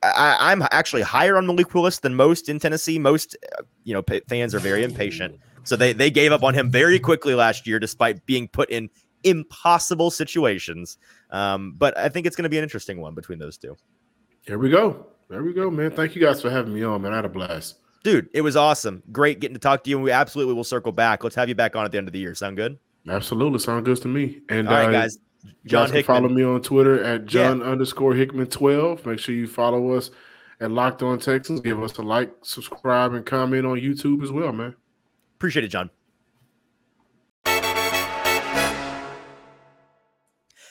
I, 0.02 0.52
am 0.52 0.62
actually 0.70 1.02
higher 1.02 1.36
on 1.36 1.46
Malik 1.46 1.74
Willis 1.74 1.98
than 1.98 2.14
most 2.14 2.48
in 2.48 2.60
Tennessee. 2.60 3.00
Most, 3.00 3.36
uh, 3.58 3.62
you 3.82 3.94
know, 3.94 4.02
p- 4.02 4.22
fans 4.28 4.54
are 4.54 4.60
very 4.60 4.84
impatient, 4.84 5.40
so 5.64 5.74
they 5.74 5.92
they 5.92 6.10
gave 6.10 6.30
up 6.30 6.44
on 6.44 6.54
him 6.54 6.70
very 6.70 7.00
quickly 7.00 7.34
last 7.34 7.66
year, 7.66 7.80
despite 7.80 8.24
being 8.24 8.46
put 8.46 8.70
in 8.70 8.90
impossible 9.24 10.12
situations. 10.12 10.98
Um, 11.30 11.74
but 11.76 11.96
I 11.96 12.08
think 12.08 12.26
it's 12.26 12.36
going 12.36 12.44
to 12.44 12.48
be 12.48 12.58
an 12.58 12.62
interesting 12.62 13.00
one 13.00 13.14
between 13.14 13.38
those 13.38 13.58
two. 13.58 13.76
Here 14.46 14.58
we 14.58 14.70
go. 14.70 15.06
There 15.28 15.42
we 15.42 15.52
go, 15.52 15.70
man. 15.70 15.90
Thank 15.90 16.14
you 16.14 16.22
guys 16.22 16.40
for 16.40 16.50
having 16.50 16.72
me 16.72 16.82
on, 16.82 17.02
man. 17.02 17.12
I 17.12 17.16
had 17.16 17.24
a 17.24 17.28
blast. 17.28 17.76
Dude, 18.02 18.28
it 18.32 18.40
was 18.40 18.56
awesome. 18.56 19.02
Great 19.12 19.40
getting 19.40 19.54
to 19.54 19.60
talk 19.60 19.84
to 19.84 19.90
you, 19.90 19.96
and 19.96 20.04
we 20.04 20.10
absolutely 20.10 20.54
will 20.54 20.64
circle 20.64 20.92
back. 20.92 21.22
Let's 21.24 21.36
have 21.36 21.48
you 21.48 21.54
back 21.54 21.76
on 21.76 21.84
at 21.84 21.92
the 21.92 21.98
end 21.98 22.08
of 22.08 22.12
the 22.12 22.18
year. 22.18 22.34
Sound 22.34 22.56
good? 22.56 22.78
Absolutely, 23.08 23.58
sound 23.58 23.84
good 23.84 24.00
to 24.02 24.08
me. 24.08 24.40
And 24.48 24.68
all 24.68 24.74
right, 24.74 24.88
uh, 24.88 24.92
guys. 24.92 25.18
John 25.66 25.90
guys 25.90 26.04
follow 26.04 26.28
me 26.28 26.42
on 26.42 26.62
Twitter 26.62 27.02
at 27.02 27.26
John 27.26 27.60
yeah. 27.60 27.66
underscore 27.66 28.14
Hickman 28.14 28.46
twelve. 28.46 29.04
Make 29.06 29.18
sure 29.18 29.34
you 29.34 29.46
follow 29.46 29.92
us 29.92 30.10
at 30.60 30.70
Locked 30.70 31.02
On 31.02 31.18
Texans. 31.18 31.60
Give 31.60 31.80
us 31.82 31.96
a 31.98 32.02
like, 32.02 32.32
subscribe, 32.42 33.12
and 33.14 33.24
comment 33.24 33.66
on 33.66 33.78
YouTube 33.78 34.22
as 34.22 34.32
well, 34.32 34.52
man. 34.52 34.74
Appreciate 35.36 35.64
it, 35.64 35.68
John. 35.68 35.90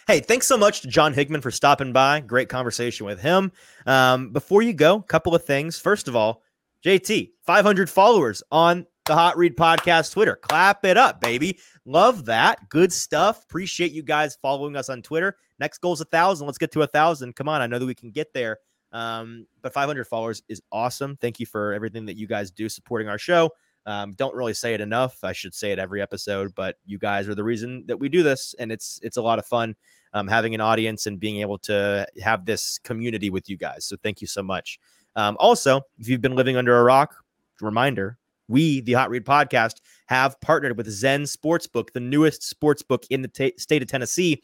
Hey, 0.07 0.21
thanks 0.21 0.47
so 0.47 0.57
much 0.57 0.79
to 0.79 0.87
John 0.87 1.13
Hickman 1.13 1.41
for 1.41 1.51
stopping 1.51 1.91
by. 1.91 2.21
Great 2.21 2.47
conversation 2.47 3.05
with 3.05 3.19
him. 3.19 3.51
Um, 3.85 4.29
before 4.31 4.61
you 4.61 4.71
go, 4.71 5.01
couple 5.01 5.35
of 5.35 5.43
things. 5.43 5.77
First 5.77 6.07
of 6.07 6.15
all, 6.15 6.43
JT, 6.81 7.31
500 7.45 7.89
followers 7.89 8.41
on 8.49 8.87
the 9.03 9.15
Hot 9.15 9.35
Read 9.35 9.57
Podcast 9.57 10.13
Twitter. 10.13 10.37
Clap 10.37 10.85
it 10.85 10.95
up, 10.95 11.19
baby. 11.19 11.59
Love 11.83 12.23
that. 12.23 12.69
Good 12.69 12.93
stuff. 12.93 13.43
Appreciate 13.43 13.91
you 13.91 14.01
guys 14.01 14.37
following 14.41 14.77
us 14.77 14.87
on 14.87 15.01
Twitter. 15.01 15.35
Next 15.59 15.79
goal 15.79 15.91
is 15.91 15.99
a 15.99 16.05
thousand. 16.05 16.47
Let's 16.47 16.57
get 16.57 16.71
to 16.71 16.83
a 16.83 16.87
thousand. 16.87 17.35
Come 17.35 17.49
on. 17.49 17.61
I 17.61 17.67
know 17.67 17.77
that 17.77 17.85
we 17.85 17.93
can 17.93 18.11
get 18.11 18.31
there. 18.33 18.59
Um, 18.93 19.45
but 19.61 19.73
500 19.73 20.05
followers 20.07 20.41
is 20.47 20.61
awesome. 20.71 21.17
Thank 21.17 21.41
you 21.41 21.45
for 21.45 21.73
everything 21.73 22.05
that 22.05 22.15
you 22.15 22.27
guys 22.27 22.49
do 22.49 22.69
supporting 22.69 23.09
our 23.09 23.17
show. 23.17 23.51
Um, 23.87 24.13
don't 24.13 24.35
really 24.35 24.53
say 24.53 24.73
it 24.73 24.81
enough. 24.81 25.23
I 25.23 25.31
should 25.31 25.55
say 25.55 25.71
it 25.71 25.79
every 25.79 26.01
episode, 26.01 26.53
but 26.53 26.75
you 26.85 26.99
guys 26.99 27.27
are 27.27 27.35
the 27.35 27.43
reason 27.43 27.85
that 27.87 27.97
we 27.97 28.09
do 28.09 28.21
this, 28.21 28.53
and 28.59 28.71
it's 28.71 28.99
it's 29.01 29.15
a 29.15 29.21
lot 29.21 29.39
of 29.39 29.45
fun 29.45 29.75
um, 30.13 30.27
having 30.27 30.53
an 30.53 30.61
audience 30.61 31.05
and 31.05 31.19
being 31.19 31.41
able 31.41 31.57
to 31.59 32.05
have 32.21 32.45
this 32.45 32.79
community 32.79 33.29
with 33.29 33.49
you 33.49 33.57
guys. 33.57 33.85
So 33.85 33.95
thank 34.03 34.19
you 34.19 34.27
so 34.27 34.43
much. 34.43 34.77
Um, 35.15 35.37
also, 35.39 35.81
if 35.97 36.09
you've 36.09 36.21
been 36.21 36.35
living 36.35 36.57
under 36.57 36.77
a 36.77 36.83
rock, 36.83 37.15
reminder 37.61 38.17
we, 38.49 38.81
the 38.81 38.93
Hot 38.93 39.09
Read 39.09 39.25
Podcast, 39.25 39.81
have 40.07 40.39
partnered 40.41 40.77
with 40.77 40.89
Zen 40.89 41.23
Sportsbook, 41.23 41.91
the 41.93 41.99
newest 41.99 42.41
sportsbook 42.41 43.05
in 43.09 43.21
the 43.21 43.27
t- 43.27 43.53
state 43.57 43.81
of 43.81 43.87
Tennessee. 43.87 44.41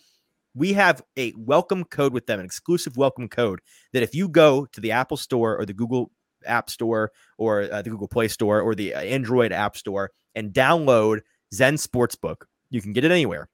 We 0.56 0.74
have 0.74 1.02
a 1.18 1.34
welcome 1.38 1.84
code 1.86 2.14
with 2.14 2.28
them, 2.28 2.40
an 2.40 2.46
exclusive 2.46 2.98
welcome 2.98 3.28
code 3.28 3.60
that 3.92 4.04
if 4.04 4.14
you 4.14 4.28
go 4.28 4.66
to 4.68 4.82
the 4.82 4.92
Apple 4.92 5.18
Store 5.18 5.58
or 5.58 5.66
the 5.66 5.74
Google 5.74 6.12
App 6.46 6.70
Store 6.70 7.12
or 7.38 7.64
uh, 7.72 7.82
the 7.82 7.90
Google 7.90 8.08
Play 8.08 8.28
Store 8.28 8.62
or 8.62 8.76
the 8.76 8.94
Android 8.94 9.52
App 9.52 9.78
Store 9.78 10.12
and 10.36 10.54
download 10.54 11.22
Zen 11.54 11.76
Sportsbook, 11.76 12.44
you 12.70 12.82
can 12.82 12.94
get 12.94 13.06
it 13.06 13.12
anywhere. 13.12 13.50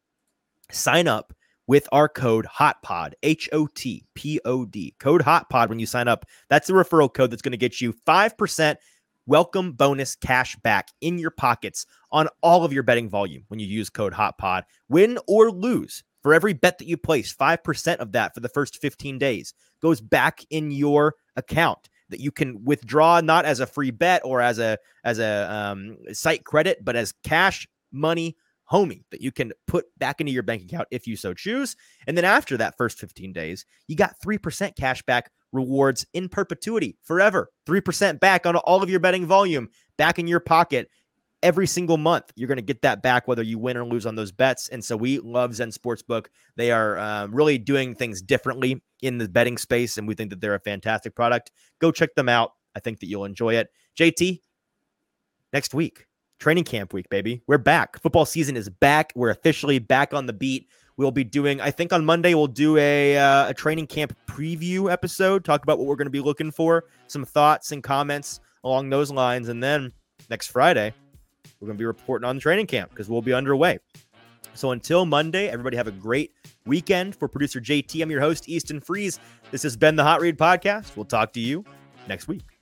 Sign 0.71 1.07
up 1.07 1.33
with 1.67 1.87
our 1.91 2.09
code 2.09 2.47
HOTPOD, 2.47 3.13
H 3.21 3.49
O 3.51 3.67
T 3.67 4.03
P 4.15 4.39
O 4.45 4.65
D, 4.65 4.95
code 4.99 5.21
HOTPOD 5.21 5.69
when 5.69 5.79
you 5.79 5.85
sign 5.85 6.07
up. 6.07 6.25
That's 6.49 6.67
the 6.67 6.73
referral 6.73 7.13
code 7.13 7.31
that's 7.31 7.41
going 7.41 7.51
to 7.51 7.57
get 7.57 7.79
you 7.79 7.93
5% 8.07 8.75
welcome 9.25 9.73
bonus 9.73 10.15
cash 10.15 10.55
back 10.63 10.87
in 11.01 11.19
your 11.19 11.29
pockets 11.29 11.85
on 12.11 12.27
all 12.41 12.65
of 12.65 12.73
your 12.73 12.81
betting 12.81 13.07
volume 13.07 13.43
when 13.49 13.59
you 13.59 13.67
use 13.67 13.89
code 13.89 14.13
HOTPOD. 14.13 14.63
Win 14.89 15.19
or 15.27 15.51
lose, 15.51 16.03
for 16.23 16.33
every 16.33 16.53
bet 16.53 16.79
that 16.79 16.87
you 16.87 16.97
place, 16.97 17.33
5% 17.33 17.97
of 17.97 18.11
that 18.13 18.33
for 18.33 18.39
the 18.39 18.49
first 18.49 18.81
15 18.81 19.19
days 19.19 19.53
goes 19.81 20.01
back 20.01 20.43
in 20.49 20.71
your 20.71 21.15
account. 21.35 21.89
That 22.09 22.19
you 22.19 22.31
can 22.31 22.63
withdraw 22.63 23.21
not 23.21 23.45
as 23.45 23.59
a 23.59 23.67
free 23.67 23.91
bet 23.91 24.21
or 24.25 24.41
as 24.41 24.59
a 24.59 24.77
as 25.03 25.19
a 25.19 25.51
um, 25.51 25.97
site 26.11 26.43
credit, 26.43 26.83
but 26.83 26.95
as 26.95 27.13
cash 27.23 27.67
money 27.91 28.35
homie 28.71 29.03
that 29.11 29.21
you 29.21 29.31
can 29.31 29.51
put 29.67 29.85
back 29.97 30.19
into 30.21 30.31
your 30.31 30.43
bank 30.43 30.63
account 30.63 30.87
if 30.91 31.07
you 31.07 31.15
so 31.15 31.33
choose. 31.33 31.75
And 32.07 32.15
then 32.15 32.25
after 32.25 32.57
that 32.57 32.77
first 32.77 32.99
15 32.99 33.33
days, 33.33 33.65
you 33.87 33.95
got 33.95 34.15
3% 34.23 34.75
cash 34.75 35.01
back 35.03 35.31
rewards 35.51 36.05
in 36.13 36.29
perpetuity 36.29 36.97
forever. 37.03 37.49
3% 37.67 38.19
back 38.19 38.45
on 38.45 38.55
all 38.55 38.83
of 38.83 38.89
your 38.89 38.99
betting 38.99 39.25
volume 39.25 39.69
back 39.97 40.19
in 40.19 40.27
your 40.27 40.39
pocket 40.39 40.89
every 41.41 41.67
single 41.67 41.97
month. 41.97 42.31
You're 42.35 42.47
going 42.47 42.57
to 42.57 42.61
get 42.61 42.81
that 42.81 43.01
back 43.01 43.27
whether 43.27 43.43
you 43.43 43.57
win 43.57 43.77
or 43.77 43.85
lose 43.85 44.05
on 44.05 44.15
those 44.15 44.31
bets. 44.31 44.69
And 44.69 44.83
so 44.83 44.97
we 44.97 45.19
love 45.19 45.55
Zen 45.55 45.71
Sportsbook. 45.71 46.27
They 46.55 46.71
are 46.71 46.97
um, 46.97 47.33
really 47.33 47.57
doing 47.57 47.95
things 47.95 48.21
differently 48.21 48.81
in 49.01 49.17
the 49.17 49.29
betting 49.29 49.57
space, 49.57 49.97
and 49.97 50.07
we 50.07 50.15
think 50.15 50.29
that 50.29 50.41
they're 50.41 50.55
a 50.55 50.59
fantastic 50.59 51.15
product. 51.15 51.51
Go 51.79 51.91
check 51.91 52.15
them 52.15 52.29
out. 52.29 52.51
I 52.75 52.79
think 52.79 52.99
that 52.99 53.07
you'll 53.07 53.25
enjoy 53.25 53.55
it. 53.55 53.69
JT, 53.97 54.41
next 55.53 55.73
week, 55.73 56.05
training 56.39 56.65
camp 56.65 56.93
week, 56.93 57.09
baby. 57.09 57.41
We're 57.47 57.57
back. 57.57 58.01
Football 58.01 58.25
season 58.25 58.57
is 58.57 58.69
back. 58.69 59.13
We're 59.15 59.29
officially 59.29 59.79
back 59.79 60.13
on 60.13 60.25
the 60.25 60.33
beat. 60.33 60.67
We'll 60.97 61.11
be 61.11 61.23
doing, 61.23 61.61
I 61.61 61.71
think 61.71 61.93
on 61.93 62.03
Monday, 62.03 62.33
we'll 62.33 62.47
do 62.47 62.75
a, 62.75 63.17
uh, 63.17 63.49
a 63.49 63.53
training 63.53 63.87
camp 63.87 64.13
preview 64.27 64.91
episode, 64.91 65.45
talk 65.45 65.63
about 65.63 65.77
what 65.79 65.87
we're 65.87 65.95
going 65.95 66.07
to 66.07 66.11
be 66.11 66.19
looking 66.19 66.51
for, 66.51 66.85
some 67.07 67.23
thoughts 67.23 67.71
and 67.71 67.81
comments 67.81 68.41
along 68.65 68.89
those 68.89 69.09
lines. 69.09 69.47
And 69.47 69.63
then 69.63 69.93
next 70.29 70.47
Friday, 70.47 70.93
we're 71.59 71.67
going 71.67 71.77
to 71.77 71.81
be 71.81 71.85
reporting 71.85 72.27
on 72.27 72.35
the 72.35 72.41
training 72.41 72.67
camp 72.67 72.89
because 72.89 73.09
we'll 73.09 73.21
be 73.21 73.33
underway. 73.33 73.79
So 74.53 74.71
until 74.71 75.05
Monday, 75.05 75.47
everybody 75.47 75.77
have 75.77 75.87
a 75.87 75.91
great 75.91 76.33
weekend. 76.65 77.15
For 77.15 77.27
producer 77.27 77.61
JT, 77.61 78.01
I'm 78.01 78.11
your 78.11 78.21
host, 78.21 78.49
Easton 78.49 78.79
Freeze. 78.81 79.19
This 79.51 79.63
has 79.63 79.77
been 79.77 79.95
the 79.95 80.03
Hot 80.03 80.21
Read 80.21 80.37
Podcast. 80.37 80.95
We'll 80.95 81.05
talk 81.05 81.33
to 81.33 81.39
you 81.39 81.63
next 82.07 82.27
week. 82.27 82.58